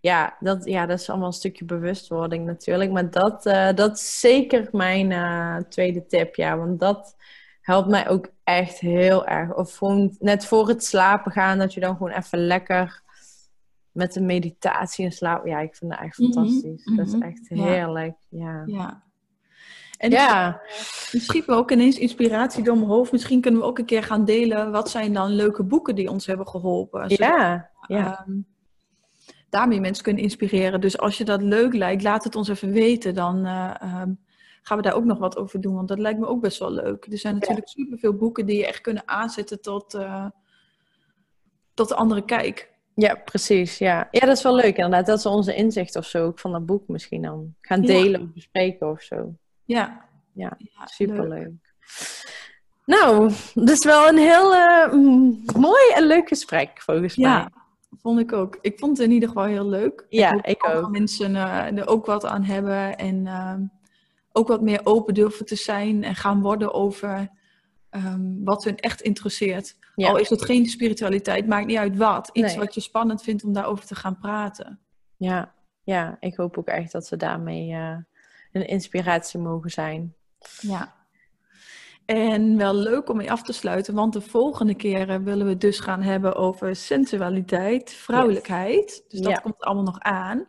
Ja, 0.00 0.36
dat, 0.40 0.64
ja, 0.64 0.86
dat 0.86 1.00
is 1.00 1.08
allemaal 1.08 1.26
een 1.26 1.32
stukje 1.32 1.64
bewustwording 1.64 2.46
natuurlijk. 2.46 2.90
Maar 2.90 3.10
dat, 3.10 3.42
dat 3.76 3.96
is 3.96 4.20
zeker 4.20 4.68
mijn 4.72 5.68
tweede 5.68 6.06
tip. 6.06 6.34
Ja, 6.34 6.56
want 6.58 6.80
dat 6.80 7.16
helpt 7.60 7.88
mij 7.88 8.08
ook 8.08 8.28
echt 8.44 8.78
heel 8.78 9.26
erg. 9.26 9.54
Of 9.54 9.76
gewoon 9.76 10.16
net 10.18 10.46
voor 10.46 10.68
het 10.68 10.84
slapen 10.84 11.32
gaan, 11.32 11.58
dat 11.58 11.74
je 11.74 11.80
dan 11.80 11.96
gewoon 11.96 12.12
even 12.12 12.46
lekker 12.46 13.02
met 13.98 14.16
een 14.16 14.26
meditatie 14.26 15.04
in 15.04 15.12
slaap. 15.12 15.46
Ja, 15.46 15.60
ik 15.60 15.74
vind 15.74 15.90
dat 15.90 16.00
echt 16.00 16.18
Mhm, 16.18 16.32
fantastisch. 16.32 16.84
Dat 16.96 17.06
is 17.06 17.12
mhm. 17.12 17.22
echt 17.22 17.48
heerlijk. 17.48 18.16
Ja. 18.28 18.62
Ja. 18.66 19.02
En 19.98 20.10
Ja. 20.10 20.60
schiet 21.12 21.46
me 21.46 21.54
ook 21.54 21.70
ineens 21.70 21.98
inspiratie 21.98 22.64
door 22.64 22.76
mijn 22.76 22.88
hoofd. 22.88 23.12
Misschien 23.12 23.40
kunnen 23.40 23.60
we 23.60 23.66
ook 23.66 23.78
een 23.78 23.84
keer 23.84 24.02
gaan 24.02 24.24
delen. 24.24 24.70
Wat 24.70 24.90
zijn 24.90 25.12
dan 25.12 25.30
leuke 25.30 25.62
boeken 25.64 25.94
die 25.94 26.10
ons 26.10 26.26
hebben 26.26 26.48
geholpen? 26.48 27.00
Zodat 27.00 27.18
Ja. 27.18 27.70
Ja. 27.86 28.24
ehm, 28.26 28.36
daarmee 29.48 29.80
mensen 29.80 30.04
kunnen 30.04 30.22
inspireren. 30.22 30.80
Dus 30.80 30.98
als 30.98 31.18
je 31.18 31.24
dat 31.24 31.42
leuk 31.42 31.74
lijkt, 31.74 32.02
laat 32.02 32.24
het 32.24 32.36
ons 32.36 32.48
even 32.48 32.70
weten. 32.72 33.14
Dan 33.14 33.46
eh, 33.46 33.74
ehm, 33.80 34.12
gaan 34.62 34.76
we 34.76 34.82
daar 34.82 34.94
ook 34.94 35.04
nog 35.04 35.18
wat 35.18 35.36
over 35.36 35.60
doen. 35.60 35.74
Want 35.74 35.88
dat 35.88 35.98
lijkt 35.98 36.18
me 36.20 36.26
ook 36.26 36.40
best 36.40 36.58
wel 36.58 36.72
leuk. 36.72 37.06
Er 37.10 37.18
zijn 37.18 37.34
natuurlijk 37.34 37.68
superveel 37.68 38.14
boeken 38.16 38.46
die 38.46 38.56
je 38.56 38.66
echt 38.66 38.80
kunnen 38.80 39.08
aanzetten 39.08 39.60
tot, 39.60 39.94
eh, 39.94 40.26
tot 41.74 41.88
de 41.88 41.94
andere 41.94 42.24
kijk. 42.24 42.76
Ja, 43.00 43.14
precies. 43.14 43.78
Ja. 43.78 44.08
ja, 44.10 44.20
dat 44.26 44.36
is 44.36 44.42
wel 44.42 44.54
leuk 44.54 44.76
inderdaad. 44.76 45.06
Dat 45.06 45.18
is 45.18 45.26
onze 45.26 45.54
inzicht 45.54 45.96
of 45.96 46.06
zo 46.06 46.24
ook 46.24 46.38
van 46.38 46.52
dat 46.52 46.66
boek 46.66 46.88
misschien 46.88 47.22
dan 47.22 47.54
gaan 47.60 47.80
Ja. 47.80 47.86
delen 47.86 48.20
of 48.22 48.32
bespreken 48.34 48.90
of 48.90 49.00
zo. 49.02 49.34
Ja, 49.64 50.04
Ja, 50.32 50.56
ja 50.58 50.86
superleuk. 50.86 51.50
Nou, 52.84 53.32
dat 53.54 53.68
is 53.70 53.84
wel 53.84 54.08
een 54.08 54.16
heel 54.18 54.54
eh, 54.54 54.92
mooi 55.60 55.92
en 55.94 56.06
leuk 56.06 56.28
gesprek 56.28 56.70
volgens 56.82 57.16
mij. 57.16 57.30
Ja, 57.30 57.50
vond 58.02 58.18
ik 58.20 58.32
ook. 58.32 58.58
Ik 58.60 58.78
vond 58.78 58.98
het 58.98 59.06
in 59.06 59.12
ieder 59.12 59.28
geval 59.28 59.44
heel 59.44 59.68
leuk. 59.68 60.06
Ja, 60.08 60.32
ik 60.42 60.60
dat 60.60 60.62
andere 60.62 60.86
ook. 60.86 60.90
mensen 60.92 61.36
eh, 61.36 61.78
er 61.78 61.86
ook 61.88 62.06
wat 62.06 62.24
aan 62.24 62.42
hebben 62.44 62.96
en 62.96 63.26
ehm, 63.26 63.60
ook 64.32 64.48
wat 64.48 64.60
meer 64.62 64.80
open 64.84 65.14
durven 65.14 65.46
te 65.46 65.56
zijn 65.56 66.04
en 66.04 66.14
gaan 66.14 66.40
worden 66.42 66.72
over 66.74 67.30
ehm, 67.90 68.44
wat 68.44 68.64
hun 68.64 68.76
echt 68.76 69.00
interesseert. 69.00 69.76
Ja. 69.94 70.08
Al 70.08 70.16
is 70.16 70.28
het 70.28 70.44
geen 70.44 70.66
spiritualiteit, 70.66 71.46
maakt 71.46 71.66
niet 71.66 71.76
uit 71.78 71.96
wat. 71.96 72.30
Iets 72.32 72.46
Nee. 72.48 72.58
wat 72.58 72.74
je 72.74 72.80
spannend 72.80 73.22
vindt 73.22 73.44
om 73.44 73.52
daarover 73.52 73.86
te 73.86 73.94
gaan 73.94 74.18
praten. 74.18 74.80
Ja, 75.16 75.54
ja, 75.82 76.16
ik 76.20 76.36
hoop 76.36 76.58
ook 76.58 76.66
echt 76.66 76.92
dat 76.92 77.08
we 77.08 77.16
daarmee 77.16 77.72
eh, 77.72 77.96
een 78.52 78.66
inspiratie 78.66 79.40
mogen 79.40 79.70
zijn. 79.70 80.14
Ja. 80.60 80.96
En 82.06 82.56
wel 82.56 82.74
leuk 82.74 83.08
om 83.08 83.16
mee 83.16 83.30
af 83.32 83.42
te 83.42 83.52
sluiten, 83.52 83.94
want 83.94 84.12
de 84.12 84.20
volgende 84.20 84.74
keren 84.74 85.24
willen 85.24 85.44
we 85.46 85.52
het 85.52 85.60
dus 85.60 85.80
gaan 85.80 86.02
hebben 86.02 86.34
over 86.34 86.76
sensualiteit, 86.76 87.92
vrouwelijkheid. 87.92 89.04
Dus 89.08 89.20
dat 89.20 89.32
Ja. 89.32 89.38
komt 89.38 89.60
allemaal 89.60 89.84
nog 89.84 89.98
aan. 90.00 90.46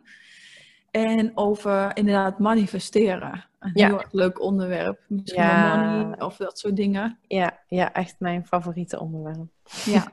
En 0.90 1.32
over 1.34 1.96
inderdaad 1.96 2.38
manifesteren. 2.38 3.44
Een 3.58 3.70
Ja. 3.74 3.86
heel 3.86 3.98
erg 3.98 4.12
leuk 4.12 4.40
onderwerp. 4.42 5.00
Misschien 5.08 5.42
Ja. 5.42 5.76
money 5.76 6.20
of 6.20 6.36
dat 6.36 6.58
soort 6.58 6.76
dingen. 6.76 7.18
Ja, 7.28 7.58
ja, 7.68 7.92
echt 7.92 8.14
mijn 8.18 8.46
favoriete 8.46 9.00
onderwerp. 9.00 9.46
Ja. 9.84 10.12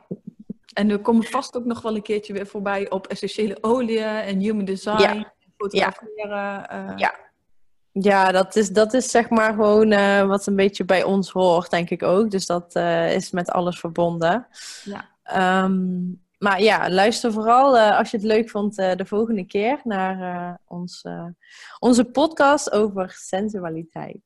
En 0.74 0.90
er 0.90 1.00
komen 1.00 1.24
vast 1.24 1.58
ook 1.58 1.66
nog 1.66 1.82
wel 1.82 1.96
een 1.96 2.02
keertje 2.02 2.34
weer 2.34 2.48
voorbij 2.48 2.90
op 2.90 3.08
essentiële 3.08 3.58
oliën 3.62 4.04
en 4.04 4.40
human 4.40 4.66
design. 4.66 5.02
Ja. 5.02 5.34
Fotograferen. 5.58 6.70
eh, 6.70 6.94
Ja. 6.96 7.16
Ja, 7.92 8.32
dat 8.32 8.56
is, 8.56 8.70
dat 8.70 8.94
is 8.94 9.12
zeg 9.12 9.30
maar 9.30 9.54
gewoon 9.54 9.92
eh, 9.92 10.26
wat 10.28 10.48
een 10.48 10.56
beetje 10.56 10.86
bij 10.86 11.04
ons 11.04 11.32
hoort, 11.32 11.70
denk 11.70 11.90
ik 11.90 12.04
ook. 12.04 12.32
Dus 12.32 12.46
dat 12.46 12.74
eh, 12.76 13.14
is 13.16 13.32
met 13.32 13.50
alles 13.50 13.80
verbonden. 13.80 14.48
Ja. 14.84 15.06
Ehm, 15.24 15.96
maar 16.38 16.62
ja, 16.62 16.90
luister 16.90 17.32
vooral 17.32 17.78
eh, 17.78 17.98
als 17.98 18.12
je 18.12 18.18
het 18.18 18.26
leuk 18.26 18.50
vond 18.50 18.78
eh, 18.78 18.96
de 18.96 19.06
volgende 19.06 19.46
keer 19.46 19.80
naar 19.84 20.22
eh, 20.22 20.54
ons, 20.66 21.04
onze 21.80 22.06
podcast 22.06 22.72
over 22.72 23.12
sensualiteit. 23.12 24.22